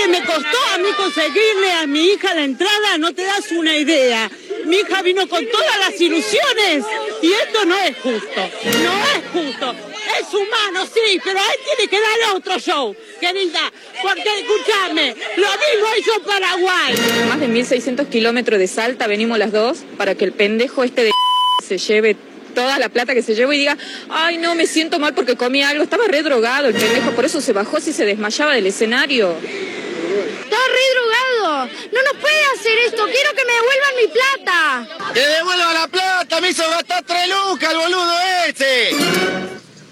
[0.00, 2.98] que me costó a mí conseguirle a mi hija la entrada?
[2.98, 4.30] No te das una idea.
[4.64, 6.84] Mi hija vino con todas las ilusiones
[7.22, 8.50] y esto no es justo.
[8.82, 9.74] No es justo.
[10.18, 13.72] Es humano, sí, pero él tiene que darle otro show, querida.
[14.02, 16.94] Porque, escúchame, lo mismo hizo Paraguay.
[17.28, 21.10] Más de 1.600 kilómetros de Salta venimos las dos para que el pendejo este de
[21.66, 22.16] se lleve
[22.54, 23.76] toda la plata que se llevó y diga,
[24.08, 25.84] ay no, me siento mal porque comí algo.
[25.84, 29.34] Estaba re drogado el pendejo, por eso se bajó si se desmayaba del escenario.
[30.80, 31.66] Está re drogado.
[31.92, 33.04] No nos puede hacer esto.
[33.04, 35.12] Quiero que me devuelvan mi plata.
[35.12, 36.40] ¡Que devuelva la plata!
[36.40, 38.14] ¡Me hizo gastar tres lucas el boludo
[38.48, 38.90] ese!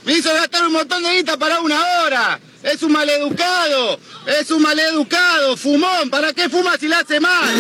[0.05, 2.41] ¡Me hizo gastar un montón de guita para una hora!
[2.63, 3.99] ¡Es un maleducado!
[4.27, 5.57] ¡Es un maleducado!
[5.57, 6.11] ¡Fumón!
[6.11, 7.55] ¿Para qué fuma si la hace mal?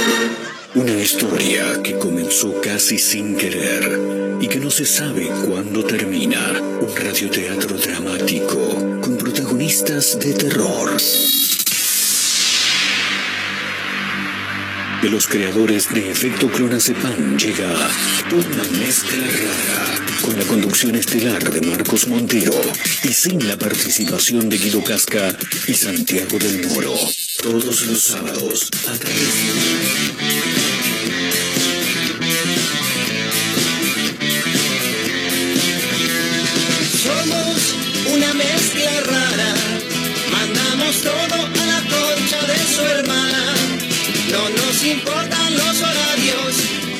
[0.74, 6.52] Una historia que comenzó casi sin querer y que no se sabe cuándo termina.
[6.80, 8.56] Un radioteatro dramático
[9.02, 10.96] con protagonistas de terror.
[15.02, 17.68] De los creadores de Efecto Clonazepam llega
[18.32, 22.60] una mezcla rara con la conducción estelar de Marcos Montero
[23.04, 25.36] y sin la participación de Guido Casca
[25.68, 26.94] y Santiago del Moro.
[27.40, 29.28] Todos los sábados a través
[37.04, 37.74] Somos
[38.16, 39.54] una mezcla rara,
[40.32, 43.17] mandamos todo a la concha de su hermana.
[44.78, 46.54] No nos importan los horarios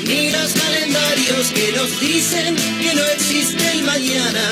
[0.04, 4.42] ni los calendarios que nos dicen que no existe el mañana.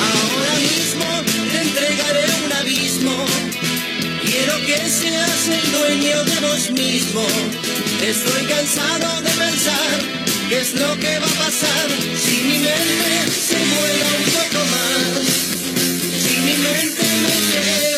[0.00, 1.04] Ahora mismo
[1.50, 3.26] te entregaré un abismo.
[4.24, 7.26] Quiero que seas el dueño de vos mismo.
[8.02, 9.98] Estoy cansado de pensar
[10.48, 15.26] qué es lo que va a pasar si mi mente se vuela un poco más.
[16.22, 17.97] Si mi mente me lleva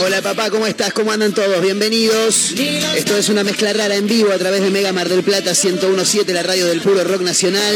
[0.00, 0.94] Hola, papá, ¿cómo estás?
[0.94, 1.60] ¿Cómo andan todos?
[1.60, 2.54] Bienvenidos.
[2.96, 6.32] Esto es una mezcla rara en vivo a través de Mega Mar del Plata 1017,
[6.32, 7.74] la radio del puro rock nacional,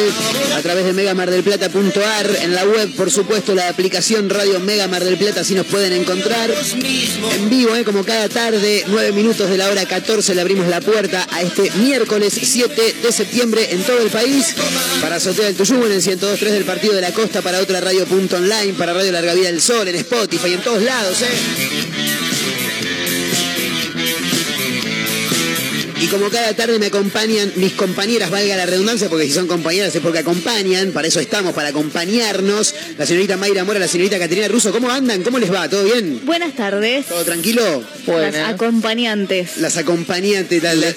[0.56, 5.18] a través de megamardelplata.ar, en la web, por supuesto, la aplicación Radio Mega Mar del
[5.18, 6.50] Plata, así nos pueden encontrar.
[7.34, 7.84] En vivo, ¿eh?
[7.84, 11.70] como cada tarde, 9 minutos de la hora 14, le abrimos la puerta a este
[11.72, 14.54] miércoles 7 de septiembre en todo el país,
[15.02, 18.06] para Azotea del Tuyú, en el 102.3 del Partido de la Costa, para otra radio
[18.06, 21.82] punto online, para Radio Larga Vida del Sol, en Spotify, en todos lados, ¿eh?
[26.02, 29.94] Y como cada tarde me acompañan mis compañeras, valga la redundancia, porque si son compañeras
[29.94, 32.74] es porque acompañan, para eso estamos, para acompañarnos.
[32.98, 35.22] La señorita Mayra Mora, la señorita Caterina Russo, ¿cómo andan?
[35.22, 35.68] ¿Cómo les va?
[35.68, 36.20] ¿Todo bien?
[36.24, 37.06] Buenas tardes.
[37.06, 37.84] ¿Todo tranquilo?
[38.06, 39.58] Las acompañantes.
[39.58, 40.92] Las acompañantes, la, la,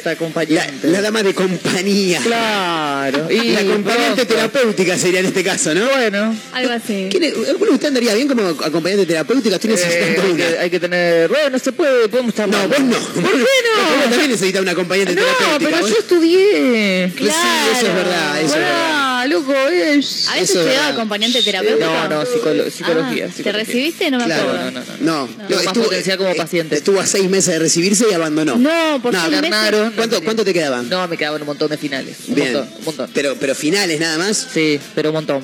[0.50, 2.20] la, la dama de compañía.
[2.24, 3.30] Claro.
[3.32, 5.86] Y la acompañante terapéutica sería en este caso, ¿no?
[5.88, 6.36] Bueno.
[6.54, 7.10] Algo así.
[7.12, 9.56] ¿Quién es- ¿Alguno de ustedes andaría bien como acompañante terapéutica?
[9.58, 10.38] Estoy Eh, necesitando hay, una.
[10.50, 11.28] que, hay que tener.
[11.30, 12.50] Bueno, se puede, podemos estar.
[12.50, 12.98] No, vos no.
[12.98, 13.96] ¿Por qué no?
[13.98, 15.60] Vos también necesitas una acompañante No, terapéutica.
[15.60, 17.12] pero Vos- yo estudié.
[17.18, 19.02] Pues sí, eso es verdad, eso es verdad.
[19.28, 20.28] Loco, es.
[20.28, 20.90] ¿A veces Eso es te da verdad.
[20.90, 21.86] acompañante terapéutico?
[21.90, 23.26] No, no, psicolo- psicología.
[23.26, 23.52] Ah, ¿Te psicología.
[23.54, 24.12] recibiste?
[24.12, 24.72] No me Claro, acuerdo.
[24.72, 25.28] No, no, no.
[25.28, 26.76] No, Lo más potencial como eh, paciente.
[26.76, 28.56] Estuvo a seis meses de recibirse y abandonó.
[28.58, 29.92] No, por No, seis meses.
[29.96, 30.88] ¿Cuánto, ¿Cuánto te quedaban?
[30.90, 32.18] No, me quedaban un montón de finales.
[32.28, 32.54] Un Bien.
[32.54, 33.10] montón, un montón.
[33.16, 34.48] Pero, pero finales nada más.
[34.54, 35.42] Sí, pero un montón.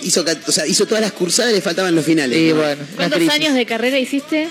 [0.00, 2.54] Hizo, o sea, hizo todas las cursadas y le faltaban los finales.
[2.54, 4.48] Bueno, ¿Cuántos años de carrera hiciste?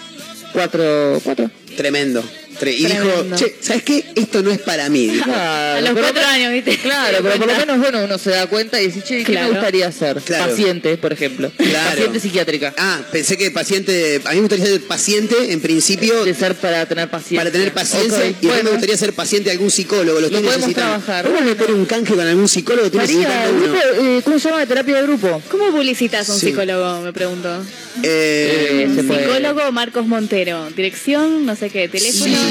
[0.53, 1.49] Cuatro, cuatro.
[1.75, 2.23] Tremendo.
[2.69, 2.71] Desastre.
[2.73, 4.05] Y dijo, che, ¿sabes qué?
[4.15, 5.07] Esto no es para mí.
[5.07, 5.31] dijo.
[5.33, 6.77] A los pero- cuatro años, ¿viste?
[6.77, 9.47] Claro, pero por lo menos bueno, uno se da cuenta y dice, che, ¿qué Claro.
[9.47, 10.21] me gustaría ser?
[10.21, 10.49] Claro.
[10.49, 11.51] Paciente, por ejemplo.
[11.57, 11.89] Claro.
[11.91, 12.73] Paciente psiquiátrica.
[12.77, 16.85] Ah, pensé que paciente, a mí me gustaría ser paciente en principio De ser para
[16.85, 17.39] tener paciencia.
[17.39, 18.63] para tener paciencia y después bueno.
[18.65, 20.19] me gustaría ser paciente de algún psicólogo.
[20.19, 21.03] Lo, Lo estoy podemos necesitando.
[21.03, 21.25] trabajar.
[21.25, 22.85] ¿Vamos a meter un canje con algún psicólogo?
[22.87, 24.65] Estoy María, grupo, eh, ¿cómo se llama?
[24.65, 25.41] Terapia de grupo.
[25.49, 26.47] ¿Cómo publicitas a un Sí.
[26.47, 27.01] psicólogo?
[27.01, 27.63] Me pregunto.
[28.03, 29.01] Eh, Eh.
[29.01, 30.69] Psicólogo Marcos Montero.
[30.75, 32.35] Dirección, no sé qué, teléfono.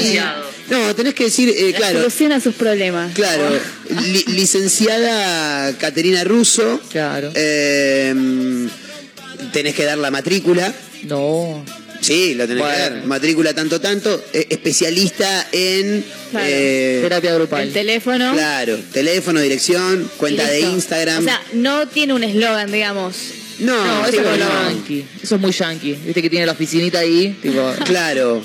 [0.69, 3.13] No, tenés que decir, eh, La claro, solución a sus problemas.
[3.13, 3.49] claro,
[4.05, 6.79] li- licenciada Caterina Russo.
[6.89, 7.31] Claro.
[7.35, 8.13] Eh,
[9.51, 10.73] tenés que dar la matrícula.
[11.03, 11.63] No.
[11.99, 13.05] Sí, lo tenés que dar.
[13.05, 14.23] Matrícula tanto tanto.
[14.33, 16.45] eh, especialista en Claro.
[16.49, 17.63] eh, Terapia grupal.
[17.67, 18.33] El teléfono.
[18.33, 20.61] Claro, teléfono, dirección, cuenta de.
[20.61, 21.19] Instagram.
[21.21, 23.15] O sea, no tiene un eslogan, digamos.
[23.59, 24.49] no, No, eso es muy no.
[24.69, 25.05] yankee.
[25.21, 25.93] Eso es muy yankee.
[26.05, 27.37] Viste que tiene la oficinita ahí.
[27.41, 28.41] Tipo, Claro.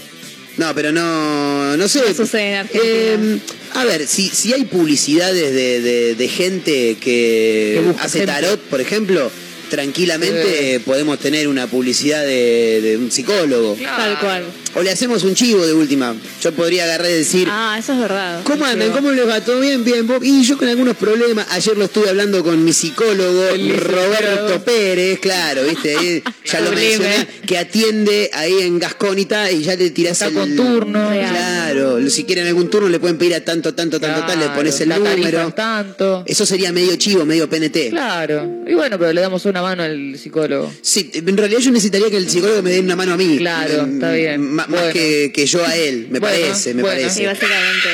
[0.56, 2.00] No, pero no, no sé.
[2.08, 2.84] No sucede en Argentina.
[2.94, 3.38] Eh,
[3.74, 8.32] a ver, si, si hay publicidades de, de- de gente que, hace gente.
[8.32, 9.30] tarot, por ejemplo,
[9.68, 10.80] tranquilamente Eh.
[10.80, 13.76] podemos tener una publicidad de, de un psicólogo.
[13.82, 14.44] Tal cual.
[14.78, 16.14] O le hacemos un chivo de última.
[16.42, 18.42] Yo podría agarrar y decir, Ah, eso es verdad.
[18.44, 18.88] ¿Cómo andan?
[18.88, 18.96] Chivo.
[18.96, 19.40] ¿Cómo les va?
[19.40, 19.82] ¿Todo bien?
[19.84, 20.06] Bien.
[20.06, 20.18] ¿Vos?
[20.22, 21.46] Y yo con algunos problemas.
[21.50, 23.42] Ayer lo estuve hablando con mi psicólogo.
[23.76, 25.96] Roberto Pérez, claro, ¿viste?
[25.96, 30.34] Ahí ya lo mencioné, que atiende ahí en Gascónita y ya le tirás Está el...
[30.34, 31.10] con turno.
[31.10, 31.30] Real.
[31.30, 34.58] Claro, si quieren algún turno le pueden pedir a tanto, tanto, tanto, tal, le Claro,
[34.58, 35.52] pones el número.
[35.52, 36.22] tanto.
[36.26, 37.90] Eso sería medio chivo, medio PNT.
[37.90, 38.46] Claro.
[38.66, 40.72] Y bueno, pero le damos una mano al psicólogo.
[40.82, 43.38] Sí, en realidad yo necesitaría que el psicólogo me dé una mano a mí.
[43.38, 44.58] Claro, está bien.
[44.68, 46.96] Más, que, que yo a él, me Bueno, parece, me bueno.
[46.98, 47.18] parece.
[47.20, 47.88] Sí, básicamente.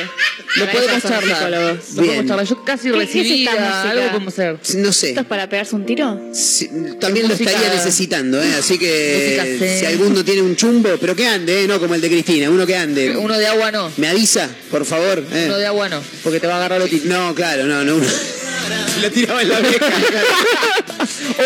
[0.55, 1.49] Lo podemos charlar.
[1.51, 2.45] Lo podemos charlar.
[2.47, 3.89] Yo casi ¿Qué- qué es esta recibía música?
[3.89, 4.57] algo podemos hacer.
[4.75, 5.09] No sé.
[5.09, 6.19] ¿Esto es para pegarse un tiro?
[6.33, 8.53] Sí, también Es lo música- estaría necesitando, ¿eh?
[8.59, 11.67] así que Música si alguno tiene un chumbo, pero que ande, ¿eh?
[11.67, 13.15] no como el de Cristina, uno que ande.
[13.17, 13.91] Uno de agua no.
[13.97, 15.23] ¿Me avisa, por favor?
[15.33, 15.43] ¿eh?
[15.45, 16.01] Uno de agua no.
[16.23, 17.13] Porque te va a agarrar lo típico.
[17.13, 17.95] No, claro, no, no.
[17.95, 18.05] Uno...
[19.01, 19.91] Lo tiraba en la oreja.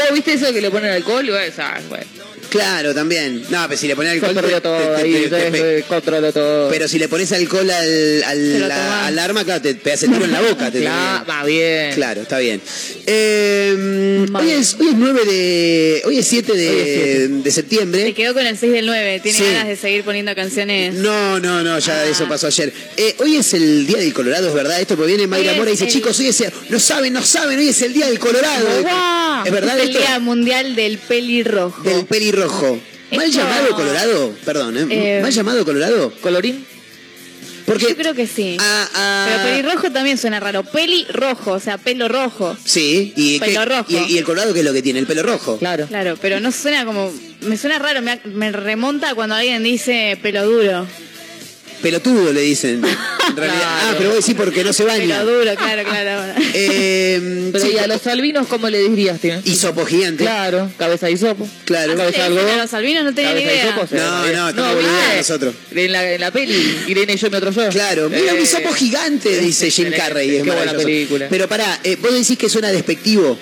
[0.09, 2.05] O viste eso que le ponen alcohol y bueno, ah, bueno.
[2.49, 3.43] Claro, también.
[3.49, 4.35] No, pero si le pones Se alcohol.
[4.35, 6.69] perdió te- todo te- ahí, te- te- entonces, te- controlo todo.
[6.69, 10.25] Pero si le pones alcohol al, al, la- al arma, claro, te pegas el tiro
[10.25, 10.71] en la boca.
[10.71, 11.93] te- Claro, va bien.
[11.93, 12.61] Claro, está bien.
[13.05, 16.01] Eh, hoy, es, hoy es 9 de.
[16.05, 17.27] Hoy es 7 de, Hoy es siete.
[17.29, 18.03] de septiembre.
[18.03, 19.19] Se quedó con el 6 del 9.
[19.21, 19.43] Tiene Sí.
[19.45, 20.93] ganas de seguir poniendo canciones.
[20.95, 22.05] No, no, no, ya Ah.
[22.05, 22.71] eso pasó ayer.
[22.97, 25.73] Eh, hoy es el Día del Colorado, es verdad esto, porque viene Mayra Mora y
[25.73, 26.51] dice, el- chicos, hoy es el...
[26.69, 28.67] No saben, no saben, hoy es el Día del Colorado.
[29.45, 29.99] ¿Es verdad Es el esto?
[30.01, 31.81] Día Mundial del Pelirrojo.
[31.83, 32.79] Del pelirrojo.
[33.11, 34.33] ¿Mal Esto- llamado Colorado?
[34.45, 34.87] Perdón, ¿eh?
[34.89, 36.11] Eh, ¿Mal llamado Colorado?
[36.21, 36.65] ¿Colorín?
[37.65, 37.87] Porque...
[37.89, 38.55] Yo creo que sí.
[38.61, 40.63] Ah, Pero pelirrojo también suena raro.
[40.63, 42.55] Pelirrojo, o sea, pelo rojo.
[42.63, 43.85] Sí, y, Pelo ¿qué- rojo.
[43.89, 44.99] y, el- y el Colorado qué es lo que tiene?
[44.99, 45.57] El pelo rojo.
[45.57, 45.85] Claro.
[45.87, 47.11] Claro, pero no suena como.
[47.41, 50.87] Me suena raro, me, me remonta cuando alguien dice pelo duro.
[51.81, 52.83] Pelotudo le dicen.
[52.83, 52.83] En
[53.37, 53.59] realidad.
[53.59, 53.87] Claro.
[53.91, 55.19] Ah, pero vos decís porque no se baña.
[55.19, 56.33] Pelo duro, claro, claro.
[56.59, 59.35] Eh, Pero sí, ¿y a los albinos cómo le dirías, tío?
[59.43, 60.23] Hisopo gigante.
[60.23, 61.47] Claro, cabeza de hisopo.
[61.65, 61.95] Claro.
[61.95, 62.49] Cabeza de algodón.
[62.51, 63.65] a los albinos, no tenía ni idea.
[63.69, 64.61] hisopo, No, no, estamos ¿viste?
[64.75, 65.55] boludeando nosotros.
[65.75, 67.69] En la, en la peli, Irene yo, mi otro yo.
[67.69, 70.37] Claro, mira un Eh, hisopo gigante, dice Jim Carrey.
[70.37, 71.27] Es qué buena película.
[71.29, 73.37] Pero pará, eh, vos decís que suena despectivo.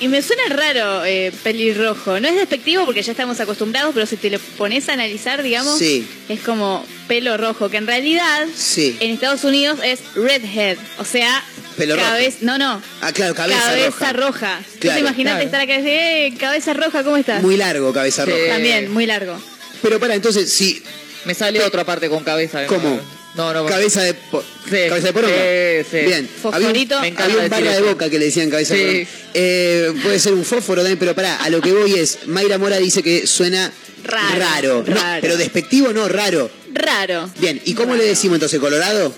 [0.00, 2.18] Y me suena raro eh, pelirrojo.
[2.20, 5.78] No es despectivo porque ya estamos acostumbrados, pero si te lo pones a analizar, digamos,
[5.78, 6.06] Sí.
[6.30, 8.96] es como pelo rojo, que en realidad Sí.
[9.00, 11.44] en Estados Unidos es redhead, o sea,
[11.76, 12.06] Pelo rojo.
[12.08, 14.52] cabeza, no, no, Ah, claro, cabeza, cabeza roja.
[14.56, 14.60] roja.
[14.72, 15.44] ¿Tú Claro, te imaginaste claro.
[15.44, 17.42] estar acá y decir, eh, cabeza roja, ¿cómo estás?
[17.42, 18.30] Muy largo, cabeza Sí.
[18.30, 18.48] roja.
[18.54, 19.38] También, muy largo.
[19.82, 20.82] Pero pará, entonces, si
[21.26, 22.64] Me sale otra parte con cabeza.
[22.66, 22.98] ¿Cómo?
[23.36, 23.64] No, no.
[23.66, 24.76] cabeza de po- Sí.
[24.88, 25.34] cabeza de poronga.
[25.36, 26.06] Sí, sí.
[26.06, 26.28] Bien.
[26.28, 26.98] Fosforito.
[26.98, 29.08] Había un, había un barra de boca que le decían cabeza de poronga.
[29.34, 32.78] Eh, puede ser un fósforo también, pero pará, a lo que voy es, Mayra Mora
[32.78, 33.72] dice que suena
[34.04, 34.84] raro.
[35.20, 36.50] pero despectivo no, raro.
[36.72, 37.30] Raro.
[37.38, 39.12] Bien, ¿y cómo le decimos entonces, Colorado?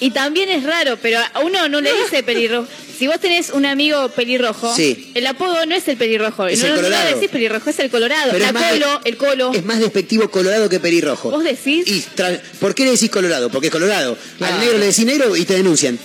[0.00, 2.68] Y también es raro, pero a uno no le dice pelirrojo.
[2.98, 5.10] Si vos tenés un amigo pelirrojo, Sí.
[5.14, 6.46] el apodo no es el pelirrojo.
[6.46, 7.14] Es no, el no colorado.
[7.14, 8.30] decís pelirrojo, es el colorado.
[8.32, 9.52] Pero La de- el colo.
[9.54, 11.30] Es más despectivo colorado que pelirrojo.
[11.30, 11.86] ¿Vos decís?
[11.88, 13.50] Y tra- ¿Por qué le decís colorado?
[13.50, 14.16] Porque es colorado.
[14.40, 15.98] Al negro le decís negro y te denuncian.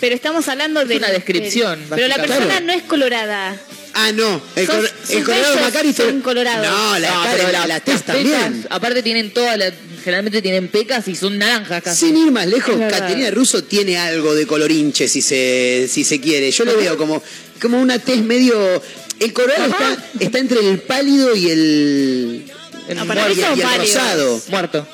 [0.00, 0.96] Pero estamos hablando de.
[0.96, 3.56] una descripción, de- pero la persona no es colorada.
[3.92, 4.40] Ah, no.
[4.56, 6.66] El, Sos- col- el colorado Macari son colorados.
[6.66, 8.66] No, la, No, cara- la, la también.
[8.70, 9.72] aparte tienen todas las,
[10.04, 12.06] generalmente tienen pecas y son naranjas casi.
[12.06, 12.92] Sin ir más lejos, Es.
[12.92, 16.50] Caterina Russo tiene algo de colorinche si se, si se quiere.
[16.52, 17.22] Yo le veo como,
[17.60, 18.80] como una tez medio.
[19.18, 22.44] El colorado está, está entre el pálido y el.
[22.88, 24.40] El No, para y, y el rosado.
[24.48, 24.86] Muerto.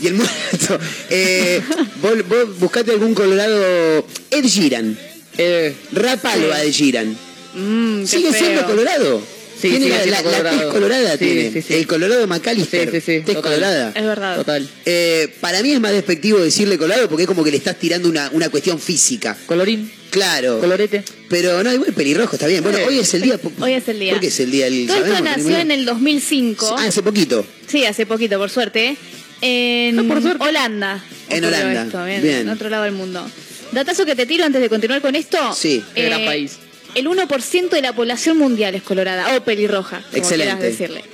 [0.00, 0.78] Y el muerto.
[1.10, 1.60] Eh,
[2.00, 4.06] vos, vos buscate algún colorado.
[4.30, 4.98] Ed Sheeran.
[5.38, 7.16] Eh, Rapalo a Ed Sheeran.
[7.54, 8.40] Mm, Sigue feo.
[8.40, 9.22] siendo colorado.
[9.60, 11.52] Sí, tiene sí, la, la- la tez colorada, Sí, tiene.
[11.52, 11.74] sí, sí.
[11.74, 12.90] El colorado de McAllister.
[12.90, 13.42] Sí, sí, sí, Tez total.
[13.42, 13.92] colorada.
[13.94, 14.36] Es verdad.
[14.36, 14.68] Total.
[14.84, 18.08] Eh, para mí es más despectivo decirle colorado porque es como que le estás tirando
[18.08, 19.36] una, una cuestión física.
[19.46, 20.58] Colorín, Claro.
[20.58, 21.04] colorete.
[21.28, 22.64] Pero no, igual pelirrojo está bien.
[22.64, 22.84] Bueno, Sí.
[22.88, 23.38] hoy es el día.
[23.60, 24.12] Hoy es el día.
[24.14, 26.74] ¿Por qué es el día del Todo esto nació ¿Tenemos en el 2005.
[26.76, 27.46] Ah, hace poquito.
[27.68, 28.96] Sí, hace poquito, por suerte.
[29.42, 30.36] En Ah.
[30.40, 31.04] Holanda.
[31.28, 31.82] En Holanda.
[31.82, 32.38] esto, bien, Bien.
[32.40, 33.28] En otro lado del mundo.
[33.72, 35.36] Datazo que te tiro antes de continuar con esto.
[35.54, 35.82] Sí.
[35.94, 36.58] Qué gran país.
[36.94, 40.54] El 1% de la población mundial es colorada o pelirroja, como Excelente.
[40.56, 41.04] quieras decirle.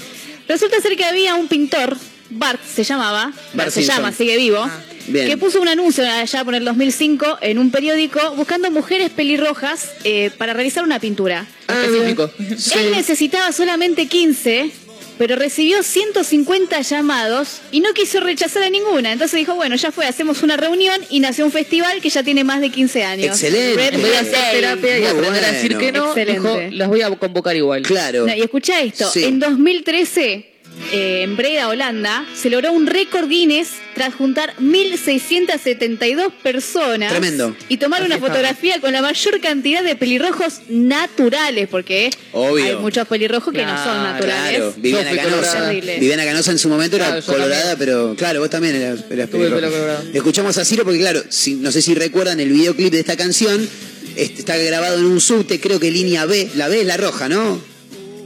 [0.49, 1.97] Resulta ser que había un pintor,
[2.31, 4.81] Bart se llamaba, Bart se llama, sigue vivo, Ah.
[5.07, 5.27] Bien.
[5.27, 10.31] que puso un anuncio allá por el 2005 en un periódico buscando mujeres pelirrojas eh,
[10.37, 11.47] para realizar una pintura.
[11.69, 12.31] Ah, Específico.
[12.77, 14.71] Él necesitaba solamente 15,
[15.19, 19.13] pero recibió 150 llamados y no quiso rechazar a ninguna.
[19.13, 22.45] Entonces dijo, bueno, ya fue, hacemos una reunión y nació un festival que ya tiene
[22.45, 23.27] más de 15 años.
[23.43, 23.77] Excelente.
[23.77, 25.87] Red En vez de hacer terapia y Muy aprender a decir bueno.
[25.87, 26.41] que no, Excelente.
[26.41, 27.83] dijo, las voy a convocar igual.
[27.83, 28.27] Claro.
[28.27, 29.25] No, y escucha esto, Sí.
[29.25, 30.47] en 2013,
[30.93, 37.55] eh, en Breda, Holanda, se logró un récord Guinness tras juntar 1.672 personas Tremendo.
[37.69, 38.27] y tomar una está.
[38.29, 42.65] fotografía con la mayor cantidad de pelirrojos naturales, porque Obvio.
[42.65, 44.57] hay muchos pelirrojos que no son naturales.
[44.59, 45.71] Claro, Viviana Canosa.
[45.71, 47.79] Viviana Canosa en su momento era Claro, colorada, también.
[47.79, 50.03] pero claro, vos también eras, eras pelirroja.
[50.15, 53.69] Escuchamos a Ciro porque, claro, si- no sé si recuerdan el videoclip de esta canción,
[54.17, 56.49] este, está grabado en un subte, creo que línea B.
[56.57, 57.61] La B es la roja, ¿no?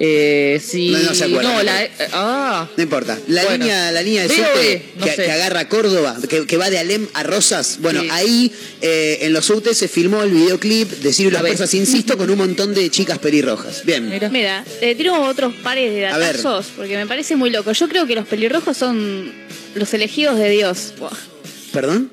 [0.00, 0.90] Eh, sí.
[0.90, 1.54] No, no se acuerdan.
[1.56, 1.84] No, la.
[1.84, 2.68] eh, ah.
[2.76, 3.18] No importa.
[3.28, 3.58] La Bueno.
[3.64, 5.24] línea, la línea de subte no que, sé.
[5.24, 7.78] que agarra a Córdoba, que, que va de Alem a Rosas.
[7.80, 8.08] Bueno, Sí.
[8.10, 11.42] ahí eh, en los subtes se filmó el videoclip de Ciro y las.
[11.42, 13.84] Persas, insisto, con un montón de chicas pelirrojas.
[13.84, 14.08] Bien.
[14.08, 14.28] Mira.
[14.28, 17.70] Mira, te tiro otros pares de datazos, porque me parece muy loco.
[17.72, 19.32] Yo creo que los pelirrojos son
[19.74, 20.94] los elegidos de Dios.
[20.98, 21.10] Buah.
[21.72, 22.10] ¿Perdón?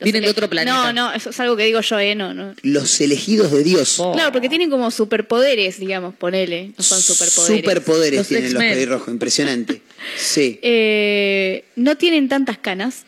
[0.00, 0.74] Los Vienen de otro planeta.
[0.74, 2.14] No, no, eso es algo que digo yo, ¿eh?
[2.14, 2.54] No, no.
[2.62, 4.00] Los elegidos de Dios.
[4.00, 4.12] Oh.
[4.12, 6.72] Claro, porque tienen como superpoderes, digamos, ponele.
[6.78, 7.60] No son superpoderes.
[7.60, 9.82] Superpoderes Los tienen los pelirrojos, impresionante.
[10.16, 10.58] Sí.
[10.72, 13.04] Eh, no tienen tantas canas,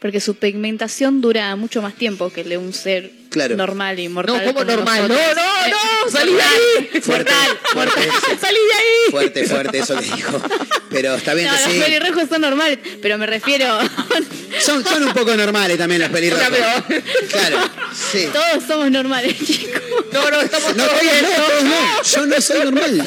[0.00, 3.56] porque su pigmentación dura mucho más tiempo que el de un ser Claro.
[3.56, 4.36] normal y mortal.
[4.38, 5.02] No, ¿cómo como normal?
[5.02, 5.36] No, nosotros.
[5.36, 5.76] no, no,
[6.08, 7.00] Eh, salí de ahí.
[7.02, 8.00] Fuerte, Mortal, fuerte.
[8.40, 9.10] Salí de ahí.
[9.10, 10.42] Fuerte, fuerte eso que dijo.
[10.90, 11.78] Pero está bien, No, los sí.
[11.80, 13.78] pelirrojos son normales, pero me refiero.
[14.60, 16.48] Son, son un poco normales también los pelirrojos.
[17.30, 17.58] Claro,
[18.12, 18.26] sí.
[18.32, 19.82] Todos somos normales, chicos.
[20.10, 21.22] No, no, estamos No, todos todos bien.
[21.22, 22.02] no, todos no.
[22.02, 23.06] Yo no soy normal.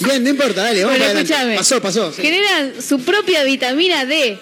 [0.00, 1.56] Bien, no importa, dale, vamos Bueno, para.
[1.56, 2.12] Pasó, pasó.
[2.12, 2.22] sí.
[2.22, 4.38] Generan su propia vitamina D.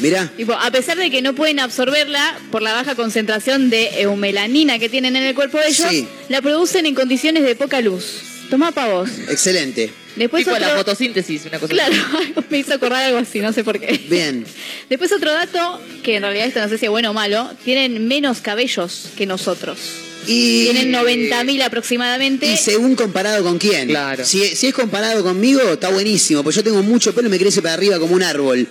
[0.00, 4.78] Mirá, Tipo, a pesar de que no pueden absorberla por la baja concentración de eumelanina
[4.78, 6.06] que tienen en el cuerpo de ellos, Sí.
[6.28, 8.04] la producen en condiciones de poca luz.
[8.50, 9.10] Tomá pa' vos.
[9.28, 9.92] excelente.
[10.16, 12.32] Después Tipo la fotosíntesis, una cosa Claro, así.
[12.50, 14.00] me hizo acordar algo así, no sé por qué.
[14.08, 14.44] Bien.
[14.88, 18.08] Después otro dato, que en realidad esto no sé si es bueno o malo, tienen
[18.08, 19.78] menos cabellos que nosotros.
[20.26, 22.46] Y, Tienen 90.000 aproximadamente.
[22.52, 23.88] y según comparado con quién.
[23.88, 24.24] Claro.
[24.26, 27.62] Si, si es comparado conmigo, está buenísimo, pues yo tengo mucho pelo y me crece
[27.62, 28.66] para arriba como un árbol.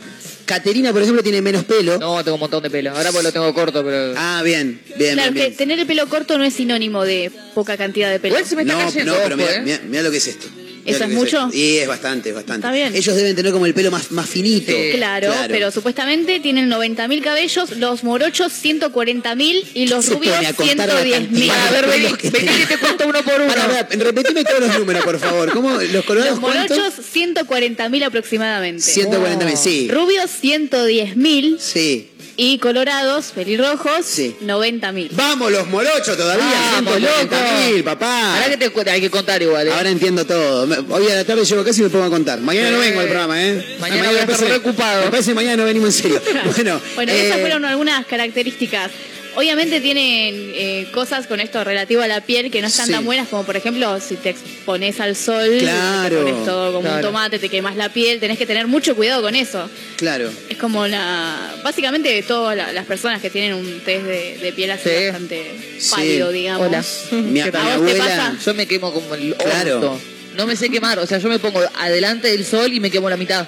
[0.47, 1.99] Caterina, por ejemplo, tiene menos pelo.
[1.99, 2.91] No, tengo un montón de pelo.
[2.91, 4.13] Ahora pues lo tengo corto, pero.
[4.17, 5.57] Ah, bien, bien, claro, bien, que bien.
[5.57, 8.33] tener el pelo corto no es sinónimo de poca cantidad de pelo.
[8.35, 9.61] Igual se me está No, cayendo, no, pero mira, eh.
[9.63, 10.47] mira- mira lo que es esto.
[10.87, 11.45] ¿Eso es mucho?
[11.47, 11.57] esto.
[11.57, 12.65] Y es bastante, es bastante.
[12.67, 12.95] Está bien.
[12.95, 14.71] Ellos deben tener como el pelo más, más finito.
[14.71, 14.91] Sí.
[14.95, 20.87] Claro, pero supuestamente tienen 90.000 cabellos, los morochos 140.000 y los rubios pone a contar
[20.87, 21.11] la 110.000.
[21.11, 22.67] cantidad A ver, vení, que vení tenés.
[22.67, 23.47] que te cuento uno por uno.
[23.47, 25.51] Pará, pará, repetime todos los números, por favor.
[25.51, 25.71] ¿Cómo?
[25.81, 28.81] ¿Los colorados Los morochos 140.000 aproximadamente.
[28.81, 29.87] 140 mil, sí.
[29.91, 32.09] Rubios 110.000 Sí.
[32.39, 34.35] Y colorados, pelirrojos, Sí.
[34.41, 35.09] 90.000.
[35.13, 36.45] Vamos, los morochos todavía.
[36.73, 38.35] Vamos, 140 mil, papá.
[38.35, 39.71] Ahora que te hay que contar igual, ¿eh?
[39.73, 40.67] Ahora entiendo todo.
[40.89, 42.39] Hoy a la tarde llego y me pongo a contar.
[42.39, 42.87] Mañana no Sí.
[42.89, 43.77] vengo al programa, ¿eh?
[43.79, 45.05] Mañana voy a me estar parece- reocupado.
[45.05, 46.21] Me parece que mañana no venimos en serio.
[46.55, 48.91] Bueno, Bueno, eh, esas fueron algunas características.
[49.37, 52.91] Obviamente tienen eh, cosas con esto relativo a la piel que no están Sí.
[52.91, 56.91] tan buenas como por ejemplo si te expones al sol, Claro, te pones todo como
[56.91, 59.69] un tomate, te quemas la piel, tenés que tener mucho cuidado con eso.
[59.97, 60.31] Claro.
[60.49, 64.71] Es como la básicamente todas la- las personas que tienen un test de, de piel
[64.71, 65.05] así Sí.
[65.05, 65.91] bastante Sí.
[65.91, 66.67] pálido, digamos.
[66.67, 66.83] Hola.
[67.21, 67.39] Mi.
[67.41, 68.35] ¿A te pasa?
[68.43, 69.75] Yo me quemo como el Claro.
[69.75, 70.01] orto.
[70.35, 73.07] No me sé quemar, o sea, yo me pongo adelante del sol y me quemo
[73.07, 73.47] la mitad.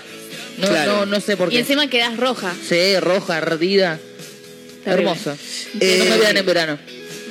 [0.59, 0.97] No, Claro.
[0.97, 1.59] no, no sé por Y qué.
[1.61, 2.53] encima quedás roja.
[2.67, 3.99] Sí, roja, ardida.
[4.89, 5.11] Terrible.
[5.11, 5.37] Hermosa.
[5.79, 6.79] Eh, no me vean en verano.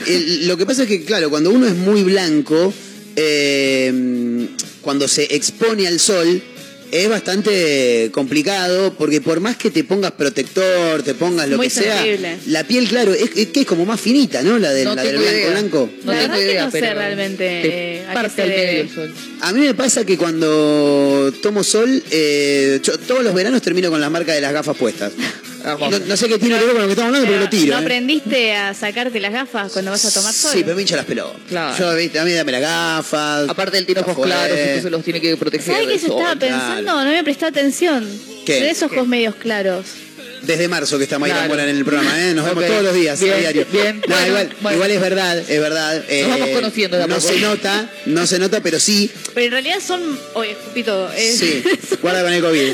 [0.07, 2.73] El- lo que pasa es que, claro, cuando uno es muy blanco,
[3.17, 4.47] eh,
[4.81, 6.41] cuando se expone al sol,
[6.91, 11.71] es bastante complicado porque por más que te pongas protector, te pongas lo Muy que
[11.75, 12.03] sea,
[12.47, 14.59] la piel, claro, es, es que es como más finita, ¿no?
[14.59, 15.51] La, del- no la del tengo blanco idea.
[15.51, 15.91] blanco.
[16.05, 18.47] No La tengo verdad que idea, no sé pero realmente, te eh, a qué parte
[18.47, 19.15] medio el sol.
[19.43, 24.01] A mí me pasa que cuando tomo sol, eh, yo todos los veranos termino con
[24.01, 25.13] las marcas de las gafas puestas.
[25.77, 27.75] No, no sé qué tiene que ver con lo que estamos hablando, pero lo tiro.
[27.75, 27.83] ¿No ¿eh?
[27.83, 30.53] aprendiste a sacarte las gafas cuando vas a tomar sol?
[30.53, 31.41] Sí, pero me hincha las pelotas.
[31.49, 31.77] Claro.
[31.79, 33.49] Yo, viste, a mí dame las gafas.
[33.49, 35.75] Aparte él tiene ojos claros, entonces los tiene que proteger.
[35.75, 37.05] ¿Sabes qué yo estaba pensando?
[37.05, 38.09] No me presté atención.
[38.45, 38.61] ¿Qué?
[38.61, 39.87] De esos ojos medios claros.
[40.43, 41.49] Desde marzo que está Mayra Claro.
[41.51, 42.35] Morán en el programa, ¿eh?
[42.35, 43.67] Nos vemos todos los días, Bien, a diario.
[43.73, 44.01] bien.
[44.07, 44.77] No, Bueno, igual, bueno.
[44.77, 46.05] igual es verdad, es verdad.
[46.09, 47.29] eh, Nos vamos conociendo de a No poco.
[47.29, 50.19] se nota, no se nota, pero sí, Pero en realidad son.
[50.35, 51.13] Oye, todo.
[51.13, 51.63] eh, sí.
[52.03, 52.73] Guarda con el COVID.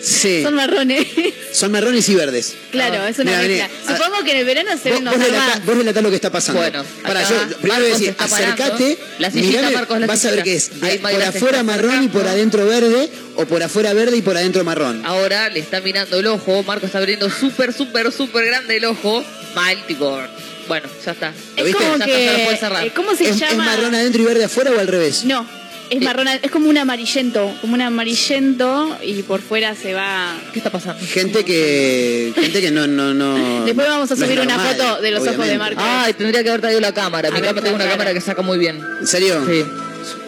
[0.00, 0.42] Sí.
[0.42, 1.06] Son marrones.
[1.52, 2.54] Son marrones y verdes.
[2.70, 3.68] claro, es una mezcla.
[3.86, 5.14] Ah, Supongo que en el verano se ven vos
[5.66, 6.60] vos relatá lo que está pasando.
[6.60, 10.30] Bueno, Para yo, primero voy a decir, acércate, La sillita, mirame, Marcos, la vas a
[10.30, 10.80] ver qué es.
[10.80, 14.36] de- Ahí por afuera marrón y por adentro verde, o por afuera verde y por
[14.36, 15.04] adentro marrón.
[15.04, 16.35] Ahora le está mirando el ojo,
[16.66, 19.24] Marco está abriendo súper, súper, súper grande el ojo.
[19.54, 20.20] Mal, tipo,
[20.68, 21.32] bueno, ya está.
[21.56, 21.84] ¿Lo Es viste?
[21.84, 22.44] como Ya está, ya lo que.
[22.44, 25.24] puedes eh, ¿Cómo se ¿Es, marrón adentro y verde afuera o al revés?
[25.24, 25.46] No,
[25.90, 26.28] es marrón.
[26.28, 27.54] Es como un amarillento.
[27.60, 30.34] Como un amarillento y por fuera se va.
[30.52, 31.04] ¿Qué está pasando?
[31.06, 35.10] Gente que gente que no no no Después vamos a no subir una foto de
[35.10, 35.58] los ojos de.
[35.58, 35.80] Marco.
[35.82, 37.30] Ay, tendría que haber traído la cámara.
[37.30, 38.80] Mi cámara tengo una cámara que saca muy bien.
[39.00, 39.44] ¿En serio?
[39.48, 39.64] Sí.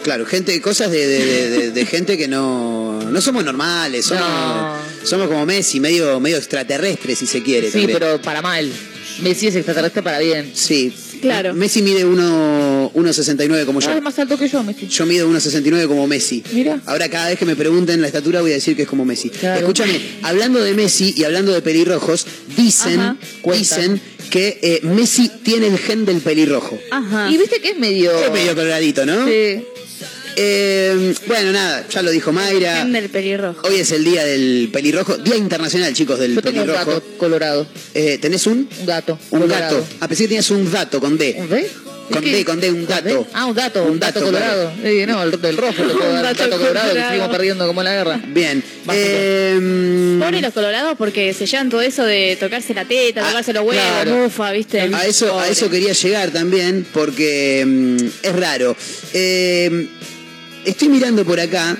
[0.03, 4.23] Claro, gente, cosas de, de- de- de- de gente que no, no somos normales, somos,
[4.23, 4.75] No.
[5.03, 7.67] somos como Messi, medio, medio extraterrestres si se quiere.
[7.67, 7.99] Sí, también.
[7.99, 8.71] pero para mal.
[9.21, 10.51] Messi es extraterrestre para bien.
[10.53, 10.93] Sí.
[11.21, 11.53] Claro.
[11.53, 13.89] Messi mide uno- 1,69 como yo.
[13.89, 14.87] Ah, es más alto que yo, Messi.
[14.87, 16.43] Yo mido 1,69 como Messi.
[16.53, 16.81] Mira.
[16.85, 19.29] Ahora cada vez que me pregunten la estatura voy a decir que es como Messi.
[19.29, 19.59] Claro.
[19.61, 22.25] Escúchame, hablando de Messi y hablando de pelirrojos,
[22.57, 23.17] dicen, Ajá.
[23.53, 26.77] dicen que eh, Messi tiene el gen del pelirrojo.
[26.91, 27.29] Ajá.
[27.31, 28.11] Y viste que es medio.
[28.23, 29.25] Es medio coloradito, ¿no?
[29.27, 29.63] Sí.
[30.35, 32.85] Eh, bueno, nada, ya lo dijo Mayra.
[32.85, 33.67] Del pelirrojo.
[33.67, 36.91] Hoy es el día del pelirrojo, Día Internacional, chicos, del Yo tengo un pelirrojo.
[36.91, 37.67] gato colorado.
[37.93, 38.69] Eh, ¿Tenés un?
[38.79, 39.17] Un gato.
[39.31, 39.77] Un colorado.
[39.81, 39.87] gato.
[39.99, 41.35] A pesar que tenías un dato con D.
[41.39, 41.69] ¿Un D?
[42.11, 42.31] Con ¿Qué?
[42.31, 43.27] D, con D, un dato.
[43.33, 44.71] Ah, un dato, un, Un dato, dato, colorado.
[44.83, 48.19] Sí, no, el del rojo un colorado que seguimos perdiendo como la guerra.
[48.29, 48.63] Bien.
[48.91, 53.53] Eh, Pobre los colorados porque se llevan todo eso de tocarse la teta, Ah, tocarse
[53.53, 54.15] los huevos, claro.
[54.23, 54.81] mufa, ¿viste?
[54.81, 58.75] a eso, a eso quería llegar también, porque mm, es raro.
[59.13, 59.87] Eh,
[60.65, 61.77] estoy mirando por acá.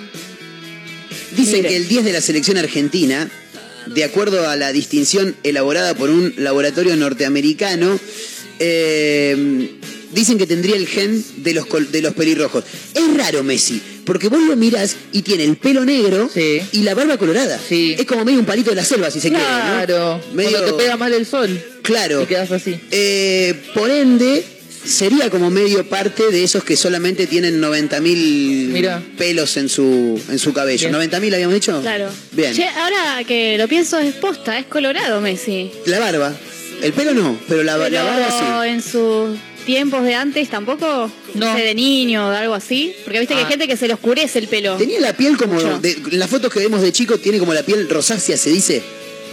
[1.35, 1.69] Dicen Mire.
[1.69, 3.29] que el 10 de la selección argentina,
[3.87, 7.99] de acuerdo a la distinción elaborada por un laboratorio norteamericano,
[8.59, 9.69] eh,
[10.13, 12.63] dicen que tendría el gen de los, de los pelirrojos.
[12.93, 16.59] Es raro Messi, porque vos lo mirás y tiene el pelo negro Sí.
[16.71, 17.59] y la barba colorada.
[17.69, 17.95] Sí.
[17.97, 19.77] Es como medio un palito de la selva, si se Claro.
[19.87, 19.93] quiere.
[19.99, 20.21] ¿no?
[20.33, 21.61] Medio- Cuando te pega mal el sol.
[21.83, 22.23] Claro.
[22.23, 22.79] Y quedas así.
[22.91, 24.43] Eh, por ende,
[24.83, 28.01] sería como medio parte de esos que solamente tienen 90.000
[28.69, 29.01] Mira.
[29.17, 30.89] pelos en su, en su cabello.
[30.89, 31.11] Bien.
[31.11, 31.79] ¿90.000 habíamos dicho?
[31.81, 32.09] Claro.
[32.31, 32.53] Bien.
[32.53, 35.71] Che, ahora que lo pienso es posta, es colorado Messi.
[35.85, 36.33] La barba.
[36.81, 37.91] El pelo no, pero la, barba
[38.63, 38.69] sí.
[38.69, 42.93] en sus tiempos de antes tampoco, no, sé, de niño o de algo así.
[43.03, 43.43] Porque viste que Ah.
[43.43, 44.77] hay gente que se le oscurece el pelo.
[44.77, 45.59] Tenía la piel como.
[45.79, 48.81] De- las fotos que vemos de chico, tiene como la piel rosácea, se dice.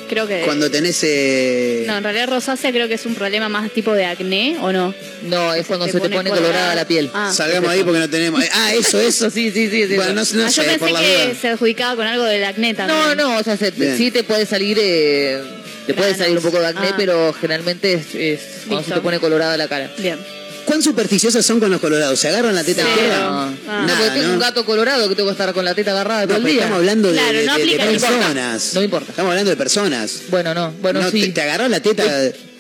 [0.09, 0.43] Creo que.
[0.43, 1.01] Cuando tenés.
[1.03, 4.73] eh, No, en realidad rosácea creo que es un problema más tipo de acné, ¿o
[4.73, 4.95] no?
[5.23, 6.53] No, es cuando te se te pone pone colorada.
[6.53, 7.11] colorada la piel.
[7.15, 7.33] Ah.
[7.35, 8.43] Salgamos ahí porque no tenemos.
[8.43, 9.31] eh, ah, eso, eso.
[9.37, 9.87] Sí, sí, sí.
[9.89, 11.35] sí, Bueno, no, no Ah, yo sé, pensé por la que duda.
[11.41, 12.99] se adjudicaba con algo del acné también.
[12.99, 15.43] No, no, o sea, se- sí te puede salir, eh,
[15.87, 16.95] te puede salir un poco de acné, Ah.
[16.97, 19.91] pero generalmente es, es cuando se te pone colorada la cara.
[19.99, 20.19] Bien.
[20.67, 22.19] ¿Cuán supersticiosas son con los colorados?
[22.19, 23.19] ¿Se agarran la teta izquierda?
[23.21, 24.35] No, no, Nada, porque tengo ¿no?
[24.35, 26.55] un gato colorado que tengo que estar con la teta agarrada No, todo el día.
[26.55, 28.75] estamos hablando de, Claro, de- no de- no personas.
[28.75, 29.11] No importa.
[29.11, 30.23] Estamos hablando de personas.
[30.29, 31.21] Bueno, no, bueno, No, sí.
[31.23, 32.05] te, te agarrás la teta.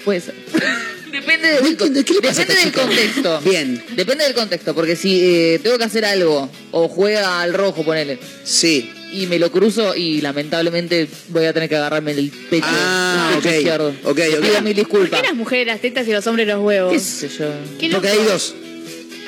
[0.05, 0.25] Pues
[1.13, 3.41] depende, del, ¿De qué- depende del contexto.
[3.41, 3.85] Bien.
[3.97, 8.19] Depende del contexto, porque si eh, tengo que hacer algo o juega al rojo, ponele,
[8.45, 8.93] Sí.
[9.13, 13.37] Y me lo cruzo y lamentablemente voy a tener que agarrarme el pecho, Ah, el
[13.39, 13.55] pecho ok.
[13.57, 13.95] izquierdo.
[14.05, 14.41] Ok, Le ok.
[14.45, 15.21] Pido mil ¿Por disculpas.
[15.23, 16.93] qué las mujeres las tetas y los hombres los huevos?
[16.93, 17.47] ¿Qué sé yo?
[17.79, 18.55] Qué Porque hay dos.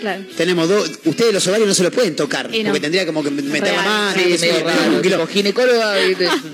[0.00, 0.22] Claro.
[0.36, 0.90] Tenemos dos.
[1.06, 2.48] Ustedes los ovarios no se los pueden tocar.
[2.50, 2.64] No.
[2.66, 4.20] Porque tendría como que meter la mano.
[4.22, 5.00] Sí, medio raro.
[5.00, 5.96] Tipo ginecóloga.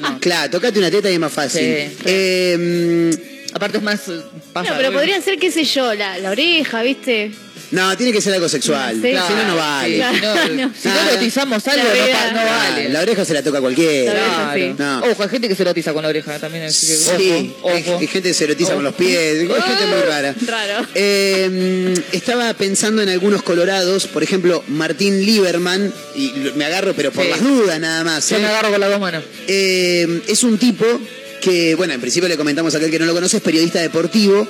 [0.01, 0.19] no.
[0.21, 1.61] Claro, tocate una teta y es más fácil.
[1.61, 4.09] Sí, Eh, Aparte es más...
[4.09, 4.21] eh,
[4.53, 4.99] pasa, No, pero bueno.
[4.99, 7.31] podría ser, qué sé yo, la, la oreja, ¿viste?
[7.71, 8.95] no, tiene que ser algo sexual.
[9.03, 9.09] Sí.
[9.09, 9.97] Si no, no vale.
[9.97, 10.35] Sí, si no,
[10.69, 10.75] No.
[10.81, 12.89] si no erotizamos algo, La no, no vale.
[12.91, 14.13] La oreja se la toca cualquiera.
[14.15, 14.55] La oreja, Claro.
[14.55, 14.75] sí.
[14.79, 15.13] No.
[15.13, 16.65] Ojo, hay gente que se erotiza con la oreja también.
[16.65, 17.99] Así que, Sí, ojo, hay, ojo.
[18.01, 18.77] hay gente que se erotiza Ojo.
[18.77, 20.35] con los pies, hay gente muy rara.
[20.47, 20.87] Raro.
[20.95, 27.25] Eh, estaba pensando en algunos colorados, por ejemplo, Martín Lieberman, y me agarro, pero por
[27.25, 27.31] Sí.
[27.31, 28.29] las dudas nada más.
[28.31, 28.41] Yo ¿eh?
[28.41, 29.25] me agarro con las dos manos.
[29.49, 30.85] Eh, es un tipo
[31.45, 34.49] que, bueno, en principio le comentamos a aquel que no lo conoce, es periodista deportivo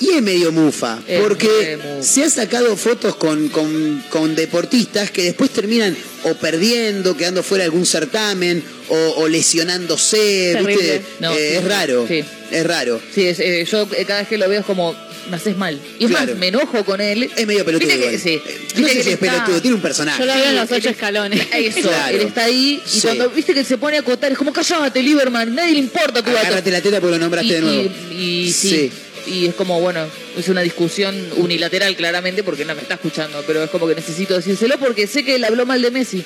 [0.00, 5.22] Y es medio mufa, Es porque se ha sacado fotos con, con- con deportistas que
[5.24, 10.74] después terminan o perdiendo, quedando fuera de algún certamen, o, o lesionándose, Terrible.
[10.76, 11.02] ¿viste?
[11.20, 12.24] No, Eh, sí, es raro, sí.
[12.50, 13.00] es raro.
[13.14, 14.94] Sí, es, eh, yo eh, cada vez que lo veo es como,
[15.30, 15.78] me haces mal.
[15.98, 16.32] Y es Claro.
[16.32, 17.30] más, me enojo con él.
[17.36, 17.88] Es medio pelotudo.
[17.88, 18.20] Viste que, igual.
[18.20, 18.30] sí.
[18.44, 20.18] Eh, Viste No sé que si es está- pelotudo, tiene un personaje.
[20.20, 21.40] Yo lo veo en los ocho escalones.
[21.54, 22.16] Eso, Claro.
[22.16, 23.00] él está ahí y Sí.
[23.02, 26.30] cuando viste que se pone a acotar es como callate, Lieberman, nadie le importa tu.
[26.30, 27.90] Agárrate la teta porque lo nombraste y, de nuevo.
[28.10, 28.14] Y,
[28.48, 28.90] y sí,
[29.26, 30.06] y es como, bueno,
[30.36, 34.34] es una discusión unilateral claramente porque no me está escuchando, pero es como que necesito
[34.34, 36.24] decírselo porque sé que él habló mal de Messi.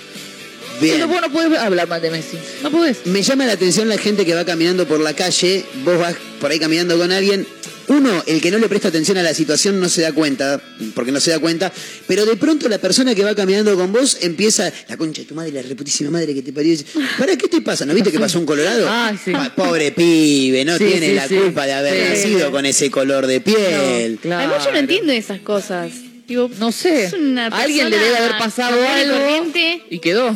[0.81, 0.97] Bien.
[0.97, 3.07] Pero vos no podés hablar mal de Messi, no podés.
[3.07, 6.51] Me llama la atención la gente que va caminando por la calle, vos vas por
[6.51, 7.47] ahí caminando con alguien.
[7.89, 10.61] Uno, el que no le presta atención a la situación no se da cuenta,
[10.95, 11.73] porque no se da cuenta,
[12.09, 15.35] pero de pronto la persona que va caminando con vos empieza, la concha de tu
[15.35, 16.87] madre, la reputísima madre que te parió, y dice,
[17.19, 17.87] ¿para qué te pasa?
[17.87, 18.87] ¿No viste que pasó un colorado?
[18.91, 19.31] Ay, sí.
[19.35, 21.37] Ah, pobre pibe, no Sí, tiene sí, la sí.
[21.37, 22.29] culpa de haber Sí.
[22.31, 24.19] nacido con ese color de piel.
[24.21, 24.49] Claro.
[24.49, 25.93] Además, yo no entiendo esas cosas.
[26.27, 27.07] Digo, No sé,
[27.53, 29.53] alguien le debe haber pasado algo
[29.91, 30.35] y quedó.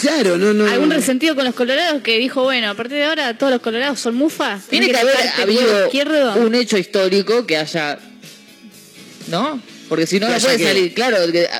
[0.00, 0.66] Claro, no, no.
[0.66, 4.00] algún resentido con los colorados que dijo, bueno, a partir de ahora todos los colorados
[4.00, 4.66] son mufas.
[4.66, 7.98] Tiene que haber habido un hecho histórico que haya.
[9.28, 9.60] ¿No?
[9.90, 10.94] Porque si no, no puede que- salir.
[10.94, 11.18] Claro,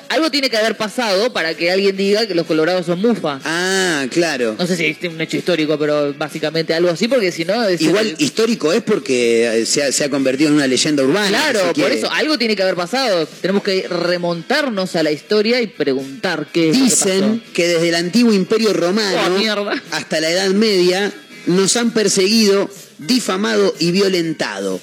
[0.08, 3.40] algo tiene que haber pasado para que alguien diga que los colorados son mufa.
[3.44, 4.54] Ah, claro.
[4.58, 7.62] No sé si es un hecho histórico, pero básicamente algo así, porque si no.
[7.68, 11.28] es- Igual histórico es porque eh, se ha, se ha convertido en una leyenda urbana.
[11.28, 13.26] Claro, por eso algo tiene que haber pasado.
[13.26, 18.32] Tenemos que remontarnos a la historia y preguntar qué que Dicen que desde el antiguo
[18.32, 21.12] imperio romano Oh, hasta la Edad Media
[21.46, 24.80] nos han perseguido, difamado y violentado.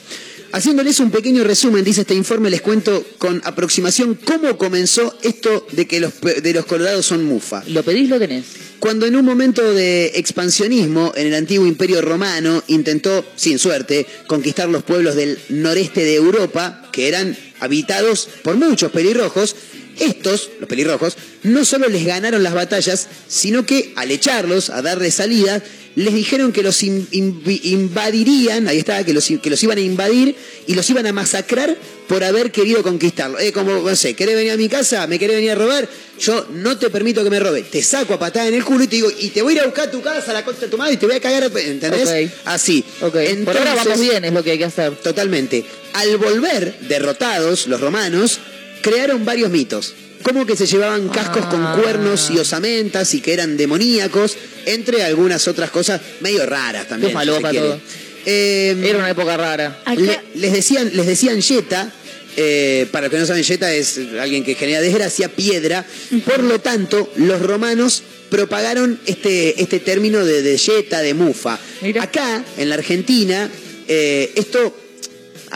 [0.51, 5.88] Haciéndoles un pequeño resumen, dice este informe, les cuento con aproximación cómo comenzó esto de
[5.88, 7.63] que los, de los colorados son mufa.
[7.67, 8.45] Lo pedís, lo tenés.
[8.79, 14.69] Cuando en un momento de expansionismo en el antiguo imperio romano intentó, sin suerte, conquistar
[14.69, 19.55] los pueblos del noreste de Europa, que eran habitados por muchos pelirrojos,
[19.99, 25.15] estos, los pelirrojos, no solo les ganaron las batallas, sino que al echarlos, a darles
[25.15, 25.62] salida,
[25.95, 30.36] les dijeron que los in- invadirían, ahí está, que los, que los iban a invadir
[30.67, 31.75] y los iban a masacrar
[32.07, 33.39] por haber querido conquistarlo.
[33.39, 35.07] Eh, como, no sé, ¿querés venir a mi casa?
[35.07, 35.89] ¿Me querés venir a robar?
[36.19, 37.63] Yo no te permito que me robe.
[37.63, 39.62] Te saco a patada en el culo y te digo, y te voy a ir
[39.63, 41.19] a buscar a tu casa, a la concha de tu madre, y te voy a
[41.19, 42.07] cagar, a- ¿entendés?
[42.45, 42.83] Así.
[43.01, 44.95] Ok, por ahora vamos bien, es lo que hay que hacer.
[44.97, 45.65] Totalmente.
[45.93, 48.39] Al volver derrotados los romanos,
[48.82, 49.94] crearon varios mitos.
[50.24, 51.50] Como que se llevaban cascos Ah.
[51.50, 54.36] con cuernos y osamentas y que eran demoníacos,
[54.66, 57.12] entre algunas otras cosas medio raras también.
[57.12, 57.66] Si se falopa quiere.
[57.68, 57.80] todo.
[58.26, 59.82] Eh, Era una época rara.
[59.96, 61.94] Le- les decían, les decían yeta,
[62.36, 65.86] eh, para los que no saben, yeta es alguien que genera desgracia, piedra.
[66.26, 71.58] Por lo tanto, los romanos propagaron este, este término de, de yeta, de mufa.
[71.82, 72.04] Mira.
[72.04, 73.50] Acá, en la Argentina,
[73.88, 74.76] eh, esto,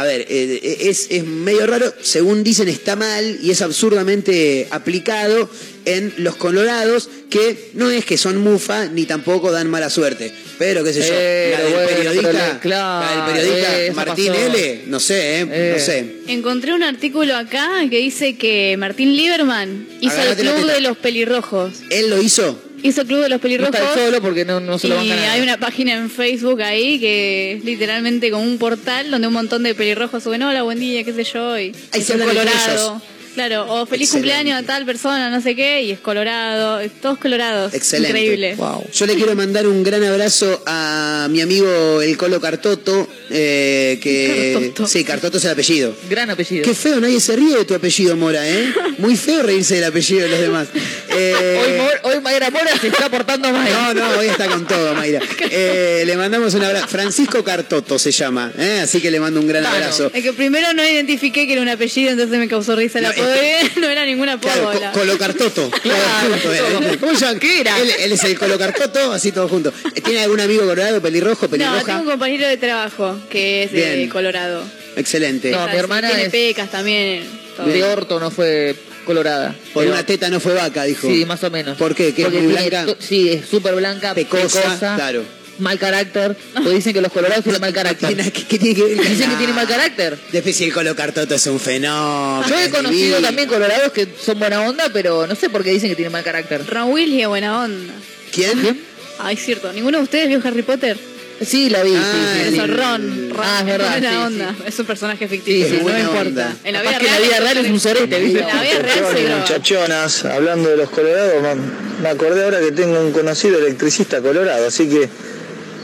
[0.02, 5.48] a ver, eh, es, es medio raro, según dicen está mal y es absurdamente aplicado
[5.86, 10.32] en los colorados, que no es que son mufa ni tampoco dan mala suerte.
[10.58, 14.28] Pero qué sé yo, Pero la del bueno, periodista, claro, la del periodista eh, Martín
[14.28, 14.46] pasó.
[14.56, 15.74] L, no sé, eh, Eh.
[15.78, 16.06] no sé.
[16.28, 20.98] Encontré un artículo acá que dice que Martín Lieberman hizo Agárrate el Club de los
[20.98, 21.74] Pelirrojos.
[21.90, 22.60] Él lo hizo.
[22.84, 23.76] Hizo Club de los No Pelirrojos.
[23.76, 25.30] está él solo porque no, no se lo van a ganar.
[25.32, 29.64] hay una página en Facebook ahí que es literalmente como un portal donde un montón
[29.64, 33.02] de pelirrojos suben, hola, buen día, qué sé yo, y Ahí se entre colorado.
[33.34, 34.34] Claro, o feliz Excelente.
[34.34, 37.74] cumpleaños a tal persona, no sé qué, y es colorado, todos colorados.
[37.74, 38.10] Excelente.
[38.20, 38.56] Increíble.
[38.56, 38.86] Wow.
[38.94, 44.54] Yo le quiero mandar un gran abrazo a mi amigo el Colo Cartoto, eh, que...
[44.60, 44.88] Cartoto.
[44.88, 45.96] Sí, Cartoto es el apellido.
[46.10, 46.64] Gran apellido.
[46.66, 48.74] Qué feo, nadie se ríe de tu apellido, Mora, ¿eh?
[48.98, 50.68] Muy feo reírse del apellido de los demás.
[51.10, 53.70] Eh, Hoy, hoy Mayra Mora se está portando mal.
[53.72, 55.22] No, no, hoy está con todo, Mayra.
[55.50, 56.88] Eh, le mandamos un abrazo.
[56.88, 58.80] Francisco Cartoto se llama, ¿eh?
[58.84, 59.76] así que le mando un gran Claro.
[59.78, 60.12] abrazo.
[60.14, 63.12] Es que primero no identifiqué que era un apellido, entonces me causó risa el No,
[63.80, 64.52] no era ningún apodo.
[64.72, 65.70] Claro, la- co- Colocartoto.
[65.70, 66.98] Claro, Todo junto, ¿eh?
[67.00, 67.40] ¿Cómo se llama?
[67.40, 67.80] ¿Qué era?
[67.80, 69.72] Él, él es el Colocartoto, así todo junto.
[70.04, 71.84] ¿Tiene algún amigo colorado, pelirrojo, no, pelirroja?
[71.86, 74.10] tengo un compañero de trabajo que es de.
[74.12, 74.64] Colorado.
[74.96, 75.52] Excelente.
[75.52, 77.24] No, O sea, mi hermana tiene es- pecas también.
[77.56, 77.68] todo.
[77.68, 79.56] De orto no fue colorada.
[79.74, 81.08] Por Pero- una teta no fue vaca, dijo.
[81.08, 81.78] Sí, más o menos.
[81.78, 82.14] ¿Por qué?
[82.14, 82.86] ¿Que es Porque muy blanca?
[83.00, 85.24] Sí, es súper blanca, Pecosa, claro.
[85.60, 86.36] Mal carácter.
[86.54, 88.16] Pues dicen que los colorados tienen mal carácter.
[88.16, 88.98] ¿Qué, qué- qué tiene que ver?
[89.10, 89.38] Dicen que Ah.
[89.38, 90.18] tiene mal carácter.
[90.32, 92.48] Después si el Colocartoto es un fenómeno.
[92.50, 93.22] Yo he conocido divino.
[93.22, 96.24] también colorados que son buena onda, pero no sé por qué dicen que tienen mal
[96.24, 96.66] carácter.
[96.68, 97.94] Ron Weasley es buena onda.
[98.34, 98.80] ¿Quién?
[99.20, 99.72] Ay, es cierto.
[99.74, 100.98] ¿Ninguno de ustedes vio Harry Potter?
[101.46, 101.94] Sí, la vi.
[101.96, 102.68] Ah, sí, sí, Eso.
[102.68, 103.30] Ron.
[103.32, 104.56] Ron Ah, es verdad, Buena sí, onda.
[104.68, 106.20] Es un personaje ficticio, no me importa.
[106.22, 106.56] onda.
[106.64, 108.40] En la vida que en la real, vida real es un sorete, ¿viste?
[108.42, 111.34] En la vida real muchachonas, hablando de los colorados,
[112.02, 115.10] me acordé ahora que tengo un conocido electricista colorado, así que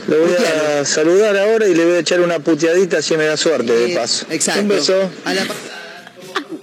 [0.08, 3.36] Lo voy a saludar ahora y le voy a echar una puteadita si me da
[3.36, 4.26] suerte de paso.
[4.30, 4.62] Exacto.
[4.62, 5.10] Un beso.
[5.24, 5.54] A la pa-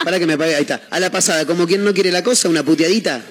[0.04, 0.82] Para que me pague, ahí está.
[0.90, 3.22] A la pasada, como quien no quiere la cosa, una puteadita.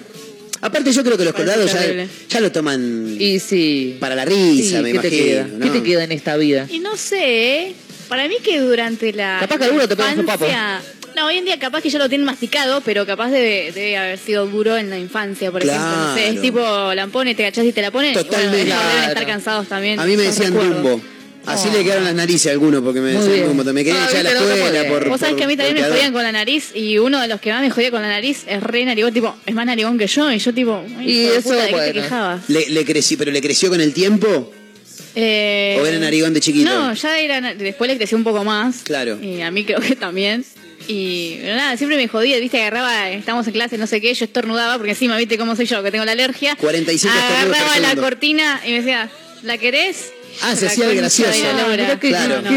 [0.61, 2.09] Aparte yo creo que los Parece colgados ya, terrible.
[2.29, 3.97] ya lo toman Y sí.
[4.01, 5.25] para la risa, Sí, me ¿qué te imagino.
[5.27, 5.47] queda?
[5.59, 5.65] ¿no?
[5.73, 6.67] ¿Qué te queda en esta vida?
[6.71, 7.19] Y no sé,
[7.67, 7.75] ¿eh?
[8.09, 10.45] para mí que durante la Capaz que alguno te pega un sopapo.
[10.47, 10.81] infancia-
[11.17, 14.19] No, hoy en día capaz que ya lo tienen masticado, pero capaz debe, debe haber
[14.19, 15.87] sido duro en la infancia, por ejemplo.
[15.87, 16.61] No sé, es tipo,
[16.95, 18.13] la pone, te cachás y te la pone.
[18.13, 18.65] Totalmente.
[18.65, 20.01] Bueno, deben estar cansados también.
[20.01, 20.83] A mí me decían recuerdos.
[20.83, 21.01] Dumbo.
[21.47, 23.47] Así le quedaron las narices a algunos porque me decían.
[23.49, 23.65] Dumbo.
[23.73, 25.09] Me querían echar de la escuela por.
[25.09, 27.41] Vos sabés que a mí también me jodían con la nariz y uno de los
[27.41, 30.07] que más me jodía con la nariz es re narigón, tipo, es más narigón que
[30.09, 32.49] yo y yo tipo, Y eso, puta, ¿de qué te quejabas?
[32.49, 34.53] Le, le crecí, pero le creció con el tiempo.
[35.17, 36.69] Eh, ¿O era narigón de chiquito?
[36.69, 38.83] No, ya era, después le creció un poco más.
[38.83, 39.21] Claro.
[39.23, 40.45] Y a mí creo que también.
[40.87, 44.25] Y pero nada, siempre me jodía, viste, agarraba, estamos en clase, no sé qué, yo
[44.25, 46.57] estornudaba, porque encima, viste cómo soy yo, que tengo la alergia.
[46.57, 49.11] 45 estornudos por Agarraba la cortina y me decía,
[49.43, 50.13] ¿la querés?
[50.43, 51.31] Ah, se hacía el gracioso.
[52.01, 52.43] Claro.
[52.43, 52.55] No, no,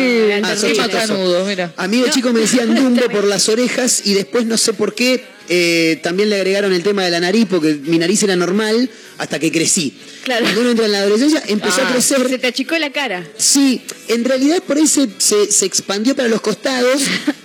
[1.68, 1.72] Ah.
[1.78, 4.96] A mí de chico me decían Dumbo por las orejas y después no sé por
[4.96, 8.90] qué eh, también le agregaron el tema de la nariz porque mi nariz era normal
[9.18, 9.98] hasta que crecí.
[10.24, 10.44] Claro.
[10.44, 12.28] Cuando uno entra en la adolescencia empezó a Ah, crecer.
[12.28, 13.24] Se te achicó la cara.
[13.38, 17.02] Sí, en realidad por ahí se, se- se expandió para los costados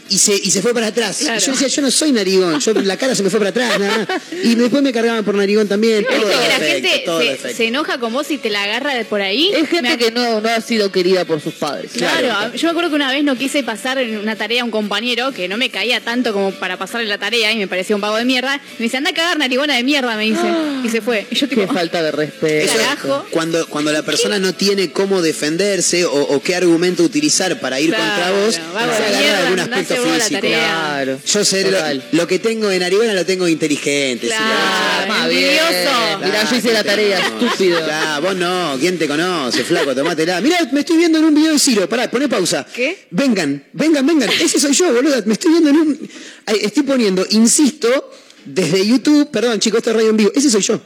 [0.09, 1.19] y se, y se fue para atrás.
[1.21, 1.39] Claro.
[1.41, 3.79] Y yo decía, yo no soy narigón, yo la cara se me fue para atrás,
[3.81, 4.07] nada.
[4.45, 6.05] Y después me cargaban por narigón también.
[6.05, 9.05] Todo que la defecto, gente todo se, enoja con vos y te la agarra de
[9.07, 9.51] por ahí.
[9.55, 11.93] Es gente que no, no ha sido querida por sus padres.
[11.95, 14.71] Claro, yo me acuerdo que una vez no quise pasar en una tarea a un
[14.71, 18.03] compañero que no me caía tanto como para pasarle la tarea y me parecía un
[18.03, 18.61] vago de mierda.
[18.79, 20.43] Me dice, anda a cagar narigona de mierda, me dice.
[20.85, 21.27] Y se fue.
[21.31, 22.71] Y yo tipo, Qué falta de respeto.
[22.73, 23.27] Carajo.
[23.31, 27.91] Cuando, cuando la persona no tiene cómo defenderse o, o qué argumento utilizar para ir
[27.91, 30.41] Claro, contra vos, vago se de agarra mierda, de algún aspecto físico.
[30.41, 31.19] Claro.
[31.27, 31.79] Yo sé, lo,
[32.13, 34.27] lo que tengo en Arigona lo tengo inteligente.
[34.27, 35.45] Claro, Más bien.
[35.45, 36.19] envidioso.
[36.25, 37.85] Mirá, yo hice la tarea, estúpido.
[37.85, 39.95] Claro, vos no, ¿quién te conoce, flaco?
[39.95, 40.41] Tomátela.
[40.41, 41.89] Mirá, me estoy viendo en un video de Ciro.
[41.89, 42.67] Pará, poné pausa.
[42.73, 43.07] ¿Qué?
[43.11, 44.31] Vengan, vengan, vengan.
[44.41, 45.23] Ese soy yo, boludo.
[45.27, 46.11] Me estoy viendo en un.
[46.47, 48.11] Estoy poniendo, insisto,
[48.45, 49.31] desde YouTube.
[49.31, 50.33] Perdón, chicos, esto es radio en vivo.
[50.35, 50.81] Ese soy yo.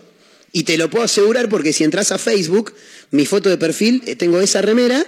[0.53, 2.73] Y te lo puedo asegurar porque si entras a Facebook,
[3.11, 5.05] mi foto de perfil, eh, tengo esa remera.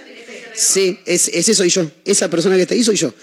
[0.59, 1.89] Sí, es- ese soy yo.
[2.05, 3.13] Esa persona que está ahí soy yo.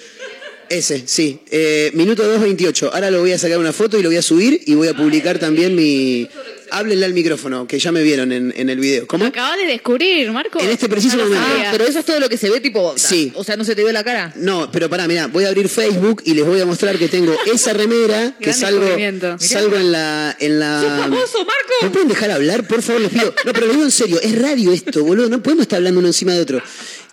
[0.68, 1.38] Ese, sí.
[1.50, 2.90] Eh, minuto 2.28.
[2.92, 4.94] Ahora lo voy a sacar una foto y lo voy a subir y voy a
[4.96, 6.28] publicar también mi...
[6.72, 9.06] Háblenle al micrófono, que ya me vieron en, en el video.
[9.06, 9.22] ¿Cómo?
[9.22, 10.58] Lo acabas de descubrir, Marco.
[10.58, 11.38] En este preciso momento.
[11.40, 12.94] Ah, pero eso es todo lo que se ve, tipo.
[12.98, 13.30] Sí.
[13.36, 14.32] O sea, no se te ve la cara.
[14.34, 17.32] No, pero pará, mirá, voy a abrir Facebook y les voy a mostrar que tengo
[17.46, 19.36] esa remera, que Gran salgo, descubrimiento.
[19.38, 20.36] salgo en la...
[20.40, 20.80] En la...
[20.80, 21.72] ¡Sos famoso, Marco!
[21.82, 22.66] ¿Me pueden dejar hablar?
[22.66, 23.32] Por favor, les pido.
[23.44, 26.08] No, pero lo digo en serio, es radio esto, boludo, no podemos estar hablando uno
[26.08, 26.60] encima de otro.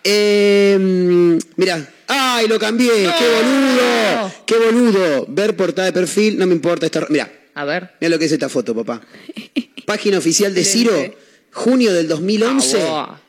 [0.04, 0.78] Eh,
[1.56, 1.90] mirá.
[2.08, 2.92] ¡Ay, lo cambié!
[2.92, 4.34] ¡Qué boludo!
[4.46, 5.26] ¡Qué boludo!
[5.30, 6.86] Ver portada de perfil, no me importa.
[6.86, 7.06] Esta...
[7.10, 7.92] Mirá, A ver.
[8.00, 9.02] mirá lo que es esta foto, papá.
[9.86, 11.16] Página oficial de Ciro,
[11.52, 12.78] junio del 2011.
[12.84, 13.20] Ah,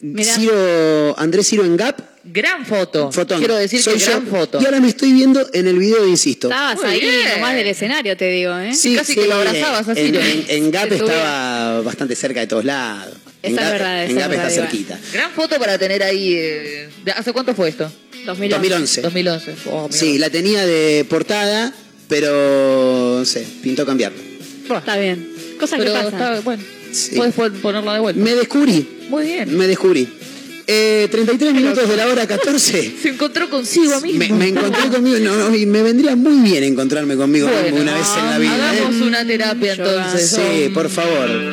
[0.00, 0.34] Mirá.
[0.34, 3.12] Ciro, Andrés Ciro en Gap, Gran foto.
[3.12, 3.38] Fotón.
[3.38, 4.06] Quiero decir Soy que yo.
[4.06, 4.58] gran foto.
[4.60, 6.48] Y ahora me estoy viendo en el video de Insisto.
[6.48, 7.28] Estabas Muy ahí bien.
[7.34, 8.70] nomás del escenario, te digo, ¿eh?
[8.96, 13.14] casi que lo abrazabas así, En, en- en Gap estaba bastante cerca de todos lados.
[13.44, 14.68] En Esa es Gap, verdad, en esa es está verdad, igual.
[14.70, 15.00] cerquita.
[15.12, 16.34] Gran foto para tener ahí.
[16.34, 17.90] eh, ¿de ¿Hace cuánto fue esto?
[18.26, 19.00] 2011.
[19.02, 19.02] 2011.
[19.02, 19.54] 2011.
[19.70, 19.92] Oh, mira.
[19.98, 21.72] Sí, la tenía de portada,
[22.08, 24.18] pero no sé, pintó cambiarla.
[24.76, 25.28] Está bien.
[25.60, 26.12] Cosas Pero que pasan.
[26.14, 27.16] está, bueno, Sí.
[27.16, 28.20] puedes pon- ponerla de vuelta.
[28.22, 29.56] Me descubrí, Muy bien.
[29.56, 30.08] me descubrí.
[30.66, 32.94] Eh, 33 minutos de la hora 14.
[33.02, 34.18] Se encontró consigo mismo.
[34.18, 37.82] Me, me encontré conmigo, no, no, y me vendría muy bien encontrarme conmigo mismo Bueno,
[37.82, 38.74] una vez en la vida.
[38.74, 38.78] ¿eh?
[38.78, 40.30] Hagamos una terapia entonces.
[40.30, 41.52] Sí, por favor.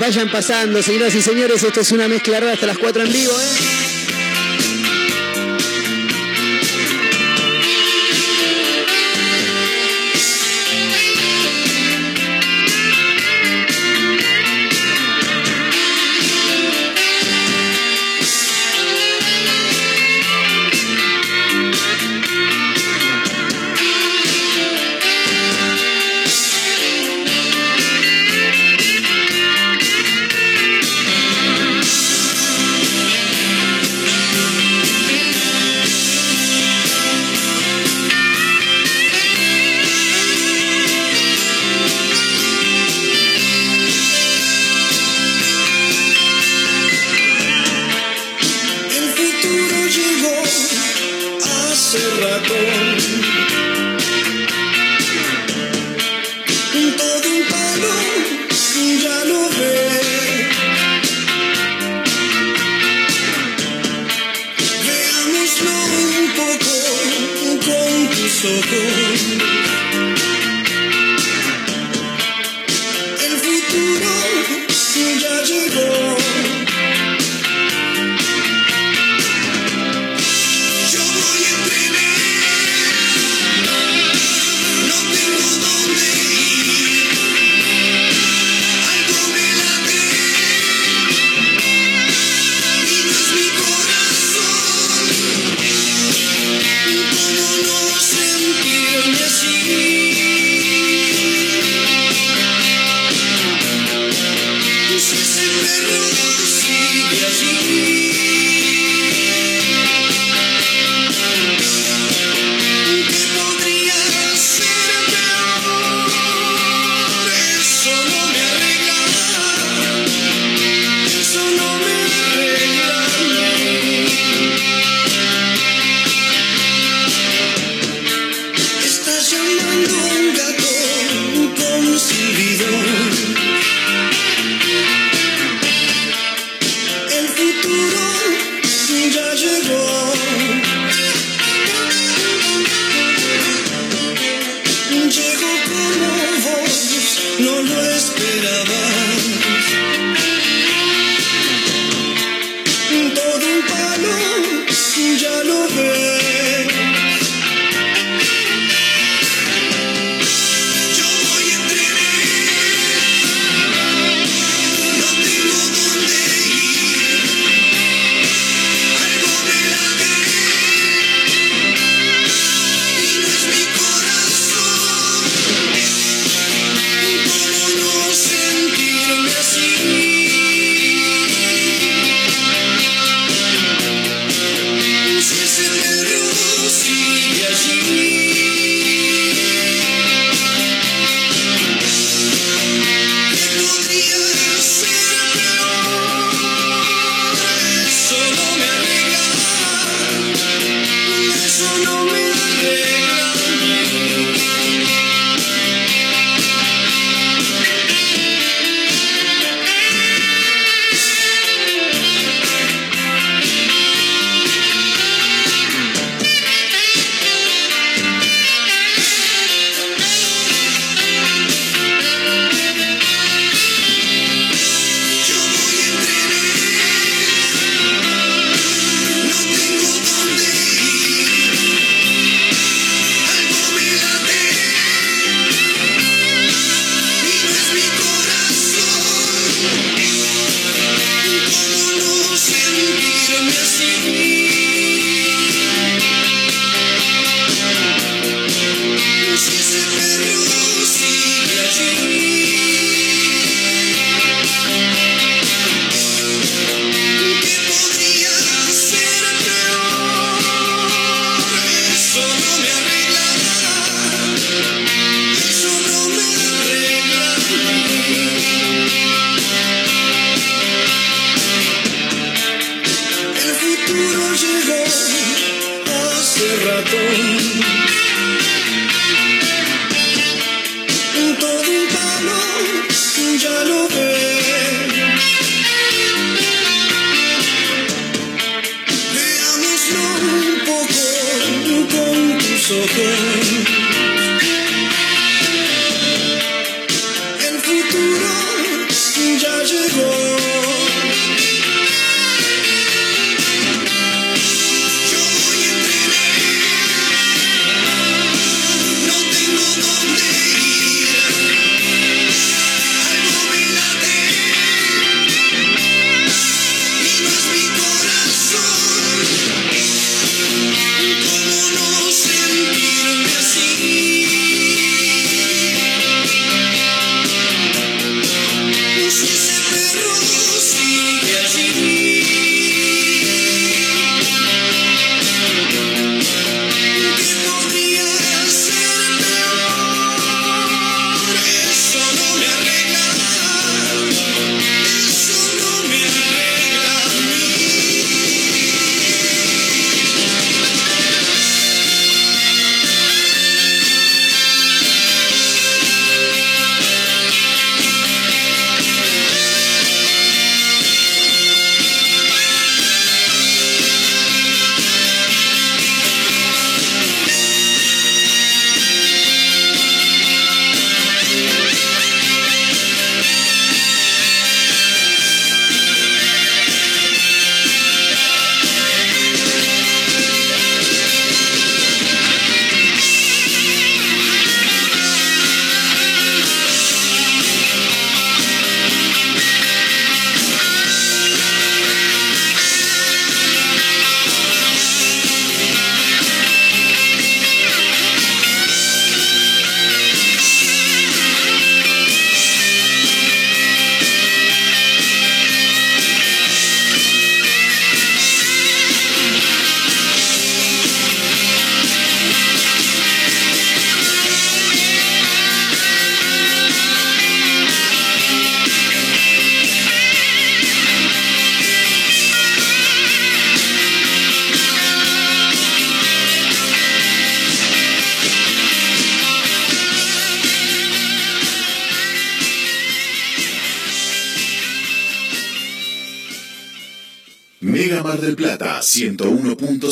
[0.00, 1.62] Vayan pasando, señoras y señores.
[1.62, 3.89] Esto es una mezcla rara hasta las 4 en vivo, ¿eh?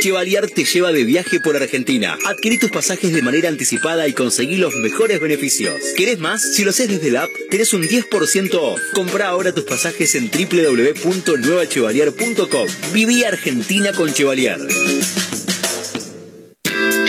[0.00, 2.16] Chevalier te lleva de viaje por Argentina.
[2.24, 5.74] Adquirí tus pasajes de manera anticipada y conseguí los mejores beneficios.
[5.96, 6.40] ¿Querés más?
[6.54, 8.78] Si lo haces desde la app, tenés un 10% off.
[8.94, 12.68] Compra ahora tus pasajes en www.nuevachevalier.com.
[12.92, 14.60] Viví Argentina con Chevalier.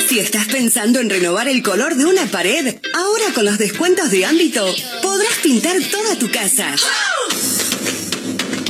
[0.08, 4.26] Si estás pensando en renovar el color de una pared, ahora con los descuentos de
[4.26, 4.66] ámbito,
[5.04, 6.74] podrás pintar toda tu casa.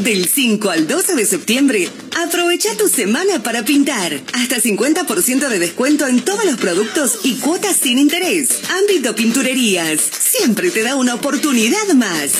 [0.02, 1.90] Del 5 al 12 de septiembre,
[2.24, 4.20] aprovecha tu semana para pintar.
[4.34, 8.62] Hasta 50% de descuento en todos los productos y cuotas sin interés.
[8.70, 10.02] Ámbito Pinturerías.
[10.02, 12.32] Siempre te da una oportunidad más.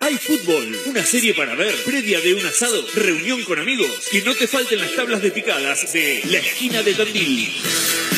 [0.00, 3.90] Hay fútbol, una serie para ver, previa de un asado, reunión con amigos.
[4.10, 8.17] Que no te falten las tablas de picadas de La Esquina de Tandil.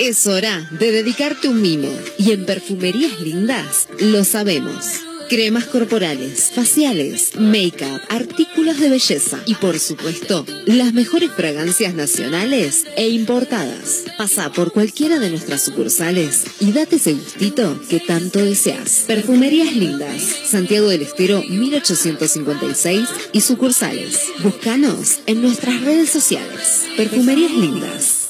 [0.00, 1.88] Es hora de dedicarte un mimo.
[2.18, 5.00] Y en Perfumerías Lindas lo sabemos.
[5.28, 13.08] Cremas corporales, faciales, make-up, artículos de belleza y por supuesto, las mejores fragancias nacionales e
[13.08, 14.04] importadas.
[14.18, 19.04] Pasa por cualquiera de nuestras sucursales y date ese gustito que tanto deseas.
[19.08, 24.20] Perfumerías Lindas, Santiago del Estero 1856 y sucursales.
[24.44, 26.82] Búscanos en nuestras redes sociales.
[26.96, 28.25] Perfumerías Lindas.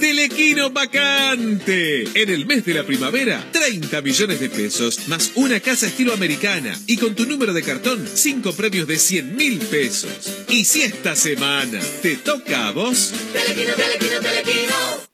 [0.00, 2.04] Telequino vacante.
[2.14, 6.78] En el mes de la primavera, 30 millones de pesos más una casa estilo americana.
[6.86, 10.10] Y con tu número de cartón, 5 premios de 100 mil pesos.
[10.48, 13.12] Y si esta semana te toca a vos.
[13.32, 15.13] Telequino, telequino, telequino.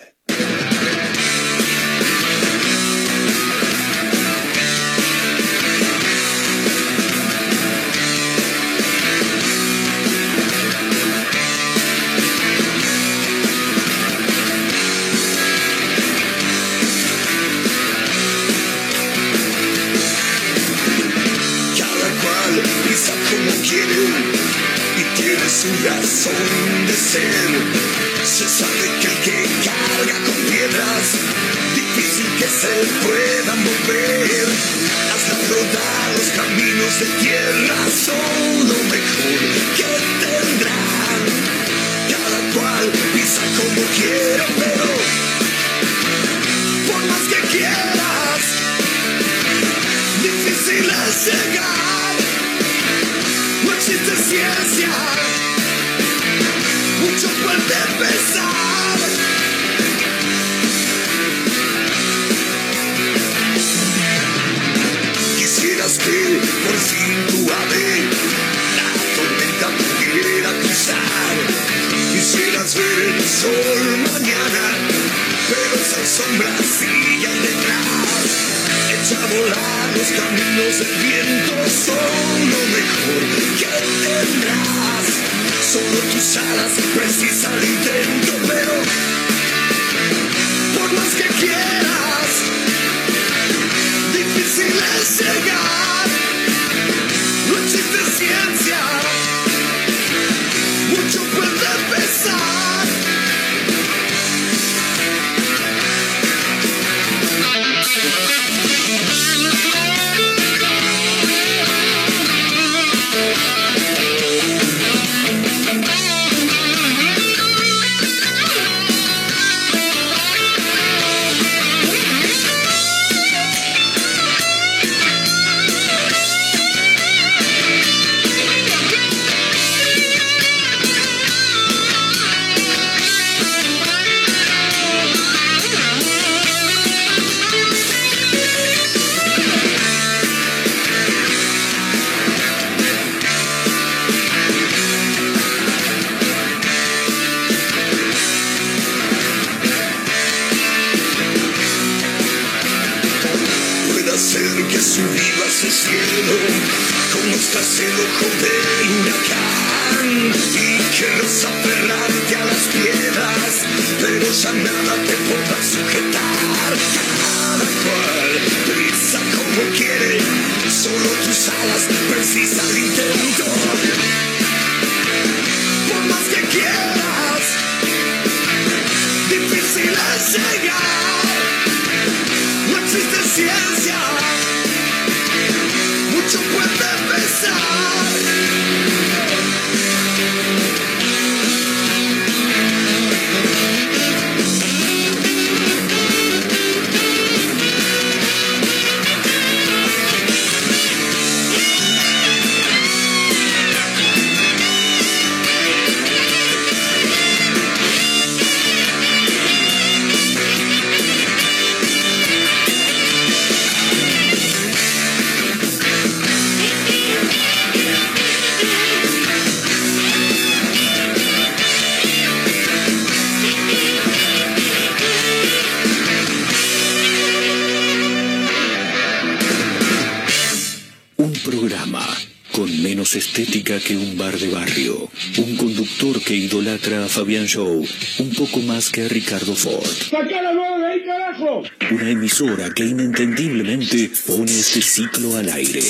[233.11, 235.09] Menos estética que un bar de barrio.
[235.37, 237.85] Un conductor que idolatra a Fabián Show
[238.19, 239.85] un poco más que a Ricardo Ford.
[240.09, 241.63] ¡Sacá la de ahí, carajo!
[241.91, 245.83] Una emisora que inentendiblemente pone este ciclo al aire.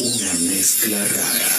[0.00, 1.57] Una mezcla rara.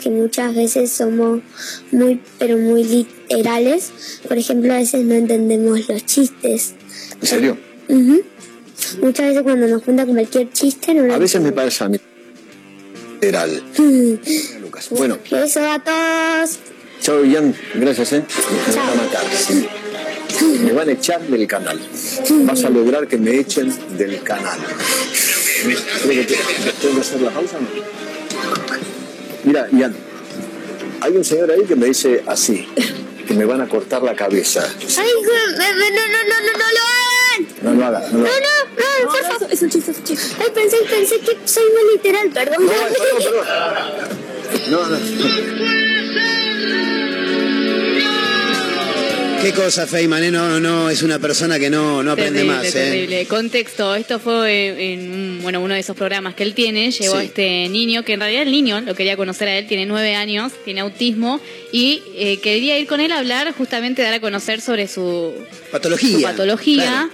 [0.00, 1.40] Que muchas veces somos
[1.92, 3.92] muy, pero muy literales.
[4.26, 6.74] Por ejemplo, a veces no entendemos los chistes.
[7.20, 7.58] ¿En serio?
[9.02, 11.98] Muchas veces cuando nos cuentan cualquier chiste no lo A veces me pasa a mí.
[13.20, 13.62] Literal.
[14.62, 14.88] Lucas.
[14.90, 16.58] Bueno, Eso a todos.
[17.02, 18.24] chao Ian, gracias, ¿eh?
[18.68, 19.66] Me van a matar, sí.
[20.64, 21.78] Me van a echar del canal.
[22.44, 24.58] Vas a lograr que me echen del canal.
[26.02, 26.38] ¿Creo que te-
[26.80, 27.99] tengo que hacer la pausa o no?
[29.44, 29.94] Mira, Ian,
[31.00, 32.68] hay un señor ahí que me dice así,
[33.26, 34.62] que me van a cortar la cabeza.
[34.62, 37.40] Ay, no, no, no, no, no, no, no lo hagan.
[37.62, 38.34] No lo haga, no No, haga.
[38.40, 38.46] no,
[39.04, 39.48] no, por favor.
[39.50, 40.26] Es un chiste, es un chiste.
[40.40, 42.66] Ay, pensé, pensé que soy muy literal, perdón.
[44.68, 44.96] No, no.
[49.40, 50.30] Qué cosa, Feynman, ¿eh?
[50.30, 52.72] No, no, es una persona que no, no aprende terrible, más, ¿eh?
[52.72, 53.26] terrible.
[53.26, 57.26] Contexto, esto fue en bueno, uno de esos programas que él tiene, llegó Sí.
[57.26, 60.52] este niño, que en realidad el niño lo quería conocer a él, tiene nueve años,
[60.64, 61.40] tiene autismo,
[61.72, 65.32] y eh, quería ir con él a hablar, justamente dar a conocer sobre su
[65.72, 66.16] Patología.
[66.18, 66.84] su patología.
[66.84, 67.10] Claro.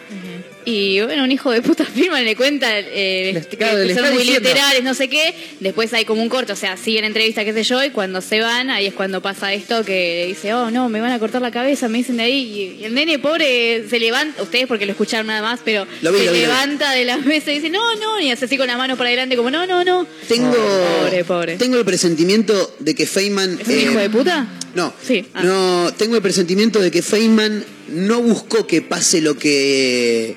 [0.66, 4.48] Y bueno, un hijo de puta firma le cuenta eh, claro, son muy diciendo.
[4.48, 5.32] literales, no sé qué.
[5.60, 8.40] Después hay como un corte, o sea, siguen entrevista, qué sé yo, y cuando se
[8.40, 11.50] van, ahí es cuando pasa esto que dice, oh no, me van a cortar la
[11.50, 12.76] cabeza, me dicen de ahí.
[12.80, 16.30] Y el nene pobre se levanta, ustedes porque lo escucharon nada más, pero vi, se
[16.32, 18.96] vi, levanta de la mesa y dice, no, no, y hace así con la mano
[18.96, 20.06] para adelante, como, no, no, no.
[20.28, 21.56] Tengo, Pobre, pobre.
[21.56, 23.58] tengo el presentimiento de que Feynman...
[23.60, 24.46] ¿Es un hijo de puta?
[24.74, 25.24] No, Sí.
[25.32, 25.42] ah.
[25.42, 30.34] no, tengo el presentimiento de que Feynman no buscó que pase lo que,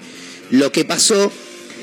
[0.51, 1.31] lo que pasó,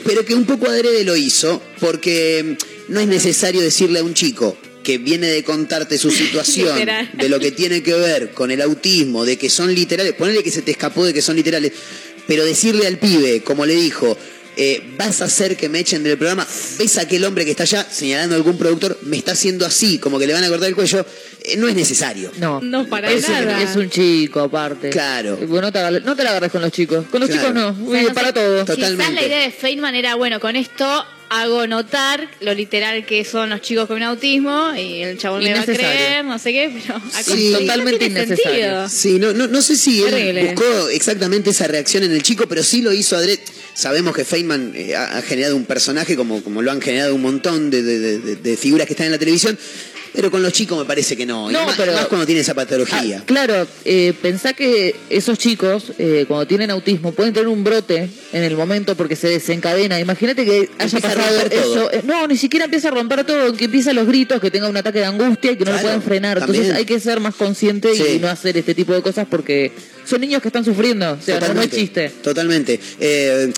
[0.05, 2.57] pero que un poco adrede lo hizo, porque
[2.89, 7.11] no es necesario decirle a un chico que viene de contarte su situación, Literal.
[7.14, 10.51] de lo que tiene que ver con el autismo, de que son literales, ponele que
[10.51, 11.73] se te escapó de que son literales,
[12.27, 14.17] pero decirle al pibe, como le dijo,
[14.57, 16.46] eh, vas a hacer que me echen del programa,
[16.78, 19.98] ves a aquel hombre que está allá señalando a algún productor, me está haciendo así,
[19.98, 21.04] como que le van a cortar el cuello,
[21.44, 22.32] eh, no es necesario.
[22.38, 22.61] No.
[22.61, 23.62] No, para nada.
[23.62, 24.90] es un chico aparte.
[24.90, 25.38] Claro.
[25.40, 27.04] Eh, bueno, no te, agarres, no te la agarres con los chicos.
[27.11, 27.48] Con los Claro.
[27.48, 27.68] chicos no.
[27.68, 28.64] O sea, Uy, no para sé, todo.
[28.64, 33.51] Quizás la idea de Feynman era, bueno, con esto hago notar lo literal que son
[33.51, 37.01] los chicos con autismo y el chabón me va a creer, no sé qué, pero
[37.24, 37.51] Sí.
[37.53, 38.89] no Totalmente tiene innecesario.
[38.89, 42.62] Sí, no, no, no sé si él buscó exactamente esa reacción en el chico, pero
[42.62, 43.41] sí lo hizo adrede.
[43.74, 47.22] Sabemos que Feynman eh, ha, ha generado un personaje como, como lo han generado un
[47.22, 49.59] montón de, de- de- de figuras que están en la televisión,
[50.17, 51.51] pero con los chicos me parece que no.
[51.51, 53.19] Y No, más, pero- más cuando tiene esa patología.
[53.21, 58.09] Ah, claro, eh, pensá que esos chicos, eh, cuando tienen autismo, pueden tener un brote
[58.33, 60.01] en el momento porque se desencadena.
[60.01, 61.93] Imagínate que haya Empieza pasado eso.
[61.93, 64.77] Eh, no, ni siquiera empieza a romper todo, que empieza los gritos, que tenga un
[64.77, 66.39] ataque de angustia y que no Claro, lo pueden frenar.
[66.39, 68.03] Entonces hay que ser más consciente Sí.
[68.17, 69.71] y no hacer este tipo de cosas porque
[70.05, 71.12] son niños que están sufriendo.
[71.12, 72.11] O sea, no, no es chiste.
[72.23, 72.81] Totalmente.
[73.01, 73.53] Eh,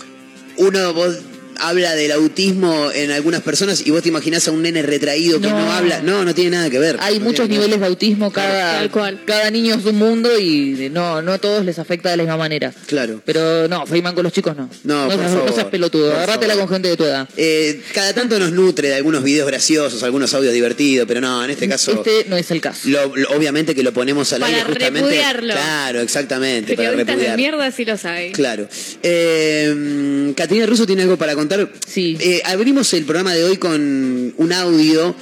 [0.56, 1.18] uno, vos
[1.58, 5.48] habla del autismo en algunas personas y vos te imaginás a un nene retraído que
[5.48, 5.72] no, No.
[5.72, 6.00] habla.
[6.02, 6.96] No, no tiene nada que ver.
[7.00, 9.20] Hay No muchos niveles de autismo, cada, Tal cual.
[9.26, 12.36] cada niño es un mundo y no, no a todos les afecta de la misma
[12.36, 12.72] manera.
[12.86, 13.20] Claro.
[13.24, 14.68] Pero no, Feynman con los chicos no.
[14.84, 15.52] No, por seas- favor.
[15.54, 17.28] seas pelotudo, agárratela con gente de tu edad.
[17.36, 21.50] Eh, cada tanto nos nutre de algunos videos graciosos, algunos audios divertidos, pero no, en
[21.50, 21.92] este caso.
[21.92, 22.88] Este no es el caso.
[22.88, 25.00] Lo- lo- obviamente que lo ponemos al Para aire justamente.
[25.08, 25.52] repudiarlo.
[25.54, 27.36] Claro, exactamente, para Periodistas de repudiar.
[27.36, 28.32] mierda sí lo saben.
[28.32, 28.68] Claro.
[29.02, 31.47] Eh, Caterina Russo tiene algo para contar.
[31.86, 32.16] Sí.
[32.20, 35.14] Eh, abrimos el programa de hoy con un audio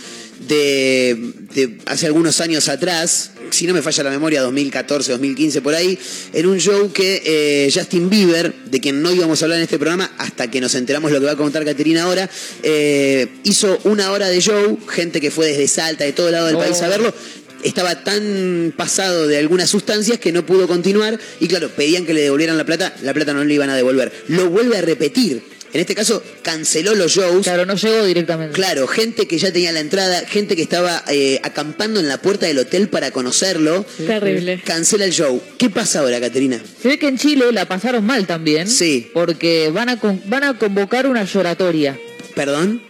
[0.49, 1.17] de,
[1.55, 5.99] de hace algunos años atrás, si no me falla la memoria, 2014, 2015 por ahí,
[6.33, 9.79] en un show que eh, Justin Bieber, de quien no íbamos a hablar en este
[9.79, 12.29] programa hasta que nos enteramos lo que va a contar Caterina ahora,
[12.63, 16.57] eh, hizo una hora de show, gente que fue desde Salta, de todo lado del
[16.57, 16.61] Oh.
[16.61, 17.15] país a verlo,
[17.63, 22.21] estaba tan pasado de algunas sustancias que no pudo continuar y claro, pedían que le
[22.23, 24.13] devolvieran la plata, la plata no le iban a devolver.
[24.29, 25.56] Lo vuelve a repetir.
[25.77, 27.45] En este caso, canceló los shows.
[27.45, 28.55] Claro, no llegó directamente.
[28.55, 32.47] Claro, gente que ya tenía la entrada, gente que estaba eh, acampando en la puerta
[32.47, 33.85] del hotel para conocerlo.
[34.07, 34.63] Terrible.
[34.65, 35.43] Cancela el show.
[35.59, 36.59] ¿Qué pasa ahora, Caterina?
[36.81, 38.67] Se ve que en Chile la pasaron mal también.
[38.69, 39.11] Sí.
[39.13, 41.99] Porque van a, con- van a convocar una lloratoria.
[42.35, 42.83] ¿Perdón?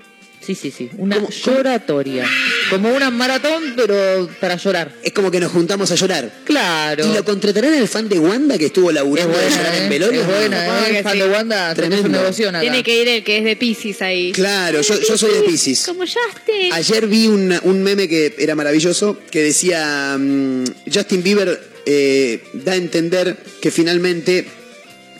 [0.47, 0.89] Sí, sí, sí.
[0.97, 2.25] Una lloratoria.
[2.71, 4.93] Como una maratón, pero para llorar.
[5.03, 6.33] Es como que nos juntamos a llorar.
[6.45, 7.05] Claro.
[7.05, 9.85] ¿Y lo contratarán al fan de Wanda que estuvo Es laburando de llorar buena, en
[9.85, 9.89] ¿eh?
[9.89, 10.21] velorio?
[10.21, 10.93] Es buena, Supongo ¿eh?
[10.93, 11.19] que Fan sí.
[11.19, 12.21] de Wanda, tenés un Tremendo.
[12.21, 12.61] negocio acá.
[12.61, 14.31] Tiene que ir el que es de Pisces ahí.
[14.33, 15.85] Claro, yo, yo soy de Pisces.
[15.85, 16.73] Como Justin.
[16.73, 22.73] Ayer vi un, un meme que era maravilloso que decía mm, Justin Bieber eh, da
[22.73, 24.47] a entender que finalmente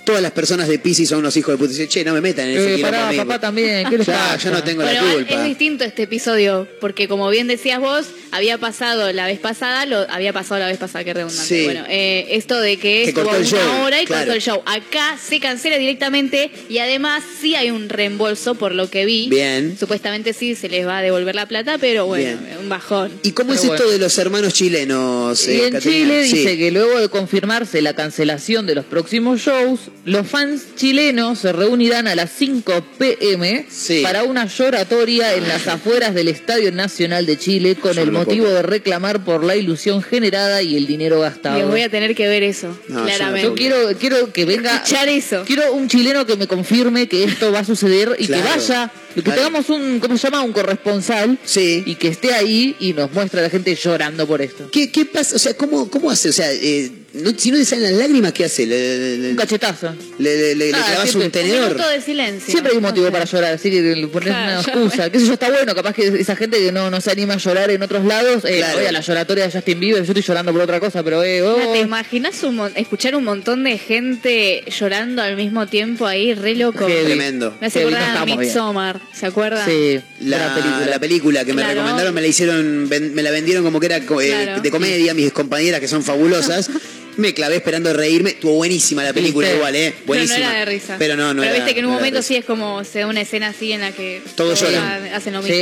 [0.07, 1.71] todas las personas de Pisces son unos hijos de puta.
[1.73, 3.19] Dice, che, no me metan en ese Eh, pará, a mí".
[3.19, 3.87] papá también.
[3.91, 4.37] ¿Qué les Ya, pasa?
[4.39, 5.35] yo no tengo Bueno, la culpa.
[5.35, 10.07] es distinto este episodio, porque como bien decías vos, había pasado la vez pasada, lo
[10.11, 11.45] había pasado la vez pasada, qué redundante.
[11.47, 11.65] Sí.
[11.65, 14.23] Bueno, eh, esto de que, Que estuvo una show, hora y claro.
[14.23, 14.63] cortó el show.
[14.65, 19.29] Acá se cancela directamente y además sí hay un reembolso por lo que vi.
[19.29, 19.77] Bien.
[19.79, 22.59] Supuestamente sí se les va a devolver la plata, pero bueno, Bien.
[22.61, 23.11] un bajón.
[23.23, 25.47] ¿Y cómo es esto de los hermanos chilenos?
[25.49, 25.81] Y eh, en Caterina?
[26.07, 26.37] Chile Sí.
[26.39, 31.53] dice que luego de confirmarse la cancelación de los próximos shows, los fans chilenos se
[31.53, 34.03] reunirán a las 5 pm Sí.
[34.03, 38.45] para una lloratoria en las afueras del Estadio Nacional de Chile con Yo el motivo
[38.45, 38.57] puedo.
[38.57, 41.59] de reclamar por la ilusión generada y el dinero gastado.
[41.59, 43.49] Les voy a tener que ver eso, No, claramente.
[43.49, 44.77] Yo quiero, quiero que venga.
[44.77, 45.43] Escuchar eso.
[45.45, 48.91] Quiero un chileno que me confirme que esto va a suceder y Claro, que vaya,
[49.23, 50.43] que tengamos un, ¿cómo se llama?
[50.43, 51.83] Un corresponsal Sí.
[51.87, 54.69] y que esté ahí y nos muestre a la gente llorando por esto.
[54.71, 55.37] ¿Qué, ¿Qué pasa?
[55.37, 56.29] O sea, ¿cómo, cómo hace?
[56.29, 58.67] O sea, eh, no- si no le salen las lágrimas, ¿qué hace?
[58.67, 59.95] ¿Le, le, le- Un cachetazo.
[60.19, 61.19] le- le- le Ah, clavas siempre.
[61.21, 61.69] un Un tenedor?
[61.73, 62.51] minuto de silencio.
[62.53, 63.13] Siempre hay un motivo No sé.
[63.13, 65.11] para llorar, así que le pones Claro, una excusa.
[65.11, 65.33] ¿Qué sé yo?
[65.33, 68.05] Está bueno, capaz que esa gente que no, no se anima a llorar en otros
[68.05, 68.79] lados, eh, Claro.
[68.79, 71.43] oye, a la lloratoria de Justin Bieber, yo estoy llorando por otra cosa, pero eh,
[71.43, 76.35] oh, ¿Te imaginas un mon- escuchar un montón de gente llorando al mismo tiempo ahí,
[76.35, 76.87] re loco?
[76.87, 77.05] Heavy.
[77.07, 77.55] Tremendo.
[77.61, 78.39] Me hace acordar a estamos bien.
[78.41, 79.67] Midsommar, ¿se acuerdan?
[79.69, 80.87] sí, La, película.
[80.87, 81.75] la película que me Claro.
[81.81, 84.63] recomendaron me la hicieron, ven- me la vendieron como que era co- eh, Claro.
[84.63, 86.71] de comedia, mis compañeras que son fabulosas.
[87.17, 88.29] Me clavé esperando reírme.
[88.29, 89.57] Estuvo buenísima la película ¿Viste?
[89.57, 89.91] igual, ¿eh?
[89.95, 90.39] Pero Buenísima.
[90.39, 90.97] no era de risa.
[90.99, 92.99] Pero no, no Pero era- viste que en un no momento sí es como se
[92.99, 95.07] da una escena así en la que Todos lloran.
[95.15, 95.57] hacen lo mismo.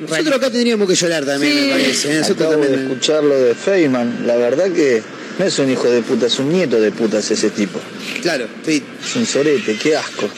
[0.00, 2.12] Nosotros acá tendríamos que llorar también, me parece.
[2.12, 2.18] ¿eh?
[2.18, 4.26] Nosotros Acabo de escuchar lo de Feynman.
[4.26, 5.02] La verdad que
[5.38, 7.80] no es un hijo de puta, es un nieto de putas ese tipo.
[8.20, 8.82] Claro, sí.
[9.02, 10.28] Es un sorete, qué asco.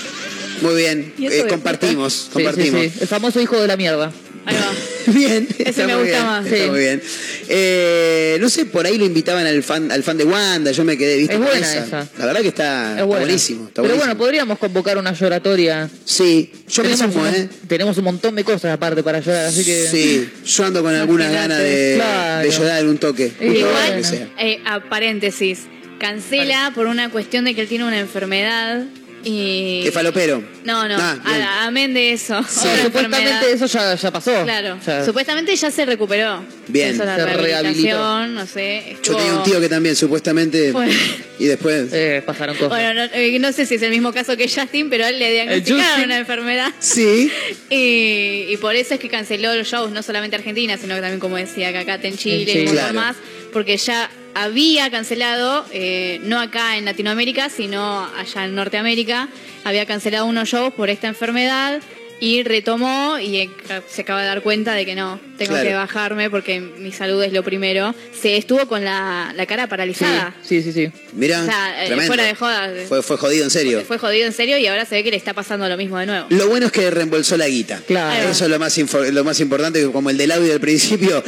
[0.62, 2.80] Muy bien, ¿Y eso eh, compartimos, Sí, compartimos.
[2.82, 2.98] sí, sí.
[3.02, 4.12] El famoso hijo de la mierda.
[5.06, 6.46] Bien, Ese está me gusta bien, más.
[6.46, 6.70] está Sí.
[6.70, 7.02] muy bien.
[7.48, 10.96] Eh, no sé, por ahí lo invitaban al fan, al fan de Wanda, yo me
[10.96, 11.34] quedé, ¿viste?
[11.34, 12.08] Es buena esa.
[12.18, 13.24] La verdad que está, Es está buena.
[13.24, 14.04] buenísimo, está Pero buenísimo.
[14.06, 15.88] bueno, podríamos convocar una lloratoria.
[16.04, 17.48] Sí, yo tenemos un, ¿eh?
[17.66, 19.88] Tenemos un montón de cosas aparte para llorar, así que.
[19.90, 22.48] Sí, yo ando con algunas ganas de, Claro.
[22.48, 23.28] de llorar en un toque.
[23.28, 24.28] Toque, Igual, que sea.
[24.38, 25.60] eh, a paréntesis,
[25.98, 28.84] cancela por una cuestión de que él tiene una enfermedad
[29.24, 29.82] y...
[29.84, 30.42] Que falopero.
[30.64, 32.42] No, no, Ah, amén de eso.
[32.48, 34.42] Sí, supuestamente eso ya, ya pasó.
[34.44, 36.42] Claro, Ya- supuestamente ya se recuperó.
[36.68, 36.96] Bien.
[36.98, 38.96] La Se rehabilitación, no sé.
[39.02, 40.92] Yo tenía un tío que también supuestamente Bueno.
[41.38, 42.70] y después Eh, pasaron cosas.
[42.70, 45.18] Bueno, no, eh, no sé si es el mismo caso que Justin, pero a él
[45.18, 46.04] le diagnosticaron Justin.
[46.04, 46.72] una enfermedad.
[46.78, 47.30] Sí.
[47.70, 51.20] Y, y por eso es que canceló los shows, no solamente Argentina, sino que también,
[51.20, 52.94] como decía, que acá en Chile En y montón Claro.
[52.94, 53.16] más,
[53.52, 59.28] porque ya había cancelado, eh, no acá en Latinoamérica, sino allá en Norteamérica,
[59.64, 61.80] había cancelado unos shows por esta enfermedad
[62.22, 63.50] y retomó y eh,
[63.88, 65.66] se acaba de dar cuenta de que no, tengo Claro.
[65.68, 67.94] que bajarme porque mi salud es lo primero.
[68.20, 70.34] Se estuvo con la, la cara paralizada.
[70.42, 70.90] Sí, sí, sí.
[71.14, 72.70] Mirá, O sea, eh, fuera de joda.
[72.88, 73.82] Fue, fue jodido, en serio.
[73.88, 76.04] Fue jodido en serio y ahora se ve que le está pasando lo mismo de
[76.04, 76.26] nuevo.
[76.28, 77.80] Lo bueno es que reembolsó la guita.
[77.86, 78.28] Claro.
[78.28, 78.76] Eso es lo más,
[79.12, 81.24] lo más importante, como el del audio del principio.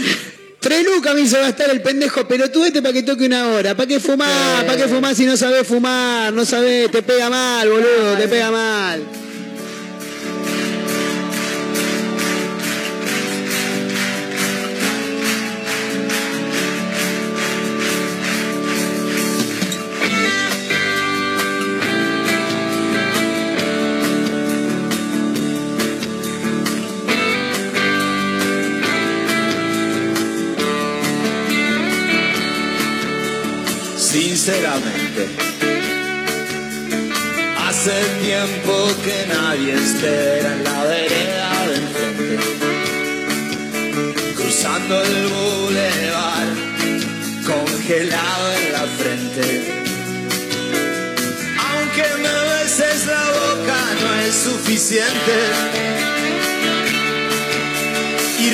[0.62, 3.74] Tres lucas me hizo gastar el pendejo, pero tú este para que toque una hora.
[3.74, 4.64] ¿Para qué fumar?
[4.64, 6.32] ¿Para qué fumar si no sabes fumar?
[6.32, 9.02] No sabes, te pega mal, boludo, te pega mal.
[34.44, 35.28] Sinceramente,
[37.64, 37.92] hace
[38.24, 42.38] tiempo que nadie espera en la vereda del frente,
[44.34, 46.48] cruzando el bulevar,
[47.46, 49.46] congelado en la frente.
[51.70, 55.36] Aunque me beses la boca, no es suficiente.
[58.40, 58.50] Y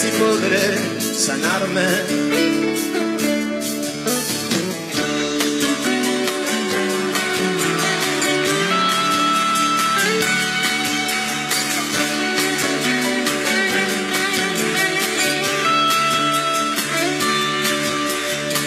[0.00, 1.88] si podré sanarme.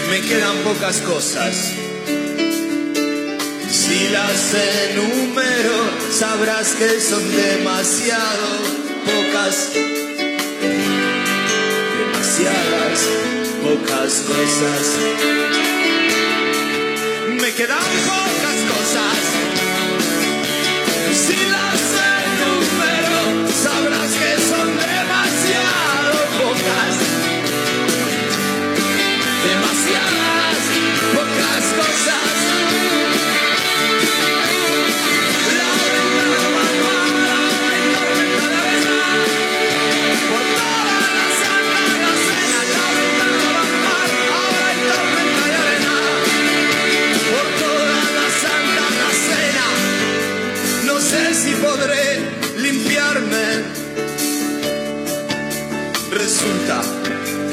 [0.09, 1.55] me quedan pocas cosas.
[3.69, 4.53] Si las
[4.89, 5.79] enumero,
[6.11, 8.47] sabrás que son demasiado
[9.05, 9.90] pocas.
[12.41, 13.07] Demasiadas
[13.61, 14.97] pocas cosas.
[17.39, 17.77] Me quedan
[18.09, 19.19] pocas cosas.
[21.13, 21.81] Si las
[22.25, 26.93] enumero, sabrás que son demasiado pocas
[29.45, 30.61] demasiadas
[31.13, 32.40] pocas cosas.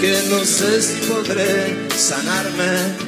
[0.00, 3.07] Que no sé si podré sanarme.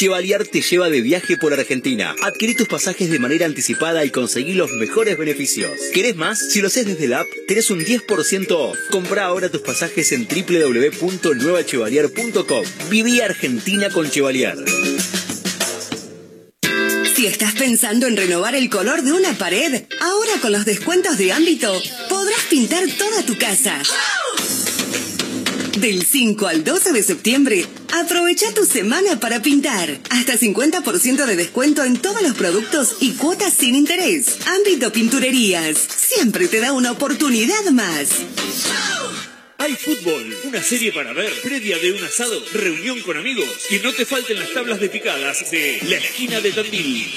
[0.00, 2.16] Chevalier te lleva de viaje por Argentina.
[2.22, 5.72] Adquirí tus pasajes de manera anticipada y conseguí los mejores beneficios.
[5.92, 6.38] ¿Querés más?
[6.38, 8.78] Si lo haces desde la app, tenés un 10% off.
[8.90, 12.64] Compra ahora tus pasajes en www.nuevachevalier.com.
[12.88, 14.56] Viví Argentina con Chevalier.
[17.14, 21.32] Si estás pensando en renovar el color de una pared, ahora con los descuentos de
[21.32, 21.78] ámbito,
[22.08, 23.82] podrás pintar toda tu casa.
[25.78, 27.64] Del 5 al 12 de septiembre,
[27.94, 29.98] aprovecha tu semana para pintar.
[30.10, 34.38] Hasta 50% de descuento en todos los productos y cuotas sin interés.
[34.46, 35.78] Ámbito Pinturerías.
[35.78, 38.08] Siempre te da una oportunidad más.
[39.58, 43.46] Hay fútbol, una serie para ver, previa de un asado, reunión con amigos.
[43.68, 47.10] Que no te falten las tablas de picadas de La Esquina de Tandil.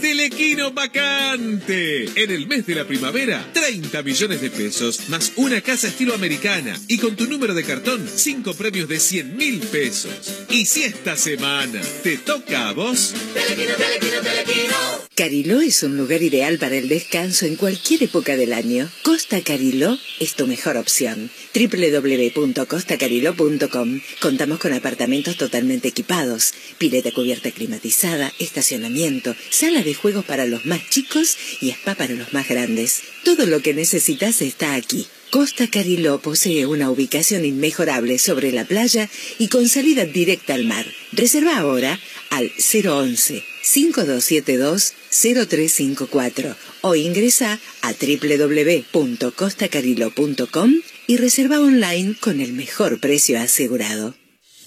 [0.00, 2.06] Telequino vacante.
[2.14, 6.78] En el mes de la primavera, 30 millones de pesos más una casa estilo americana.
[6.88, 10.46] Y con tu número de cartón, 5 premios de 100 mil pesos.
[10.48, 13.14] Y si esta semana te toca a vos.
[13.34, 14.74] Telequino, telequino, telequino.
[15.14, 18.88] Cariló es un lugar ideal para el descanso en cualquier época del año.
[19.02, 21.30] Costa Cariló es tu mejor opción.
[21.54, 30.66] www.costacariló.com Contamos con apartamentos totalmente equipados, pileta cubierta climatizada, estacionamiento, sala de juegos para los
[30.66, 33.02] más chicos y spa para los más grandes.
[33.24, 35.06] Todo lo que necesitas está aquí.
[35.30, 40.86] Costa Cariló posee una ubicación inmejorable sobre la playa y con salida directa al mar.
[41.12, 50.74] Reserva ahora al 011 5272 0354 o ingresa a www.costacariló.com
[51.06, 54.19] y reserva online con el mejor precio asegurado.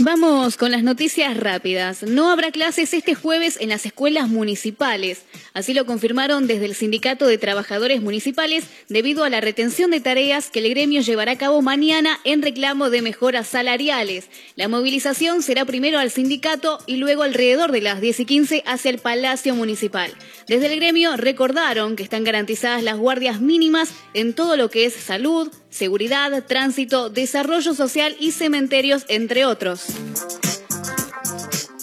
[0.00, 2.04] Vamos con las noticias rápidas.
[2.04, 5.24] No habrá clases este jueves en las escuelas municipales.
[5.54, 10.50] Así lo confirmaron desde el Sindicato de Trabajadores Municipales debido a la retención de tareas
[10.50, 14.28] que el gremio llevará a cabo mañana en reclamo de mejoras salariales.
[14.54, 18.92] La movilización será primero al sindicato y luego alrededor de las 10 y 15 hacia
[18.92, 20.12] el Palacio Municipal.
[20.46, 24.94] Desde el gremio recordaron que están garantizadas las guardias mínimas en todo lo que es
[24.94, 29.86] salud, seguridad, tránsito, desarrollo social y cementerios, entre otros.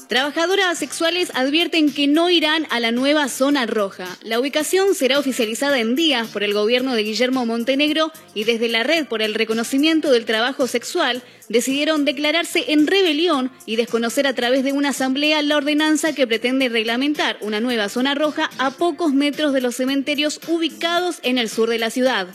[0.08, 4.06] Trabajadoras sexuales advierten que no irán a la nueva zona roja.
[4.22, 8.84] La ubicación será oficializada en días por el gobierno de Guillermo Montenegro y desde la
[8.84, 14.64] Red por el Reconocimiento del Trabajo Sexual decidieron declararse en rebelión y desconocer a través
[14.64, 19.54] de una asamblea la ordenanza que pretende reglamentar una nueva zona roja a pocos metros
[19.54, 22.28] de los cementerios ubicados en el sur de la ciudad.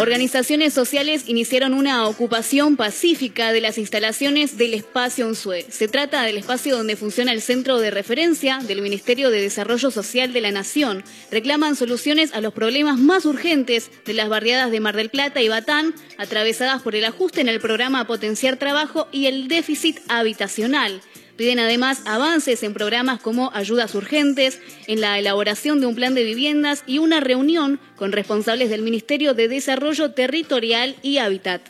[0.00, 5.66] Organizaciones sociales iniciaron una ocupación pacífica de las instalaciones del espacio UNSUE.
[5.70, 10.32] Se trata del espacio donde funciona el centro de referencia del Ministerio de Desarrollo Social
[10.32, 11.04] de la Nación.
[11.30, 15.48] Reclaman soluciones a los problemas más urgentes de las barriadas de Mar del Plata y
[15.48, 21.02] Batán, atravesadas por el ajuste en el programa Potenciar Trabajo y el déficit habitacional.
[21.36, 26.24] Piden además avances en programas como ayudas urgentes, en la elaboración de un plan de
[26.24, 31.62] viviendas y una reunión con responsables del Ministerio de Desarrollo Territorial y Hábitat.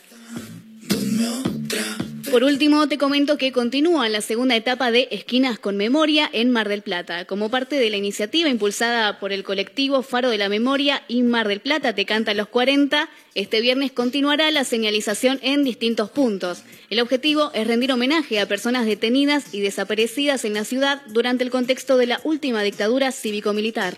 [2.35, 6.69] Por último, te comento que continúa la segunda etapa de Esquinas con Memoria en Mar
[6.69, 7.27] del Plata.
[7.27, 11.47] Como parte de la iniciativa impulsada por el colectivo Faro de la Memoria y Mar
[11.47, 16.65] del Plata Te Canta los 40, este viernes continuará la señalización en distintos puntos.
[16.91, 21.51] El objetivo es rendir homenaje a personas detenidas y desaparecidas en la ciudad durante el
[21.51, 23.97] contexto de la última dictadura cívico-militar.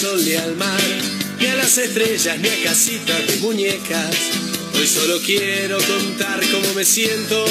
[0.00, 0.80] Sol ni al mar,
[1.38, 4.16] ni a las estrellas, ni a casitas de muñecas.
[4.74, 7.44] Hoy solo quiero contar cómo me siento.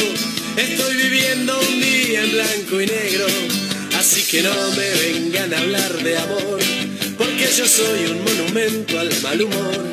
[0.57, 3.27] Estoy viviendo un día en blanco y negro,
[3.99, 6.59] así que no me vengan a hablar de amor,
[7.19, 9.85] porque yo soy un monumento al mal humor.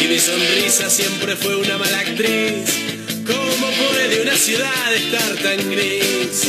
[0.00, 2.70] Y mi sonrisa siempre fue una mala actriz.
[3.26, 6.44] ¿Cómo puede una ciudad estar tan gris?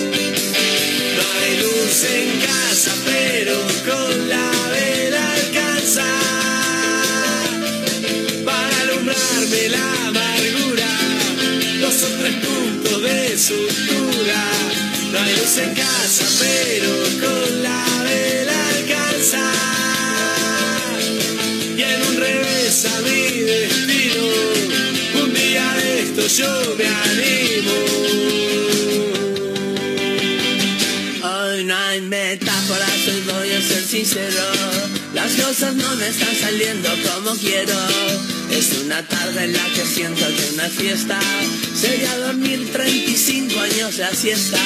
[1.18, 3.56] No hay luz en casa, pero
[3.88, 4.71] con la
[9.52, 10.88] alumbrarme la amargura.
[11.82, 14.44] Dos o tres puntos de sutura.
[15.12, 16.92] No hay luz en casa, pero
[17.22, 19.52] con la vela alcanza.
[21.78, 24.24] Y en un revés a mi destino,
[25.24, 27.72] un día de esto yo me animo.
[31.24, 34.44] Hoy no hay metáforas, hoy voy a ser sincero.
[35.14, 38.41] Las cosas no me están saliendo como quiero.
[38.52, 41.20] Es una tarde en la que siento que una fiesta
[41.74, 44.60] sería dormir 35 años la siesta.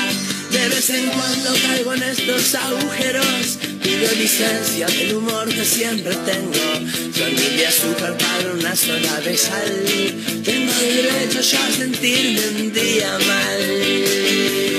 [0.51, 3.59] De vez en cuando caigo en estos agujeros.
[3.83, 7.13] Pido licencia del humor que siempre tengo.
[7.15, 9.85] Soy mi de azúcar para una sola de sal.
[10.43, 14.05] Tengo derecho yo a sentirme un día mal.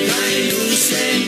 [0.08, 1.25] No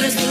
[0.00, 0.29] Dos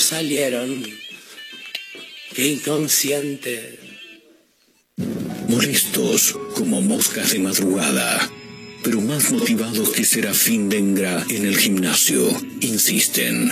[0.00, 0.84] salieron.
[2.34, 3.78] Qué inconsciente.
[5.48, 8.30] Molestos como moscas de madrugada,
[8.82, 12.28] pero más motivados que Serafín Dengra en el gimnasio,
[12.60, 13.48] insisten.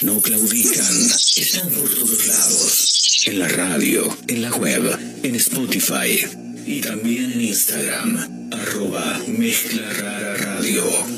[0.00, 3.22] No claudican, están por todos lados.
[3.26, 6.24] En la radio, en la web, en Spotify
[6.66, 11.17] y también en Instagram, arroba Mezcla Rara Radio.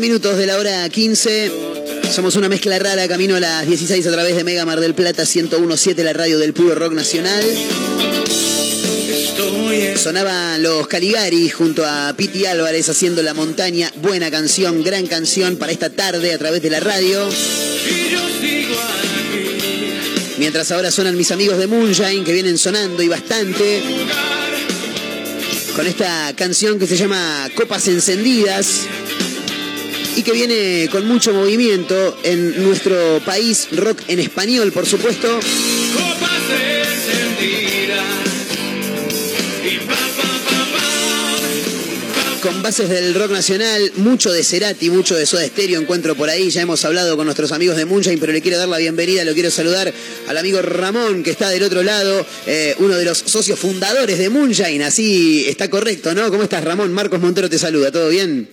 [0.00, 1.52] Minutos de la hora 15.
[2.10, 5.24] Somos una mezcla rara, camino a las 16 a través de Mega Mar del Plata
[5.24, 7.44] 1017, la radio del puro rock nacional.
[9.96, 13.92] Sonaban los Caligari junto a Piti Álvarez haciendo La Montaña.
[13.96, 17.28] Buena canción, gran canción para esta tarde a través de la radio.
[20.38, 23.82] Mientras ahora suenan mis amigos de Moonshine que vienen sonando y bastante.
[25.76, 28.86] Con esta canción que se llama Copas Encendidas
[30.16, 35.40] y que viene con mucho movimiento en nuestro país, rock en español, por supuesto.
[42.42, 46.48] Con bases del rock nacional, mucho de Cerati, mucho de Soda Stereo encuentro por ahí.
[46.48, 49.34] Ya hemos hablado con nuestros amigos de Moonshine, pero le quiero dar la bienvenida, lo
[49.34, 49.92] quiero saludar
[50.26, 54.30] al amigo Ramón, que está del otro lado, eh, uno de los socios fundadores de
[54.30, 54.82] Moonshine.
[54.82, 56.30] Así está correcto, ¿no?
[56.30, 56.92] ¿Cómo estás, Ramón?
[56.94, 58.48] Marcos Montero te saluda, ¿todo bien?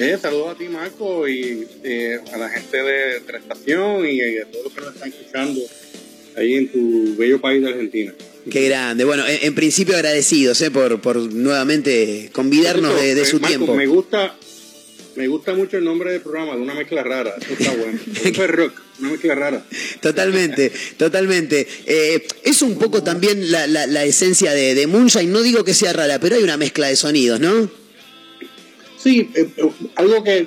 [0.00, 4.46] Eh, saludos a ti, Marco, y eh, a la gente de, la estación y a
[4.46, 5.60] todos los que nos están escuchando
[6.38, 8.14] ahí en tu bello país de Argentina.
[8.50, 9.04] Qué grande.
[9.04, 13.74] Bueno, en, principio agradecidos eh, por, por nuevamente convidarnos de, de, su Marco, tiempo.
[13.74, 14.34] Me gusta,
[15.16, 17.34] me gusta mucho el nombre del programa, de una mezcla rara.
[17.38, 17.98] Eso está bueno.
[18.56, 19.66] Rock, una mezcla rara.
[20.00, 21.68] Totalmente, totalmente.
[21.84, 25.30] Eh, es un poco también la, la, la esencia de, de Moonshine.
[25.30, 27.79] No digo que sea rara, pero hay una mezcla de sonidos, ¿no?
[29.02, 30.46] Sí, eh, eh, algo que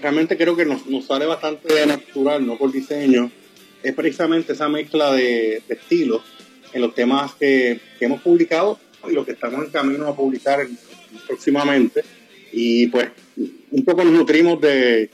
[0.00, 3.30] realmente creo que nos, nos, sale bastante natural, no por diseño,
[3.82, 6.22] es precisamente esa mezcla de, de estilos
[6.72, 8.78] en los temas que, que, hemos publicado
[9.08, 10.78] y los que estamos en camino a publicar en,
[11.26, 12.02] próximamente.
[12.52, 13.08] Y pues
[13.70, 15.10] un poco nos nutrimos de,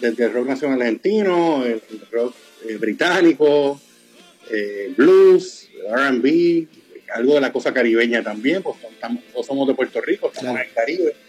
[0.00, 2.34] del rock nacional argentino, el, rock
[2.68, 3.80] eh, británico,
[4.50, 6.66] eh, blues, RB,
[7.14, 10.64] algo de la cosa caribeña también, pues estamos, todos somos de Puerto Rico, estamos claro.
[10.64, 11.27] en el Caribe.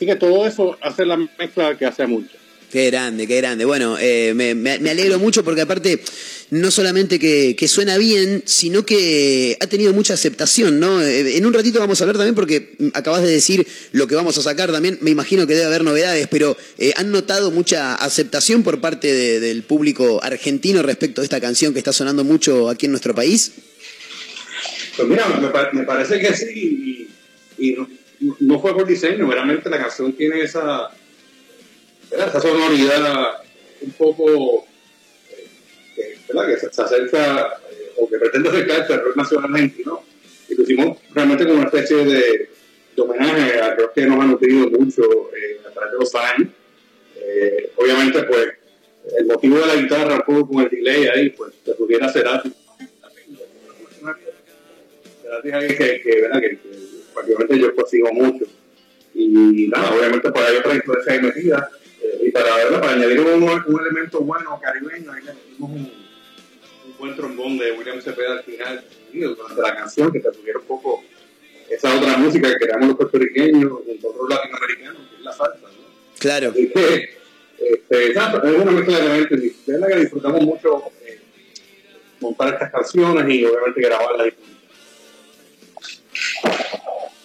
[0.00, 2.30] Así que todo eso hace la mezcla que hace mucho.
[2.72, 3.66] Qué grande, qué grande.
[3.66, 6.00] Bueno, eh, me, me, alegro mucho porque aparte
[6.48, 11.02] no solamente que, que, suena bien, sino que ha tenido mucha aceptación, ¿no?
[11.02, 14.38] Eh, en un ratito vamos a hablar también porque acabas de decir lo que vamos
[14.38, 18.62] a sacar también, me imagino que debe haber novedades, pero eh, ¿han notado mucha aceptación
[18.62, 22.86] por parte de, del público argentino respecto a esta canción que está sonando mucho aquí
[22.86, 23.52] en nuestro país?
[24.96, 27.08] Pues mira, me, me parece que sí,
[27.58, 27.76] y, y
[28.20, 30.90] no fue por diseño, realmente la canción tiene esa,
[32.10, 33.42] esa sonoridad
[33.80, 34.66] un poco
[35.96, 40.02] eh, que se, acerca eh, o que pretende acercarse al rock nacional argentino.
[40.48, 42.50] Y lo hicimos realmente como una especie de,
[42.96, 45.02] homenaje al rock que nos ha nutrido mucho
[45.34, 46.48] eh, a través de los años.
[47.76, 48.48] obviamente, pues,
[49.16, 52.26] el motivo de la guitarra, un poco con el delay ahí, pues, se pudiera hacer
[52.26, 52.50] algo.
[55.42, 56.58] Que, que, que
[57.12, 58.44] prácticamente yo consigo mucho.
[59.14, 61.70] Y nada, obviamente por ahí otra influencia de metida.
[62.02, 62.80] Eh, y para, ¿verdad?
[62.80, 67.72] para añadir un, un, elemento bueno caribeño, ahí le metimos un, un, buen trombón de
[67.72, 71.02] William Cepeda al final, durante la canción, que te tuviera un poco
[71.68, 75.60] esa otra música que creamos los puertorriqueños, junto a otros latinoamericanos, que es la salsa.
[75.62, 76.18] ¿no?
[76.18, 76.52] Claro.
[76.56, 79.38] Este, exacto, es una mezcla de elementos.
[79.40, 81.20] Es la que disfrutamos mucho eh,
[82.20, 84.30] montar estas canciones y obviamente grabarlas y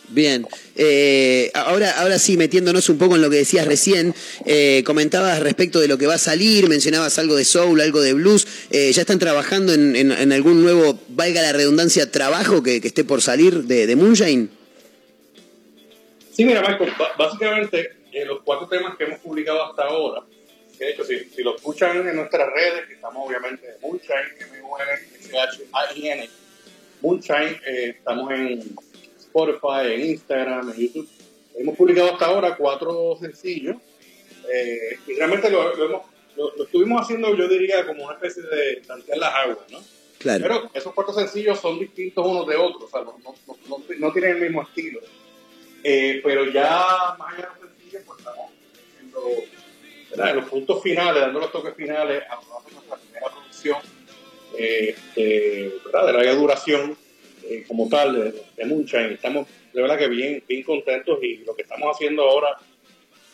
[0.08, 0.46] Bien,
[0.76, 4.14] eh, ahora, ahora sí, metiéndonos un poco en lo que decías recién,
[4.46, 8.14] eh, comentabas respecto de lo que va a salir, mencionabas algo de soul, algo de
[8.14, 12.80] blues, eh, ¿ya están trabajando en, en- en algún nuevo, valga la redundancia, trabajo que,
[12.82, 14.50] que esté por salir de, de Moonshine?
[16.34, 16.86] Sí, mira, Marco,
[17.18, 20.22] básicamente eh, los cuatro temas que hemos publicado hasta ahora,
[20.78, 26.30] de hecho, si, si lo escuchan en nuestras redes, que estamos obviamente en Moonshine, M-U-N-S-H-I-N,
[27.02, 28.62] Moonshine, eh, estamos en
[29.46, 31.10] Spotify, en Instagram, en YouTube.
[31.58, 33.76] Hemos publicado hasta ahora cuatro sencillos
[34.54, 36.02] eh, y realmente lo, lo hemos-
[36.38, 39.80] lo- lo estuvimos haciendo, yo diría, como una especie de tantear las aguas, ¿no?
[40.20, 40.42] Claro.
[40.44, 43.36] Pero esos cuatro sencillos son distintos unos de otros, o sea, no, no-
[43.68, 45.00] no- no- tienen el mismo estilo.
[45.84, 48.52] Eh, pero ya más allá de los sencillos, pues estamos
[50.10, 53.78] haciendo los puntos finales, dando los toques finales a nuestra primera producción
[54.58, 56.08] eh, de, ¿verdad?
[56.08, 56.98] de larga duración
[57.50, 59.14] eh, como tal de, de Moonshine.
[59.14, 62.58] Estamos de verdad que bien, bien contentos y lo que estamos haciendo ahora,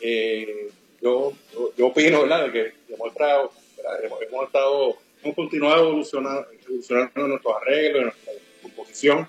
[0.01, 0.69] eh,
[0.99, 2.51] yo, yo, yo opino ¿verdad?
[2.51, 3.41] que demuestra,
[4.03, 8.33] hemos, estado, hemos continuado evolucionando, evolucionando nuestros arreglos, nuestra
[8.63, 9.27] composición.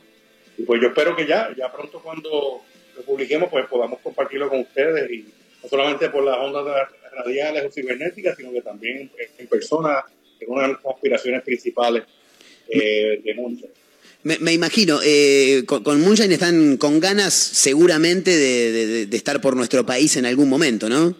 [0.57, 2.63] Y pues yo espero que ya, ya pronto cuando
[2.97, 5.27] lo publiquemos, pues podamos compartirlo con ustedes y
[5.63, 10.03] no solamente por las ondas radiales o cibernéticas, sino que también en persona,
[10.41, 12.05] es una de nuestras aspiraciones principales
[12.71, 13.71] eh, de Moonshine.
[14.25, 19.57] Me, me imagino, eh, con, con Moonshine están con ganas seguramente de, de- estar por
[19.57, 21.17] nuestro país en algún momento, ¿no?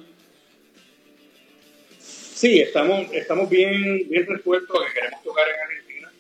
[2.01, 6.13] Sí, estamos, estamos bien, bien resueltos que queremos tocar en Argentina.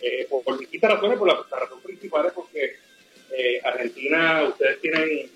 [0.00, 2.76] Eh, por, por distintas razones, por la, la razón principal es porque
[3.36, 5.30] eh, Argentina, ustedes tienen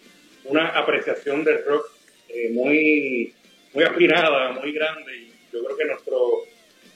[0.44, 1.86] una apreciación del rock
[2.28, 3.32] eh, muy,
[3.72, 6.44] muy aspirada, muy grande, y yo creo que nuestro,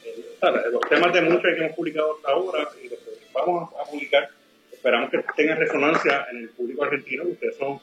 [0.04, 2.98] eh, los temas de muchos que hemos publicado hasta ahora y los
[3.32, 4.30] vamos a, publicar,
[4.72, 7.80] esperamos que tengan resonancia en el público argentino, ustedes son,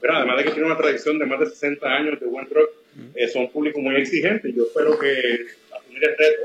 [0.00, 0.18] ¿verdad?
[0.18, 2.70] además de que tienen una tradición de más de 60 años de buen rock,
[3.14, 4.54] eh, son públicos muy exigentes.
[4.54, 6.42] Yo espero que asumir el reto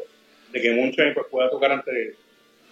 [0.53, 2.15] de que Moonshine pues, pueda tocar ante,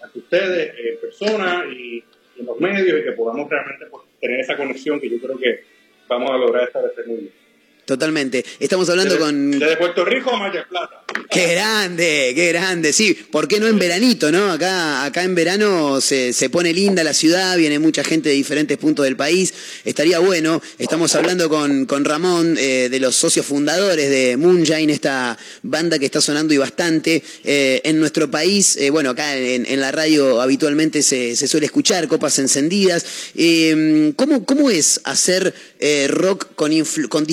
[0.01, 2.03] ante ustedes eh, en persona y,
[2.35, 5.37] y en los medios y que podamos realmente pues, tener esa conexión que yo creo
[5.37, 5.63] que
[6.07, 7.44] vamos a lograr establecer muy bien.
[7.85, 8.43] Totalmente.
[8.59, 9.51] Estamos hablando Desde, con...
[9.51, 11.03] desde Puerto Rico a del Plata.
[11.29, 12.33] ¡Qué grande!
[12.35, 12.91] ¡Qué grande!
[12.93, 14.51] Sí, ¿por qué no en veranito, no?
[14.51, 18.77] Acá, acá en verano se, se pone linda la ciudad, viene mucha gente de diferentes
[18.79, 19.53] puntos del país.
[19.83, 20.61] Estaría bueno.
[20.79, 26.05] Estamos hablando con, con Ramón, eh, de los socios fundadores de Moonshine, esta banda que
[26.05, 27.21] está sonando y bastante.
[27.43, 31.67] Eh, en nuestro país, eh, bueno, acá en, en la radio habitualmente se, se suele
[31.67, 33.05] escuchar copas encendidas.
[33.35, 37.25] Eh, ¿cómo, ¿Cómo es hacer eh, rock con, influ- con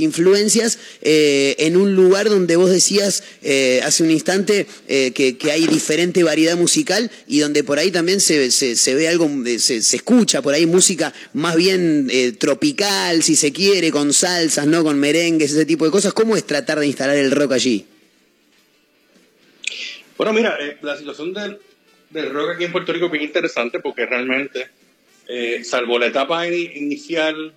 [0.00, 5.66] influencias eh, en un lugar donde vos decías eh, hace un instante eh, que, hay
[5.66, 10.42] diferente variedad musical y donde por ahí también se, se, ve algo, se, se escucha
[10.42, 14.82] por ahí música más bien tropical, si se quiere, con salsas, ¿no?
[14.82, 16.12] Con merengues, ese tipo de cosas.
[16.12, 17.86] ¿Cómo es tratar de instalar el rock allí?
[20.16, 21.58] Bueno, mira, la situación del,
[22.10, 24.68] del rock aquí en Puerto Rico es bien interesante porque realmente,
[25.62, 27.54] salvo la etapa ini- inicial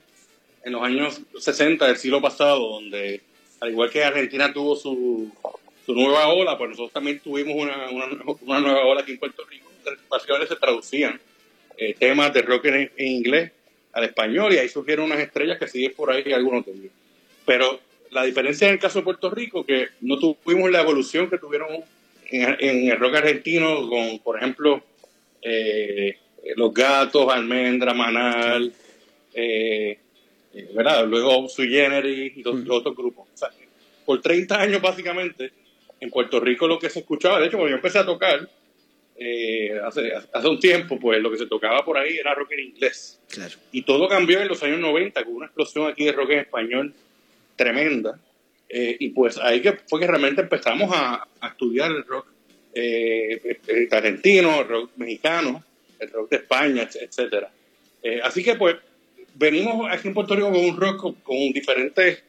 [0.63, 3.21] en los años 60 del siglo pasado, donde
[3.59, 5.31] al igual que Argentina tuvo su,
[5.85, 9.69] su nueva ola, pues nosotros también tuvimos una, una, nueva ola aquí en Puerto Rico.
[10.09, 11.19] Básicamente se traducían
[11.77, 13.51] eh, temas de rock en, inglés
[13.93, 16.91] al español y ahí surgieron unas estrellas que siguen por ahí algunos ellos.
[17.45, 17.79] Pero
[18.11, 21.69] la diferencia en el caso de Puerto Rico, que no tuvimos la evolución que tuvieron
[22.29, 24.81] en, en el rock argentino con, por ejemplo,
[25.41, 26.17] eh,
[26.55, 28.73] Los Gatos, Almendra, Manal,
[29.33, 29.97] eh,
[30.73, 31.05] ¿verdad?
[31.07, 33.27] Luego Sui Generis y los, los otros grupos.
[33.33, 33.49] O sea,
[34.05, 35.51] por 30 años básicamente,
[35.99, 38.49] en Puerto Rico lo que se escuchaba, de hecho cuando yo empecé a tocar,
[39.17, 42.59] eh, hace, hace un tiempo, pues lo que se tocaba por ahí era rock en
[42.61, 43.19] inglés.
[43.29, 43.53] Claro.
[43.71, 46.93] Y todo cambió en los años 90 con una explosión aquí de rock en español
[47.55, 48.19] tremenda.
[48.67, 52.25] Eh, y pues ahí que fue que realmente empezamos a, a estudiar el rock
[52.73, 55.63] eh, eh, argentino, el rock mexicano,
[55.99, 57.51] el rock de España, etc- etcétera.
[58.01, 58.77] Eh, así que pues
[59.35, 62.23] venimos aquí en Puerto Rico con un rock con, con diferentes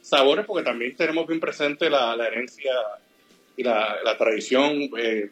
[0.00, 2.72] sabores porque también tenemos bien presente la, la herencia
[3.56, 5.30] y la, la tradición eh,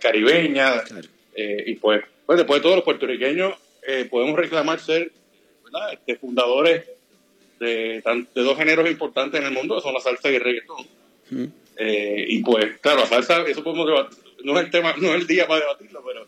[0.00, 0.82] caribeña.
[1.34, 3.54] Eh, y pues, pues después de todos los puertorriqueños
[3.86, 5.12] eh, podemos reclamar ser.
[5.92, 6.86] Este, fundadores
[7.60, 8.02] de,
[8.34, 10.86] de dos géneros importantes en el mundo, que son la salsa y el reggaetón.
[11.76, 15.20] Eh, y pues, claro, la salsa, eso podemos debatir, no es el tema, no es
[15.20, 16.26] el día para debatirlo, pero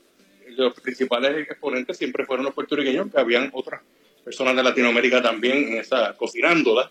[0.48, 3.80] los principales exponentes siempre fueron los puertorriqueños, que habían otras
[4.28, 6.90] personas de Latinoamérica también en esa, cocinándola.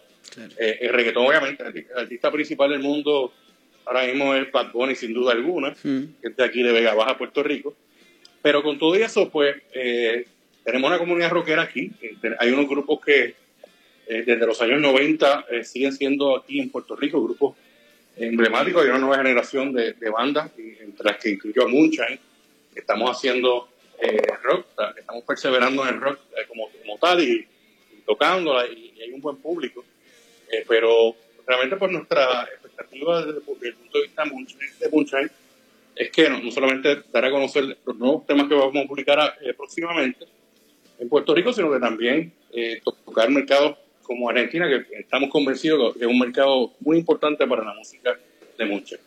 [0.59, 3.31] Eh, el reggaetón, obviamente, el arti- el artista principal del mundo
[3.85, 5.75] ahora mismo es Bad Bunny, sin duda alguna,
[6.21, 7.75] que es de aquí de Vega Baja, Puerto Rico.
[8.41, 10.25] Pero con todo eso, pues, eh,
[10.63, 11.91] tenemos una comunidad rockera aquí.
[12.39, 13.35] Hay unos grupos que
[14.07, 17.55] eh, desde los años 90 eh, siguen siendo aquí en Puerto Rico grupos
[18.17, 18.81] emblemáticos.
[18.83, 22.19] Hay una nueva generación de, bandas, entre las que incluyó a Moonshine.
[22.75, 23.69] Estamos haciendo
[24.43, 24.65] rock,
[24.97, 27.47] estamos perseverando en el rock como, como tal y,
[28.05, 29.83] tocando y, hay un buen público.
[30.67, 31.15] pero
[31.45, 35.31] realmente por nuestra expectativa desde, el punto de vista de Moonshine
[35.95, 39.53] es que no, solamente dar a conocer los nuevos temas que vamos a publicar eh,
[39.53, 40.25] próximamente
[40.99, 46.01] en Puerto Rico, sino que también eh, tocar mercados como Argentina, que estamos convencidos que
[46.01, 48.17] es un mercado muy importante para la música
[48.57, 48.99] de muchos.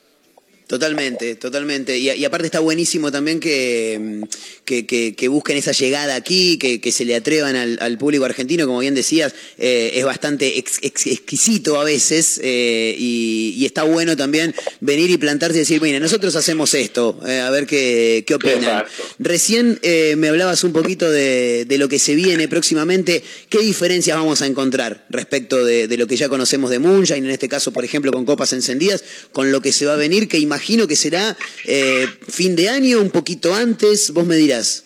[0.70, 1.98] Totalmente, totalmente.
[1.98, 4.20] Y, aparte está buenísimo también que,
[4.64, 9.34] que, busquen esa llegada aquí, que, se le atrevan al, público argentino, como bien decías,
[9.58, 15.60] eh, es bastante exquisito a veces eh, y, está bueno también venir y plantarse y
[15.60, 18.84] decir, mira, nosotros hacemos esto, eh, a ver qué, qué opinan.
[19.18, 19.80] Recién
[20.18, 25.04] me hablabas un poquito de, lo que se viene próximamente, ¿qué diferencias vamos a encontrar
[25.10, 28.52] respecto de, lo que ya conocemos de Moonshine, en este caso, por ejemplo, con Copas
[28.52, 29.02] Encendidas,
[29.32, 31.34] con lo que se va a venir, que imagino que será
[31.64, 34.84] eh, fin de año, un poquito antes, vos me dirás.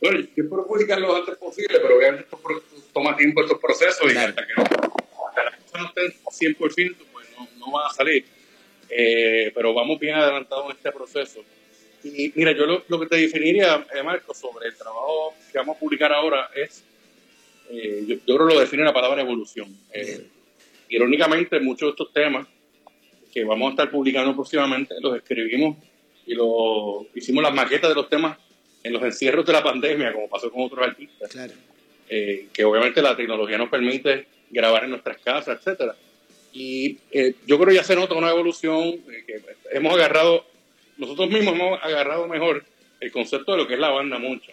[0.00, 2.28] Bueno, yo espero publicarlo lo antes posible, pero obviamente
[2.92, 7.48] toma tiempo estos procesos y hasta que no, las cosas no estén 100%, pues no,
[7.58, 8.24] no van a salir.
[8.88, 11.40] Eh, pero vamos bien adelantados en este proceso.
[12.04, 15.80] Y mira, yo lo, que te definiría, eh, Marco, sobre el trabajo que vamos a
[15.80, 16.84] publicar ahora es,
[17.68, 19.76] yo, yo, creo que lo define la palabra evolución.
[20.88, 22.46] irónicamente, muchos de estos temas
[23.36, 25.76] que vamos a estar publicando próximamente, los escribimos
[26.24, 28.38] y lo, hicimos las maquetas de los temas
[28.82, 31.30] en los encierros de la pandemia, como pasó con otros artistas.
[31.30, 31.52] Claro.
[32.08, 35.94] Eh, que obviamente la tecnología nos permite grabar en nuestras casas, etcétera.
[36.54, 40.46] Y eh, yo creo que ya se nota una evolución eh, que hemos agarrado,
[40.96, 42.64] nosotros mismos hemos agarrado mejor
[43.00, 44.52] el concepto de lo que es la banda mucha.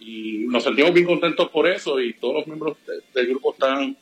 [0.00, 2.78] Y nos sentimos bien contentos por eso y todos los miembros
[3.14, 3.96] del grupo están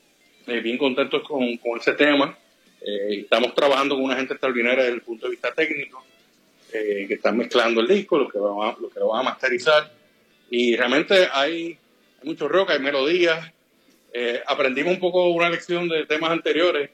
[0.46, 2.34] bien contentos con, con ese tema.
[2.80, 6.04] Eh, estamos trabajando con una gente extraordinaria desde el punto de vista técnico,
[6.72, 9.92] eh, que están mezclando el disco, lo que, lo que lo van a masterizar.
[10.50, 11.76] Y realmente hay,
[12.22, 13.52] mucho rock, hay melodías.
[14.12, 16.90] Eh, aprendimos un poco una lección de temas anteriores.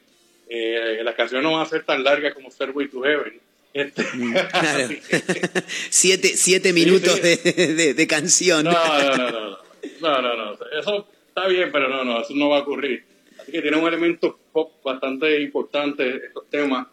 [1.02, 3.40] las canciones no van a ser tan largas como Way to Heaven.
[3.74, 4.34] Este, mm,
[5.90, 8.64] siete, siete minutos De, de, canción.
[8.64, 9.58] No, no, no, no,
[10.00, 13.04] no, no, no, Eso está bien, pero no, no, eso no va a ocurrir.
[13.40, 16.86] Así que tiene un elemento pop bastante importante estos temas.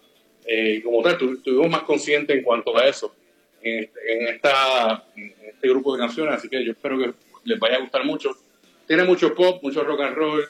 [0.45, 3.13] Eh, y como tal, estuvimos más conscientes en cuanto a eso
[3.61, 6.35] en este, esta, este grupo de canciones.
[6.35, 7.13] Así que yo espero que
[7.43, 8.31] les vaya a gustar mucho.
[8.87, 10.43] Tiene mucho pop, mucho rock and roll.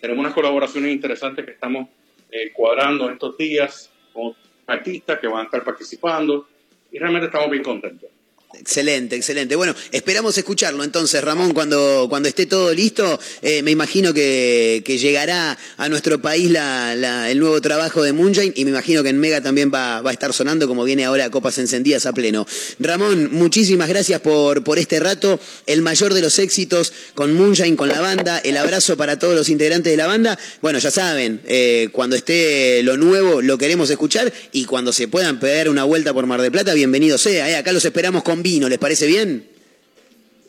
[0.00, 1.88] Tenemos unas colaboraciones interesantes que estamos
[2.30, 4.34] eh, cuadrando estos días con
[4.66, 6.46] artistas que van a estar participando.
[6.92, 8.10] Y realmente estamos bien contentos.
[8.52, 9.54] Excelente, excelente.
[9.54, 13.18] Bueno, esperamos escucharlo entonces, Ramón, cuando, cuando esté todo listo.
[13.42, 18.72] Eh, me imagino que, llegará a nuestro país el nuevo trabajo de Moonshine y me
[18.72, 22.12] imagino que en Mega también va, a estar sonando como viene ahora Copas Encendidas a
[22.12, 22.44] pleno.
[22.80, 25.38] Ramón, muchísimas gracias por, por este rato.
[25.66, 28.38] El mayor de los éxitos con Moonshine, con la banda.
[28.38, 30.36] El abrazo para todos los integrantes de la banda.
[30.60, 35.38] Bueno, ya saben, eh, cuando esté lo nuevo lo queremos escuchar y cuando se puedan
[35.38, 37.48] pegar una vuelta por Mar de Plata, bienvenido sea.
[37.48, 37.56] Eh.
[37.56, 39.44] Acá los esperamos con vino, ¿les parece bien?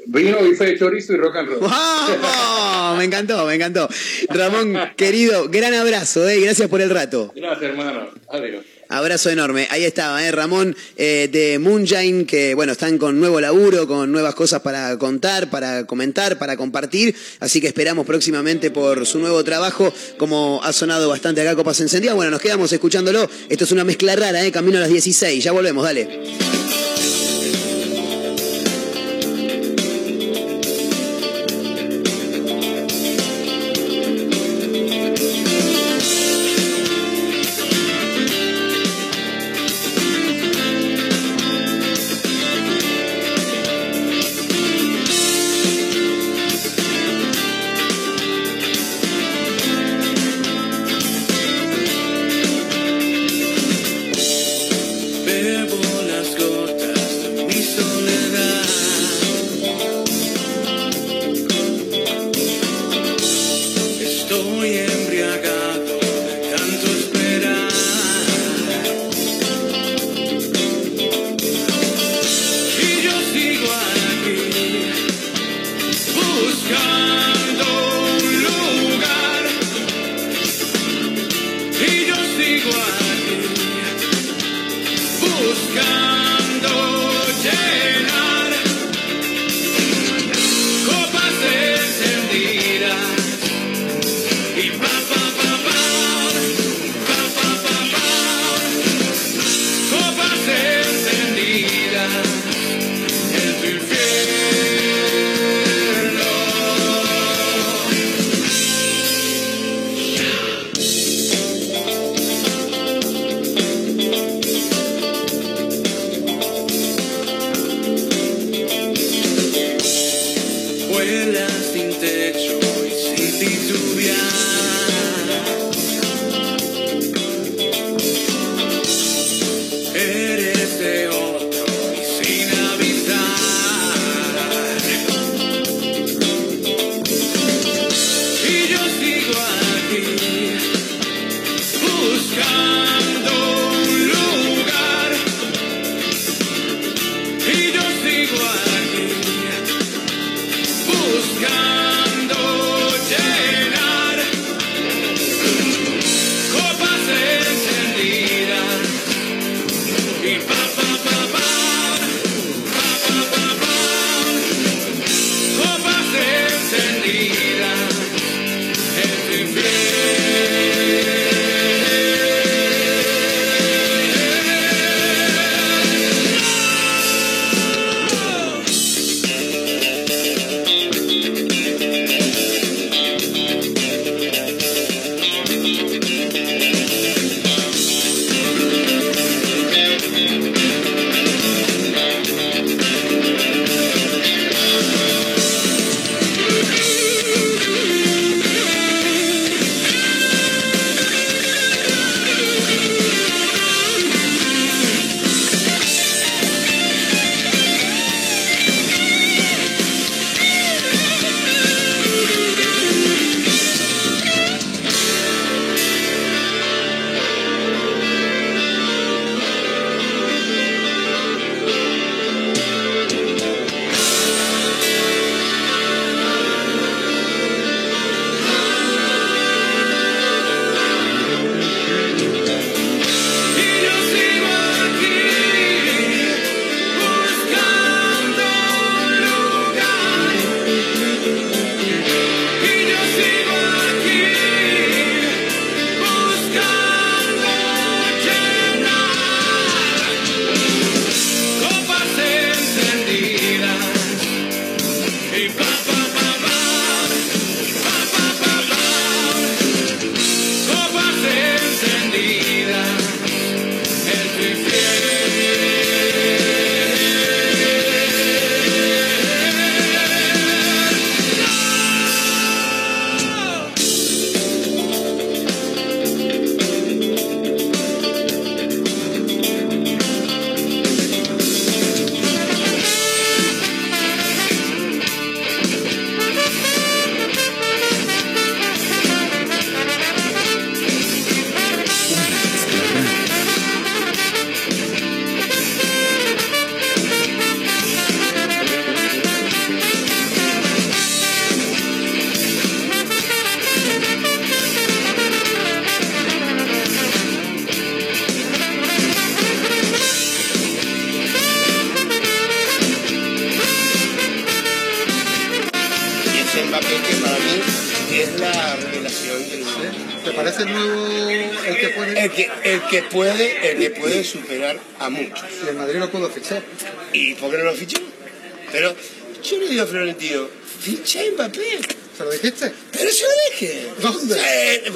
[0.08, 2.98] Vino, bife de chorizo y rock and roll.
[2.98, 3.88] Me encantó, me encantó.
[4.30, 7.32] Ramón, querido, gran abrazo, eh, gracias por el rato.
[7.36, 8.10] Gracias, hermano.
[8.30, 8.66] Adiós.
[8.92, 9.68] Abrazo enorme.
[9.72, 10.32] Ahí estaba, ¿eh?
[10.32, 15.50] Ramón eh, de Moonshine, que bueno, están con nuevo laburo, con nuevas cosas para contar,
[15.50, 17.16] para comentar, para compartir.
[17.40, 22.18] Así que esperamos próximamente por su nuevo trabajo, como ha sonado bastante acá Copas Encendidas.
[22.18, 23.30] Bueno, nos quedamos escuchándolo.
[23.48, 24.52] Esto es una mezcla rara, ¿eh?
[24.52, 25.42] Camino a las 16.
[25.42, 26.10] Ya volvemos, dale.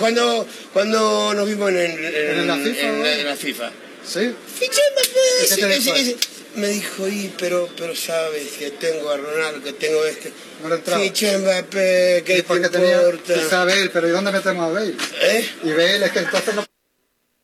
[0.06, 3.04] Cuando, cuando nos vimos en, en- ¿En la FIFA, en o?
[3.04, 3.72] la- en la FIFA.
[4.08, 4.32] Sí.
[4.60, 5.20] Fiché a Mbappé.
[5.44, 6.18] ¿Y qué te ese- dijo ese- ese-
[6.56, 10.32] Me dijo, y pero, pero sabes que tengo a Ronaldo, que tengo este.
[10.64, 10.78] No.
[11.00, 13.34] Fiché Mbappé, ¿qué ¿Y te tenía importa?
[13.34, 13.90] quizá a Bale?
[13.90, 14.96] Pero ¿y dónde metemos a Bale?
[15.22, 15.50] ¿Eh?
[15.64, 16.66] Y Bale es que entonces no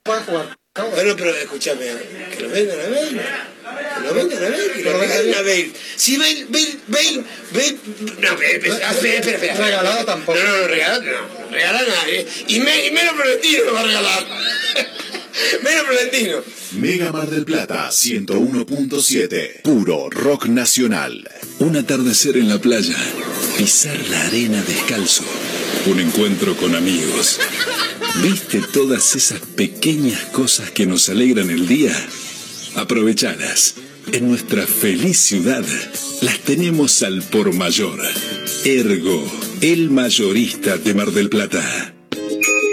[0.03, 0.57] puede jugar.
[0.93, 1.85] Bueno, pero escúchame,
[2.33, 3.21] que lo vendan a Bale.
[4.13, 5.71] Lo a Bale, lo a.
[5.95, 7.77] Si Bale, Bale, Bale, Bale.
[8.19, 9.55] No, espera, espera.
[9.55, 10.37] Regalado tampoco.
[10.37, 11.11] No, no, no, regalado no.
[11.11, 12.27] No regala a nadie.
[12.47, 14.27] Y, me- y menos Florentino lo va a regalar.
[15.63, 16.43] menos Florentino.
[16.73, 19.61] Mega Mar del Plata 101.7.
[19.63, 21.29] Puro rock nacional.
[21.59, 22.95] Un atardecer en la playa.
[23.57, 25.23] Pisar la arena descalzo.
[25.85, 27.39] Un encuentro con amigos.
[28.23, 31.95] ¿Viste todas esas pequeñas cosas que nos alegran el día?
[32.75, 33.75] Aprovechalas.
[34.07, 35.63] En nuestra feliz ciudad
[36.21, 37.97] las tenemos al por mayor.
[38.65, 39.25] Ergo,
[39.61, 41.93] el mayorista de Mar del Plata.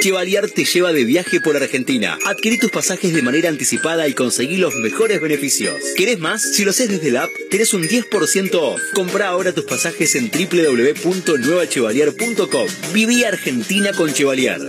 [0.01, 2.19] Chevalier te lleva de viaje por Argentina.
[2.25, 5.75] Adquirí tus pasajes de manera anticipada y conseguí los mejores beneficios.
[5.97, 6.55] ¿Querés más?
[6.55, 8.81] Si lo haces desde la app, tenés un 10% off.
[8.95, 12.67] Compra ahora tus pasajes en www.nuevachevalier.com.
[12.93, 14.61] Viví Argentina con Chevalier.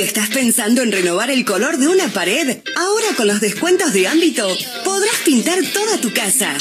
[0.00, 4.48] Estás pensando en renovar el color de una pared, ahora con los descuentos de ámbito
[4.82, 6.56] podrás pintar toda tu casa.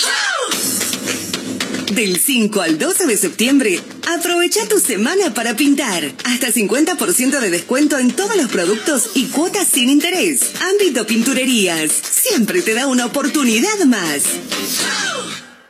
[1.93, 3.79] Del 5 al 12 de septiembre,
[4.09, 6.11] Aprovecha tu semana para pintar.
[6.25, 10.49] Hasta 50% de descuento en todos los productos y cuotas sin interés.
[10.61, 11.91] Ámbito Pinturerías.
[11.91, 14.23] Siempre te da una oportunidad más.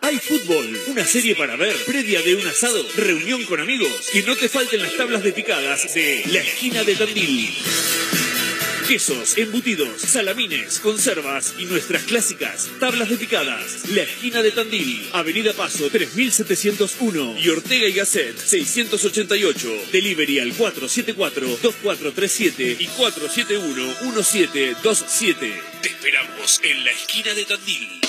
[0.10, 4.10] Hay fútbol, una serie para ver, previa de un asado, reunión con amigos.
[4.12, 7.54] Que no te falten las tablas de picadas de La Esquina de Tandil.
[8.88, 13.88] Quesos, embutidos, salamines, conservas y nuestras clásicas tablas de picadas.
[13.92, 19.90] La Esquina de Tandil, Avenida Paso 3701 y Ortega y Gasset 688.
[19.92, 25.62] Delivery al 474-2437 y 471-1727.
[25.84, 28.09] Te esperamos en la Esquina de Tandil.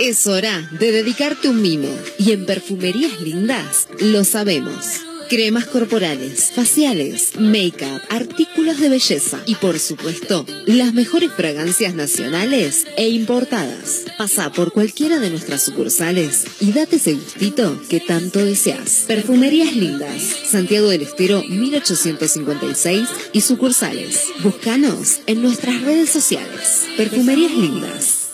[0.00, 1.88] Es hora de dedicarte un mimo.
[2.18, 5.00] Y en Perfumerías Lindas lo sabemos.
[5.30, 13.08] Cremas corporales, faciales, make-up, artículos de belleza y por supuesto, las mejores fragancias nacionales e
[13.08, 14.04] importadas.
[14.18, 19.04] Pasa por cualquiera de nuestras sucursales y date ese gustito que tanto deseas.
[19.08, 24.26] Perfumerías Lindas, Santiago del Estero 1856 y sucursales.
[24.44, 26.84] Búscanos en nuestras redes sociales.
[26.96, 28.25] Perfumerías Lindas.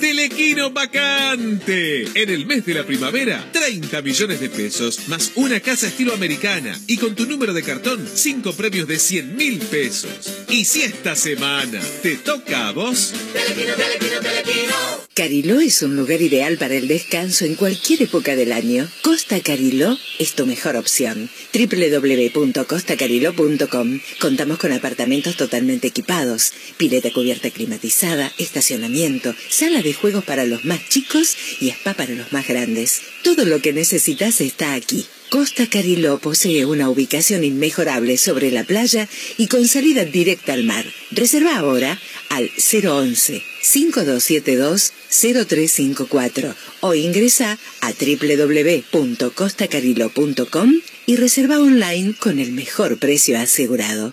[0.00, 2.04] Telequino vacante.
[2.14, 6.78] En el mes de la primavera, 30 millones de pesos, más una casa estilo americana.
[6.86, 10.44] Y con tu número de cartón, 5 premios de 100 mil pesos.
[10.48, 13.12] Y si esta semana te toca a vos...
[13.32, 15.06] Telequino, telequino, telequino.
[15.16, 18.86] Cariló es un lugar ideal para el descanso en cualquier época del año.
[19.00, 21.30] Costa Cariló es tu mejor opción.
[21.54, 30.64] www.costacariló.com Contamos con apartamentos totalmente equipados, pileta cubierta climatizada, estacionamiento, sala de juegos para los
[30.64, 33.00] más chicos y spa para los más grandes.
[33.22, 35.06] Todo lo que necesitas está aquí.
[35.30, 40.84] Costa Cariló posee una ubicación inmejorable sobre la playa y con salida directa al mar.
[41.10, 50.74] Reserva ahora al 011 5272 0354 o ingresa a www.costacariló.com
[51.06, 54.12] y reserva online con el mejor precio asegurado.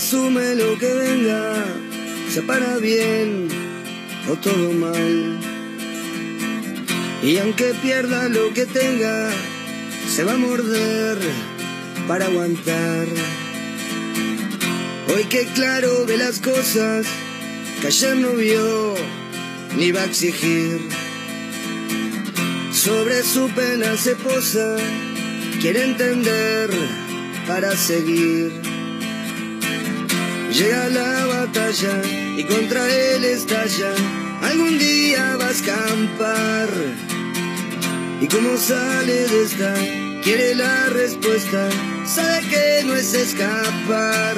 [0.00, 1.62] Asume lo que venga,
[2.32, 3.48] se para bien
[4.30, 5.38] o todo mal.
[7.22, 9.30] Y aunque pierda lo que tenga,
[10.08, 11.18] se va a morder
[12.08, 13.08] para aguantar.
[15.12, 17.06] Hoy que claro ve las cosas
[17.82, 18.94] que ayer no vio
[19.76, 20.80] ni va a exigir.
[22.72, 24.76] Sobre su pena se posa,
[25.60, 26.70] quiere entender
[27.46, 28.69] para seguir.
[30.60, 32.02] Llega la batalla
[32.36, 33.94] y contra él estalla.
[34.42, 36.68] Algún día va a escampar.
[38.20, 39.74] Y como sale de esta,
[40.22, 41.66] quiere la respuesta.
[42.04, 44.36] Sabe que no es escapar.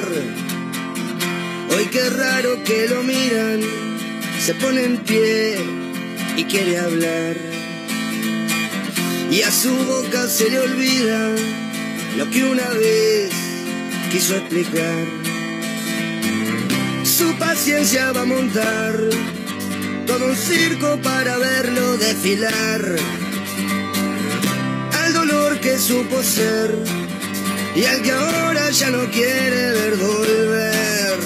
[1.75, 3.59] Hoy qué raro que lo miran.
[4.39, 5.57] Se pone en pie
[6.37, 7.35] y quiere hablar.
[9.29, 11.35] Y a su boca se le olvida
[12.15, 13.29] lo que una vez
[14.09, 15.22] quiso explicar
[17.13, 18.97] su paciencia va a montar
[20.07, 22.81] todo un circo para verlo desfilar.
[24.99, 26.75] Al dolor que supo ser
[27.75, 31.19] y al que ahora ya no quiere ver volver.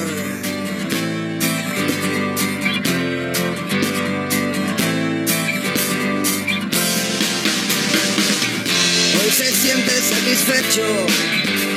[9.21, 10.85] Hoy se siente satisfecho,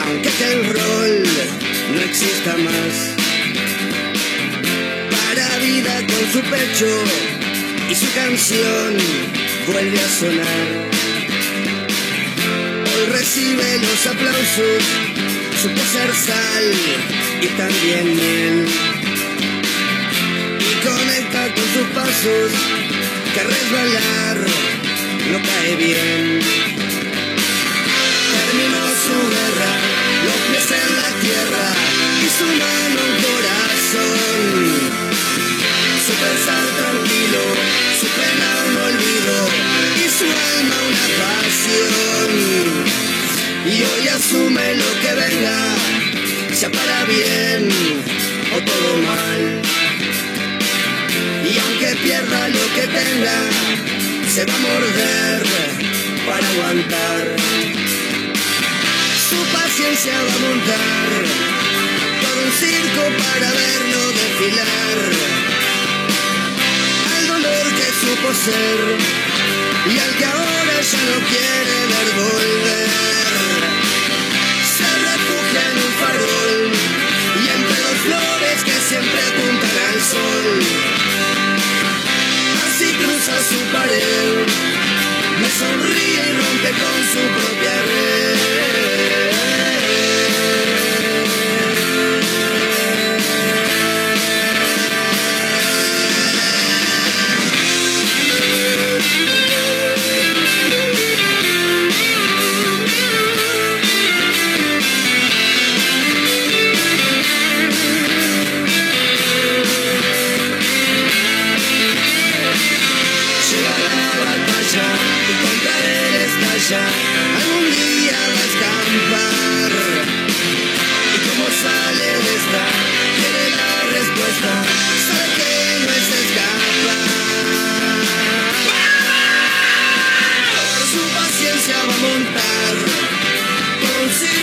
[0.05, 1.23] aunque aquel rol
[1.95, 3.10] no exista más.
[5.61, 6.87] Con su pecho
[7.91, 8.97] y su canción
[9.67, 10.69] vuelve a sonar.
[12.87, 14.83] Hoy recibe los aplausos,
[15.61, 16.65] supo ser sal
[17.43, 18.69] y también miel.
[20.61, 22.53] Y conecta con sus pasos,
[23.35, 24.39] que resbalar
[25.31, 26.41] no cae bien.
[28.33, 29.73] Terminó su guerra,
[30.25, 31.67] los pies en la tierra
[32.25, 34.30] y su mano un corazón.
[36.21, 37.43] Pensar tranquilo,
[37.99, 39.37] su pena un olvido
[39.97, 42.31] y su alma una pasión.
[43.65, 45.59] Y hoy asume lo que venga,
[46.53, 47.69] sea para bien
[48.55, 49.63] o todo mal.
[51.51, 53.39] Y aunque pierda lo que tenga,
[54.29, 55.43] se va a morder
[56.27, 57.37] para aguantar.
[59.31, 61.09] Su paciencia va a montar
[62.21, 65.50] todo un circo para verlo desfilar.
[68.13, 73.31] Y al que ahora ya no quiere ver volver.
[74.77, 76.73] Se refugia en un farol
[77.37, 80.47] y entre dos flores que siempre apuntan al sol.
[82.67, 84.47] Así cruza su pared,
[85.41, 87.81] me sonríe y rompe con su propia
[89.21, 89.40] Lleva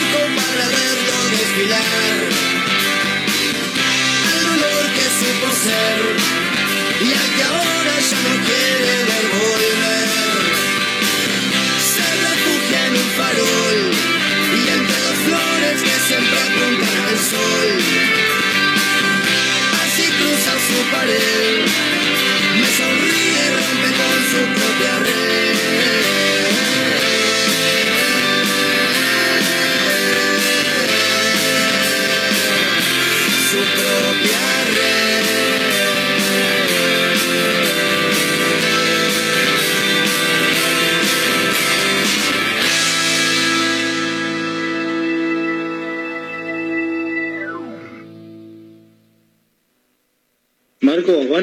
[0.07, 2.15] circo para verlo desfilar.
[4.31, 5.97] Al dolor que supo ser
[7.01, 10.39] y al que ahora ya no quiere ver volver.
[11.93, 13.79] Se refugia en un farol
[14.55, 17.69] y entre dos flores que siempre apuntan al sol.
[19.81, 21.65] Así cruza su pared,
[22.59, 25.16] me sonríe rompe con su propia red.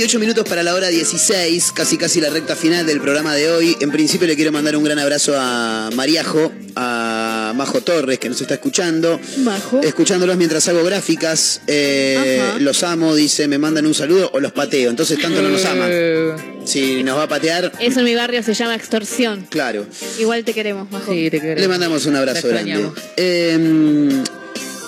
[0.00, 3.76] Dieciocho minutos para la hora 16, casi casi la recta final del programa de hoy.
[3.82, 8.40] En principio le quiero mandar un gran abrazo a Mariajo, a Majo Torres, que nos
[8.40, 9.20] está escuchando.
[9.44, 9.82] Majo.
[9.82, 11.60] Escuchándolos mientras hago gráficas.
[11.66, 14.88] Eh, los amo, dice, me mandan un saludo o los pateo.
[14.88, 15.88] Entonces tanto no nos aman.
[15.92, 16.32] Eh,
[16.64, 19.48] Si nos va a patear, Eso en mi barrio se llama extorsión.
[19.50, 19.84] claro.
[20.18, 21.12] Igual te queremos, Majo.
[21.12, 21.60] Sí, te queremos.
[21.60, 22.88] Le mandamos un abrazo grande.
[23.18, 24.22] Eh,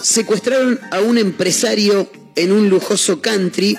[0.02, 3.76] secuestraron a un empresario en un lujoso country.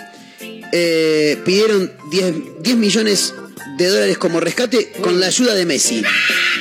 [0.75, 2.33] Eh, pidieron 10,
[2.63, 3.33] 10 millones
[3.77, 6.01] de dólares como rescate con la ayuda de Messi.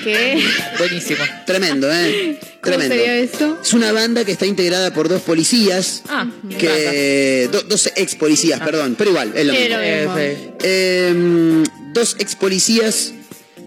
[0.04, 0.38] ¿Qué?
[0.78, 1.24] Buenísimo.
[1.46, 2.38] Tremendo, ¿eh?
[2.62, 2.94] ¿Cómo Tremendo.
[2.94, 3.58] sería esto?
[3.62, 6.26] Es una banda que está integrada por dos policías, Ah,
[6.58, 10.14] que do- dos ex policías, perdón, pero igual, es lo mismo.
[10.62, 11.64] Eh,
[11.94, 13.12] dos ex policías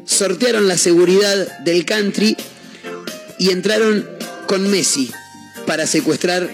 [0.06, 2.38] sortearon la seguridad del country
[3.40, 4.08] y entraron
[4.48, 5.12] con Messi
[5.66, 6.50] para secuestrar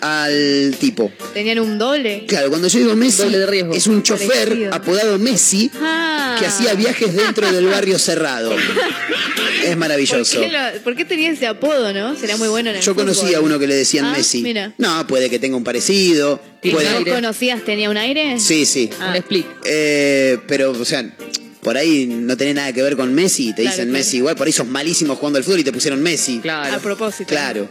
[0.00, 1.10] al tipo.
[1.34, 2.24] Tenían un doble.
[2.26, 3.74] Claro, cuando yo digo Messi, Doble de riesgo.
[3.74, 4.74] es un chofer Parecido.
[4.74, 6.36] apodado Messi Ah.
[6.38, 8.54] que hacía viajes dentro del barrio cerrado.
[8.56, 10.40] Es ¿Por maravilloso.
[10.40, 12.16] qué, lo- por qué tenía ese apodo, no?
[12.16, 13.34] Será muy bueno en el Yo conocí fútbol.
[13.34, 14.42] a uno que le decían Ah, Messi.
[14.42, 14.72] mira.
[14.78, 16.40] No, puede que tenga un parecido.
[16.62, 17.10] Puede- ¿Vos aire.
[17.12, 17.64] conocías?
[17.64, 18.38] ¿Tenía un aire?
[18.40, 18.88] Sí, sí.
[19.00, 19.14] Ah.
[19.30, 19.44] Un.
[19.64, 21.04] Eh, pero, o sea,
[21.62, 23.48] por ahí no tenés nada que ver con Messi.
[23.48, 23.98] Te Claro, dicen claro.
[23.98, 24.36] Messi igual.
[24.36, 26.38] Por ahí sos malísimo jugando al fútbol y te pusieron Messi.
[26.38, 26.78] A Claro.
[26.80, 27.28] propósito.
[27.28, 27.68] Claro.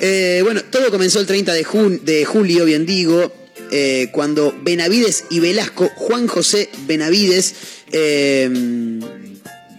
[0.00, 3.32] Eh, bueno, todo comenzó el 30 de, jun- de julio, bien digo,
[3.70, 7.54] eh, cuando Benavides y Velasco, Juan José Benavides
[7.92, 8.48] eh,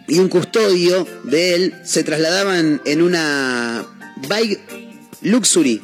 [0.08, 3.86] y un custodio de él se trasladaban en una
[4.28, 4.60] bike
[5.22, 5.82] luxury.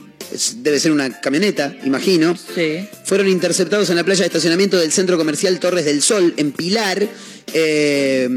[0.57, 2.35] Debe ser una camioneta, imagino.
[2.35, 2.87] Sí.
[3.05, 7.07] Fueron interceptados en la playa de estacionamiento del centro comercial Torres del Sol, en Pilar,
[7.53, 8.29] eh,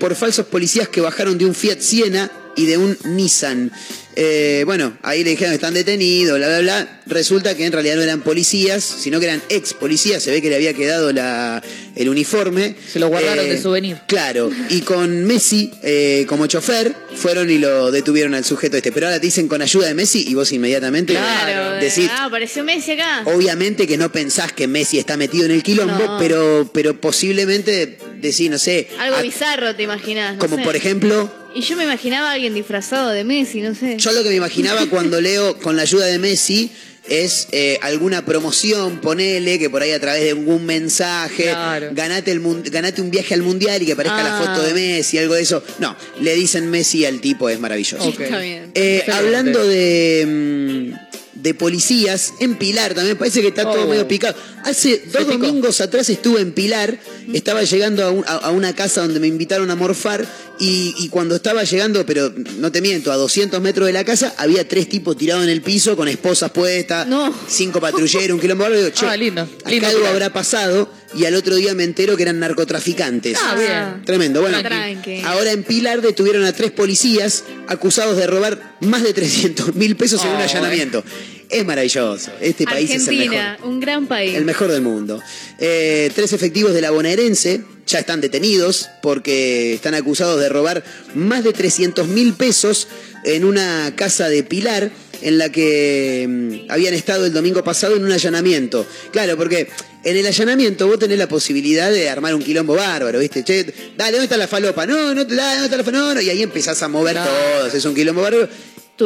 [0.00, 3.70] por falsos policías que bajaron de un Fiat Siena y de un Nissan.
[4.18, 7.00] Eh, bueno, ahí le dijeron que están detenidos, bla, bla, bla.
[7.04, 10.22] Resulta que en realidad no eran policías, sino que eran ex policías.
[10.22, 11.62] Se ve que le había quedado la,
[11.94, 12.74] el uniforme.
[12.90, 13.98] Se lo guardaron Eh, de souvenir.
[14.08, 18.90] Claro, y con Messi eh, como chofer, fueron y lo detuvieron al sujeto este.
[18.90, 21.72] Pero ahora te dicen con ayuda de Messi y vos inmediatamente Claro.
[21.78, 23.22] decís, Ah, apareció Messi acá.
[23.26, 26.18] Obviamente que no pensás que Messi está metido en el quilombo, No.
[26.18, 30.34] pero, pero posiblemente decís, no sé, Algo a- bizarro te imaginás.
[30.34, 30.62] no como sé.
[30.62, 33.96] por ejemplo, Y yo me imaginaba a alguien disfrazado de Messi, no sé.
[33.98, 36.70] yo lo que me imaginaba cuando leo con la ayuda de Messi
[37.08, 41.90] es eh, alguna promoción, ponele, que por ahí a través de algún mensaje, Claro.
[41.92, 44.42] ganate, el, ganate un viaje al mundial y que aparezca la Ah.
[44.44, 45.62] foto de Messi, algo de eso.
[45.78, 48.08] No, le dicen Messi al tipo, es maravilloso.
[48.08, 48.72] Está bien.
[48.74, 53.88] Eh, hablando de, mm, de policías, en Pilar también, parece que está todo Oh.
[53.88, 54.34] medio picado.
[54.64, 56.98] Hace dos domingos atrás estuve en Pilar,
[57.32, 60.26] estaba llegando a, un- a- a una casa donde me invitaron a morfar
[60.58, 64.34] y, y cuando estaba llegando, pero no te miento, a 200 metros de la casa,
[64.38, 67.32] había tres tipos tirados en el piso con esposas puestas, No.
[67.48, 68.68] cinco patrulleros, un quilombo.
[68.70, 69.42] Digo, che, Ah, lindo.
[69.42, 70.12] acá Lindo algo Pilar.
[70.14, 73.38] habrá pasado y al otro día me entero que eran narcotraficantes.
[73.40, 74.04] Ah, bien.
[74.04, 74.40] Tremendo.
[74.40, 75.20] Bueno, Tranqui.
[75.24, 80.22] ahora en Pilar detuvieron a tres policías acusados de robar más de 300 mil pesos
[80.24, 81.04] en un Oh, allanamiento.
[81.48, 82.32] Es maravilloso.
[82.40, 83.36] Este país es el mejor.
[83.36, 84.34] Argentina, un gran país.
[84.34, 85.22] El mejor del mundo.
[85.58, 90.82] Eh, tres efectivos de la bonaerense ya están detenidos porque están acusados de robar
[91.14, 92.88] más de 300 mil pesos
[93.24, 94.90] en una casa de Pilar
[95.22, 98.84] en la que mm, habían estado el domingo pasado en un allanamiento.
[99.12, 99.68] Claro, porque
[100.04, 103.42] en el allanamiento vos tenés la posibilidad de armar un quilombo bárbaro, ¿viste?
[103.44, 103.64] Che,
[103.96, 104.84] dale, ¿dónde está la falopa?
[104.84, 106.04] No, no, dale, ¿dónde está la falopa?
[106.06, 107.30] No, no, y ahí empezás a mover Claro.
[107.30, 108.48] todo, es un quilombo bárbaro.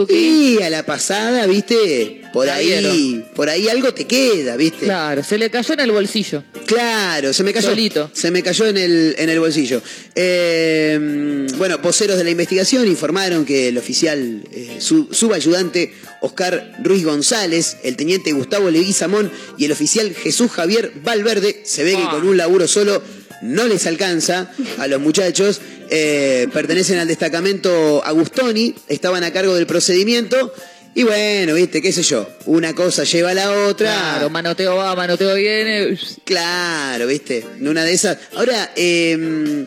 [0.09, 2.23] Y a la pasada, ¿viste?
[2.33, 4.85] Por ahí, por ahí algo te queda, ¿viste?
[4.87, 6.45] Claro, se le cayó en el bolsillo.
[6.67, 7.71] Claro, se me cayó.
[7.71, 8.09] Solito.
[8.13, 9.83] Se me cayó en el, en el bolsillo.
[10.15, 17.05] Eh, bueno, voceros de la investigación informaron que el oficial eh, su- subayudante Oscar Ruiz
[17.05, 22.11] González, el teniente Gustavo Leguizamón y el oficial Jesús Javier Valverde, se ve que Ah.
[22.13, 23.03] con un laburo solo
[23.43, 25.61] no les alcanza a los muchachos.
[25.91, 30.53] Eh, pertenecen al destacamento Agustoni, estaban a cargo del procedimiento.
[30.95, 33.93] Y bueno, viste, qué sé yo, una cosa lleva a la otra.
[33.93, 35.97] Claro, manoteo va, manoteo viene.
[36.25, 38.19] Claro, viste, en una de esas.
[38.35, 39.67] Ahora, eh,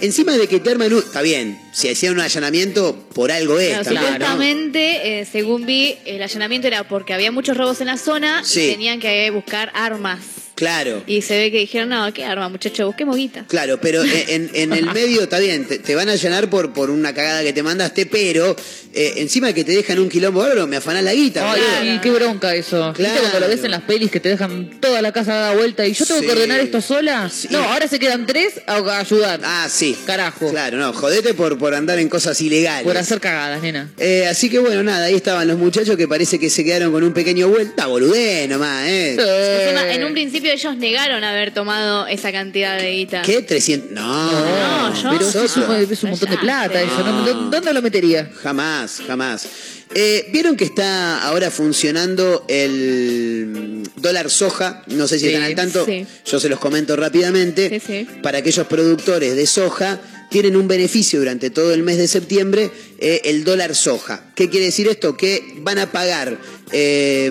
[0.00, 0.98] encima de que te arman un...
[0.98, 3.68] Está bien, si hacían un allanamiento, por algo es.
[3.68, 4.08] Claro, también, ¿no?
[4.10, 8.62] supuestamente, eh, según vi, el allanamiento era porque había muchos robos en la zona Sí.
[8.62, 10.20] y tenían que buscar armas.
[10.54, 11.02] Claro.
[11.06, 12.86] Y se ve que dijeron, no, ¿qué arma, muchacho?
[12.86, 13.44] Busquemos guita.
[13.48, 16.90] Claro, pero en, en el medio está bien, te, te van a allanar por, por
[16.90, 18.54] una cagada que te mandaste, pero
[18.94, 21.52] eh, encima de que te dejan un quilombo bárbaro, me afanás la guita.
[21.52, 22.88] Ay, qué bronca eso.
[22.88, 23.20] ¿Viste Claro.
[23.22, 25.92] cuando lo ves en las pelis que te dejan toda la casa dada vuelta y
[25.92, 26.26] yo tengo Sí.
[26.26, 27.28] que ordenar esto sola?
[27.30, 27.48] Sí.
[27.50, 29.40] No, ahora se quedan tres a a ayudar.
[29.42, 29.96] Ah, sí.
[30.06, 30.50] Carajo.
[30.50, 32.84] Claro, no, jodete por, por andar en cosas ilegales.
[32.84, 33.90] Por hacer cagadas, nena.
[33.98, 37.02] Eh, así que bueno, nada, ahí estaban los muchachos que parece que se quedaron con
[37.02, 37.86] un pequeño vuelta.
[37.86, 39.16] Boludé nomás, ¿eh?
[39.94, 43.22] En un principio principio ellos negaron haber tomado esa cantidad de guita.
[43.22, 43.42] ¿Qué?
[43.42, 43.90] 300.
[43.92, 46.98] No, No, yo- Pero eso es un, es un montón de plata, eso.
[47.02, 47.24] ¿no?
[47.26, 48.30] ¿Dó- ¿Dónde lo metería?
[48.42, 49.46] Jamás, jamás.
[49.94, 54.82] Eh, ¿Vieron que está ahora funcionando el dólar soja?
[54.88, 55.84] No sé si Sí, están al tanto.
[55.86, 56.06] sí.
[56.26, 57.68] Yo se los comento rápidamente.
[57.70, 58.06] Sí, sí.
[58.22, 60.00] Para aquellos productores de soja,
[60.30, 64.24] tienen un beneficio durante todo el mes de septiembre, eh, el dólar soja.
[64.34, 65.16] ¿Qué quiere decir esto?
[65.16, 66.38] Que van a pagar
[66.72, 67.30] eh,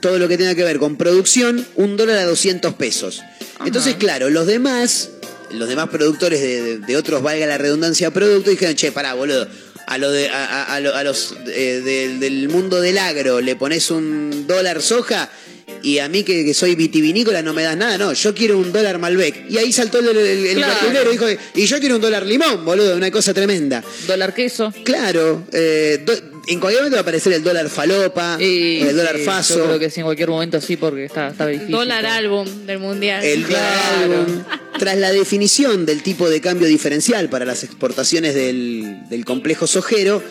[0.00, 3.22] todo lo que tenga que ver con producción, un dólar a 200 pesos.
[3.64, 5.10] Entonces, claro, los demás,
[5.50, 9.46] los demás productores de, de- de otros, valga la redundancia, productos, dijeron, che, pará, boludo.
[9.86, 13.40] A, lo de, a, a- a lo- a los eh, del, del mundo del agro
[13.40, 15.28] le pones un dólar soja
[15.82, 18.72] y a mí que, que soy vitivinícola no me das nada, no, yo quiero un
[18.72, 19.50] dólar Malbec.
[19.50, 21.10] Y ahí saltó el, el, el Claro.
[21.10, 23.82] dijo, y yo quiero un dólar limón, boludo, una cosa tremenda.
[24.06, 24.72] Dólar queso.
[24.84, 29.16] Claro, eh, do- en cualquier momento va a aparecer el dólar falopa, Y, el dólar
[29.18, 29.58] sí, faso.
[29.58, 31.72] Yo creo que sí, en cualquier momento sí, porque está, está difícil.
[31.72, 33.24] Dólar álbum del mundial.
[33.24, 34.42] El dólar álbum.
[34.78, 40.22] Tras la definición del tipo de cambio diferencial para las exportaciones del, del complejo sojero,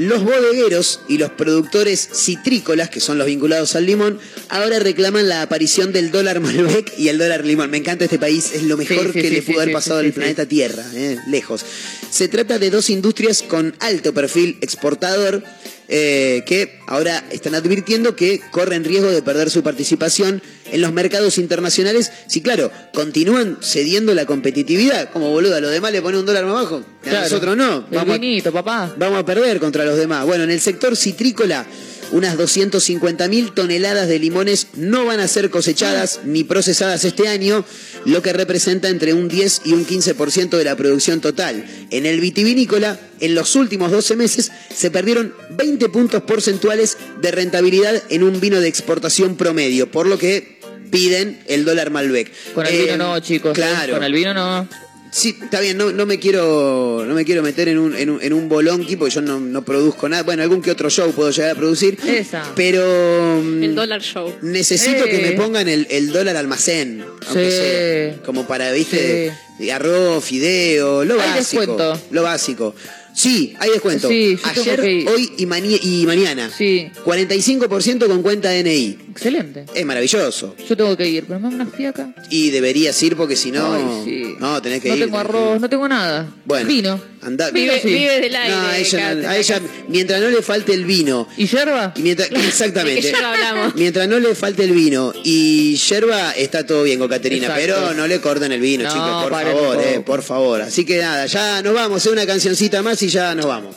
[0.00, 4.18] los bodegueros y los productores citrícolas, que son los vinculados al limón,
[4.48, 7.68] ahora reclaman la aparición del dólar Malbec y el dólar limón.
[7.68, 9.98] Me encanta este país, es lo mejor Sí, sí, que sí, le pudo haber pasado
[9.98, 11.66] al planeta Tierra, eh, lejos.
[12.10, 15.44] Se trata de dos industrias con alto perfil exportador
[15.88, 20.40] eh, que ahora están advirtiendo que corren riesgo de perder su participación
[20.72, 25.10] en los mercados internacionales si, claro, continúan cediendo la competitividad.
[25.10, 27.22] Como boludo, a los demás le pone un dólar más bajo, a Claro.
[27.22, 27.86] nosotros no.
[27.90, 28.94] El Vamos vinito, papá.
[28.98, 30.24] vamos a perder contra los demás.
[30.26, 31.66] Bueno, en el sector citrícola,
[32.12, 37.64] unas 250 mil toneladas de limones no van a ser cosechadas ni procesadas este año,
[38.04, 41.64] lo que representa entre un 10 y un 15% de la producción total.
[41.90, 48.02] En el vitivinícola, en los últimos 12 meses, se perdieron 20 puntos porcentuales de rentabilidad
[48.08, 50.58] en un vino de exportación promedio, por lo que
[50.90, 52.30] piden el dólar Malbec.
[52.54, 53.50] Con el Eh, vino no, chicos.
[53.52, 53.54] ¿eh?
[53.54, 53.94] Claro.
[53.94, 54.68] Con el vino no.
[55.12, 58.22] Sí, está bien, no, no me quiero no me quiero meter en un, en un,
[58.22, 60.22] en un bolonqui porque yo no, no produzco nada.
[60.22, 61.98] Bueno, algún que otro show puedo llegar a producir.
[62.06, 62.44] Esa.
[62.54, 64.32] Pero mm, El dólar show.
[64.42, 67.04] necesito que me pongan el, el dólar almacén.
[67.26, 67.56] Aunque Sí.
[68.16, 71.60] sea, como para, viste, de arroz, fideo, lo Hay básico.
[71.62, 72.00] descuento.
[72.12, 72.74] Lo básico.
[73.14, 74.08] Sí, hay descuento.
[74.08, 76.50] Sí, tengo Ayer, que hoy y, mani- y mañana.
[76.56, 76.88] Sí.
[77.04, 78.98] 45% con cuenta DNI.
[79.10, 79.64] Excelente.
[79.74, 80.54] Es maravilloso.
[80.68, 82.14] Yo tengo que ir, pero me da una fiaca.
[82.30, 84.04] Y deberías ir porque si no.
[84.04, 84.34] Sí.
[84.38, 85.00] No, tenés que no ir.
[85.04, 86.28] tengo tenés que arroz, no tengo nada.
[86.44, 86.68] Bueno.
[86.68, 87.00] Vino.
[87.22, 87.88] Anda, Vive, sí.
[87.88, 88.54] vive del aire.
[88.56, 91.28] No, a ella, no- a mientras no le falte el vino.
[91.36, 91.92] ¿Y yerba?
[91.96, 93.12] y mientras, exactamente.
[93.14, 93.74] Hablamos.
[93.74, 97.60] Mientras no le falte el vino y yerba, está todo bien con Caterina, Exacto.
[97.76, 100.62] pero no le corten el vino, No, chicos, por favor, eh, por favor.
[100.62, 103.76] Así que nada, ya nos vamos, es una cancioncita más y ya nos vamos.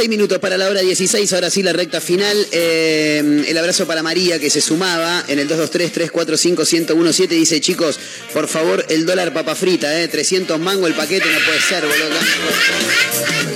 [0.00, 2.46] 6 minutos para la hora 16, ahora sí la recta final.
[2.52, 7.28] Eh, el abrazo para María que se sumaba en el 223-345-1017.
[7.28, 8.00] Dice, chicos,
[8.32, 13.49] por favor, el dólar papa frita, eh, 300 mango el paquete, no puede ser, boludo.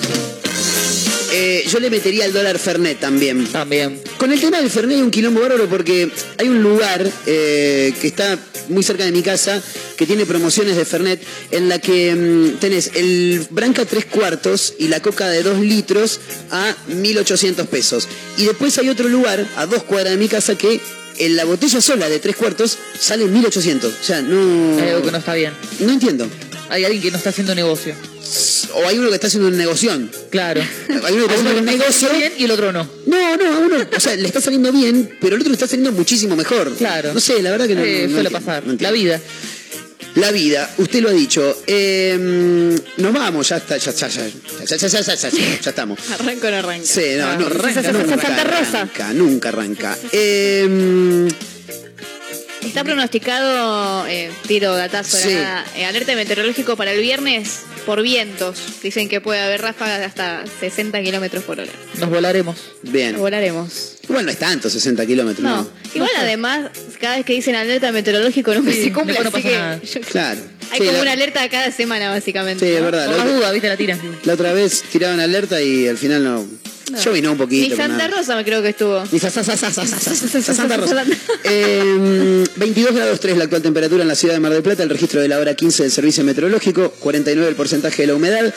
[1.74, 3.48] Yo le metería el dólar Fernet también.
[3.48, 4.00] También.
[4.16, 8.06] Con el tema del Fernet hay un quilombo bárbaro porque hay un lugar eh, que
[8.06, 8.38] está
[8.68, 9.60] muy cerca de mi casa
[9.96, 11.20] que tiene promociones de Fernet
[11.50, 16.20] en la que mm, tenés el Branca 3 cuartos y la coca de 2 litros
[16.52, 18.06] a 1800 pesos.
[18.38, 20.80] Y después hay otro lugar a dos cuadras de mi casa que
[21.18, 23.92] en la botella sola de 3 cuartos sale 1800.
[23.92, 24.78] O sea, no.
[24.80, 25.52] Hay algo que no está bien.
[25.80, 26.28] No entiendo.
[26.68, 27.96] Hay alguien que no está haciendo negocio.
[28.74, 29.90] O hay uno que está haciendo un negocio.
[30.30, 30.60] Claro.
[31.04, 32.08] Hay uno que está haciendo un negocio.
[32.10, 32.88] bien y el otro no.
[33.06, 35.66] No, no, a uno, o sea, le está saliendo bien, pero el otro le está
[35.66, 36.74] saliendo muchísimo mejor.
[36.74, 37.12] Claro.
[37.14, 37.84] No sé, la verdad que no.
[37.84, 38.66] Eh, no suele pasar.
[38.66, 38.76] no.
[38.80, 39.20] La vida.
[40.16, 41.62] La vida, usted lo ha dicho.
[41.66, 42.16] Eh,
[42.98, 44.26] nos vamos, ya está, ya, ya, ya, ya,
[44.64, 45.98] ya, ya, ya, ya, ya, ya estamos.
[46.20, 46.86] Arranco o no arranco.
[46.86, 48.80] Sí, no, no, arranca, Santa nunca Rosa.
[48.80, 49.98] arranca, nunca arranca.
[50.12, 51.28] Eh,
[52.66, 55.28] Está pronosticado, eh, tiro datazo, Sí.
[55.76, 58.58] eh, alerta meteorológico para el viernes por vientos.
[58.82, 61.70] Dicen que puede haber ráfagas de hasta 60 kilómetros por hora.
[61.98, 62.56] Nos volaremos.
[62.82, 63.18] bien.
[63.18, 63.92] Volaremos.
[64.04, 65.42] Igual no es tanto, 60 kilómetros.
[65.44, 65.68] No, ¿no?
[65.94, 66.70] igual además,
[67.00, 69.80] cada vez que dicen alerta meteorológico nunca Sí, se cumple, no así pasa que nada.
[69.82, 70.40] yo- Claro.
[70.70, 72.66] hay Sí, como la- una alerta cada semana, básicamente.
[72.66, 73.06] Sí, es verdad.
[73.06, 74.00] Por La dudas, viste, la tiran.
[74.24, 76.46] la otra vez tiraban alerta y al final no.
[77.02, 77.68] Yo vino un poquito.
[77.70, 78.08] Ni Santa.
[78.08, 79.02] Rosa me creo que estuvo.
[79.10, 81.04] Ni Santa Rosa.
[82.56, 84.90] 22 em, grados 3 la actual temperatura en la ciudad de Mar del Plata, el
[84.90, 88.54] registro de la hora 15 del servicio meteorológico, 49 el porcentaje de la humedad.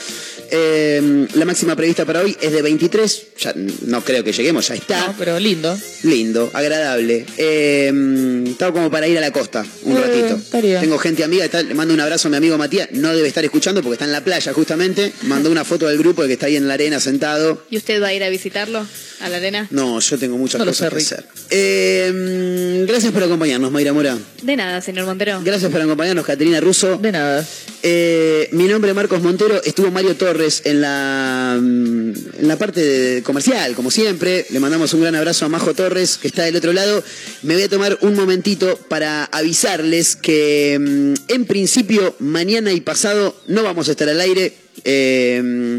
[0.50, 3.54] Em, la máxima prevista para hoy es de 23, ya
[3.86, 5.08] no creo que lleguemos, ya está.
[5.08, 5.78] No, pero lindo.
[6.04, 7.26] Lindo, agradable.
[7.38, 10.40] Em, estaba como para ir a la costa un ratito.
[10.52, 13.82] Tengo gente amiga, le mando un abrazo a mi amigo Matías, no debe estar escuchando
[13.82, 16.56] porque está en la playa justamente, mandó una foto del grupo de que está ahí
[16.56, 17.64] en la arena sentado.
[17.70, 18.86] Y usted va a ir ir a visitarlo?
[19.22, 19.68] ¿A la arena?
[19.72, 21.26] No, yo tengo muchas No cosas sé, que hacer.
[21.50, 24.18] Eh, gracias por acompañarnos, Mayra Mora.
[24.44, 25.42] De nada, señor Montero.
[25.44, 26.98] Gracias por acompañarnos, Caterina Russo.
[26.98, 27.46] De nada.
[27.84, 29.62] Eh, mi nombre es Marcos Montero.
[29.64, 34.46] Estuvo Mario Torres en la, mm, en la parte de- comercial, como siempre.
[34.50, 37.04] Le mandamos un gran abrazo a Majo Torres, que está del otro lado.
[37.44, 43.36] Me voy a tomar un momentito para avisarles que mm, en principio mañana y pasado
[43.48, 44.54] no vamos a estar al aire.
[44.84, 45.76] Eh,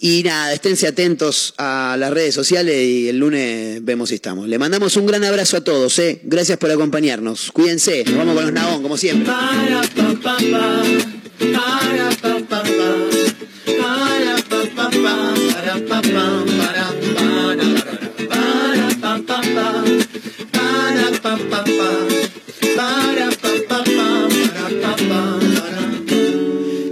[0.00, 4.46] y nada, esténse atentos a las redes sociales y el lunes vemos si estamos.
[4.46, 6.20] Le mandamos un gran abrazo a todos, ¿eh?
[6.22, 7.50] Gracias por acompañarnos.
[7.50, 9.32] Cuídense, nos vamos con los Nabón, como siempre.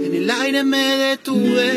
[0.03, 1.76] En el aire me detuve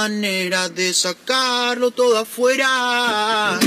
[0.00, 3.58] manera de sacarlo todo afuera.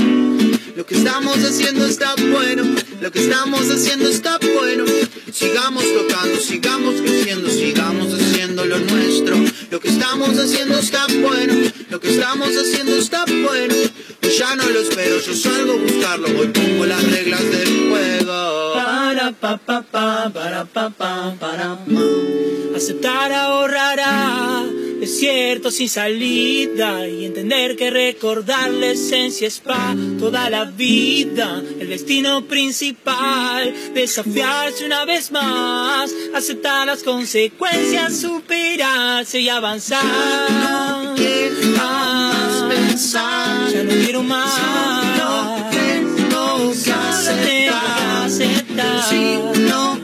[0.74, 2.64] Lo que estamos haciendo está bueno,
[3.00, 4.84] lo que estamos haciendo está bueno.
[5.32, 9.36] Sigamos tocando, sigamos creciendo, sigamos haciendo lo nuestro.
[9.70, 11.54] Lo que estamos haciendo está bueno,
[11.90, 13.74] lo que estamos haciendo está bueno.
[14.36, 18.72] Ya no lo espero, yo salgo a buscarlo, hoy pongo las reglas del juego.
[18.74, 22.76] Para pa pa pa, para pa pa, para pa.
[22.76, 24.64] Aceptar ahorrará
[25.04, 31.90] desierto sin salida y entender que recordar la esencia es para toda la vida, el
[31.90, 40.02] destino principal, desafiarse una vez más, aceptar las consecuencias, superarse y avanzar.
[40.02, 44.54] Ya no quiero más pensar, ya no quiero más.
[45.18, 50.03] Solo tengo que aceptar, Si no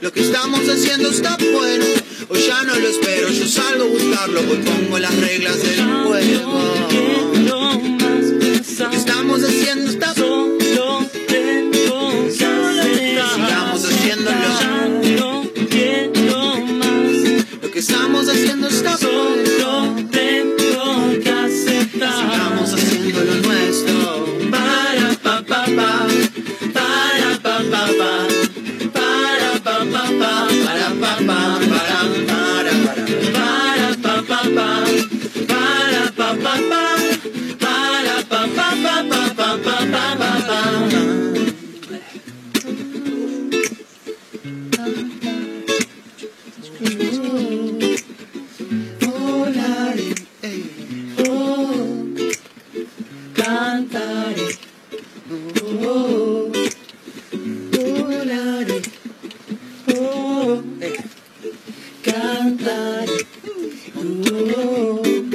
[0.00, 1.84] lo que estamos haciendo está bueno.
[2.28, 6.74] Hoy ya no lo espero, yo salgo a buscarlo, hoy pongo las reglas del juego.
[8.78, 11.08] Lo que estamos haciendo está bueno.
[12.30, 14.36] Sigamos haciéndolo.
[17.62, 19.05] Lo que estamos haciendo está bueno.
[31.18, 31.22] Oh,
[59.88, 60.95] oh, oh.
[62.16, 63.26] dark night.
[63.96, 65.30] Ooh.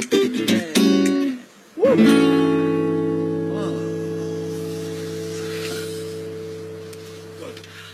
[1.76, 2.51] Woo.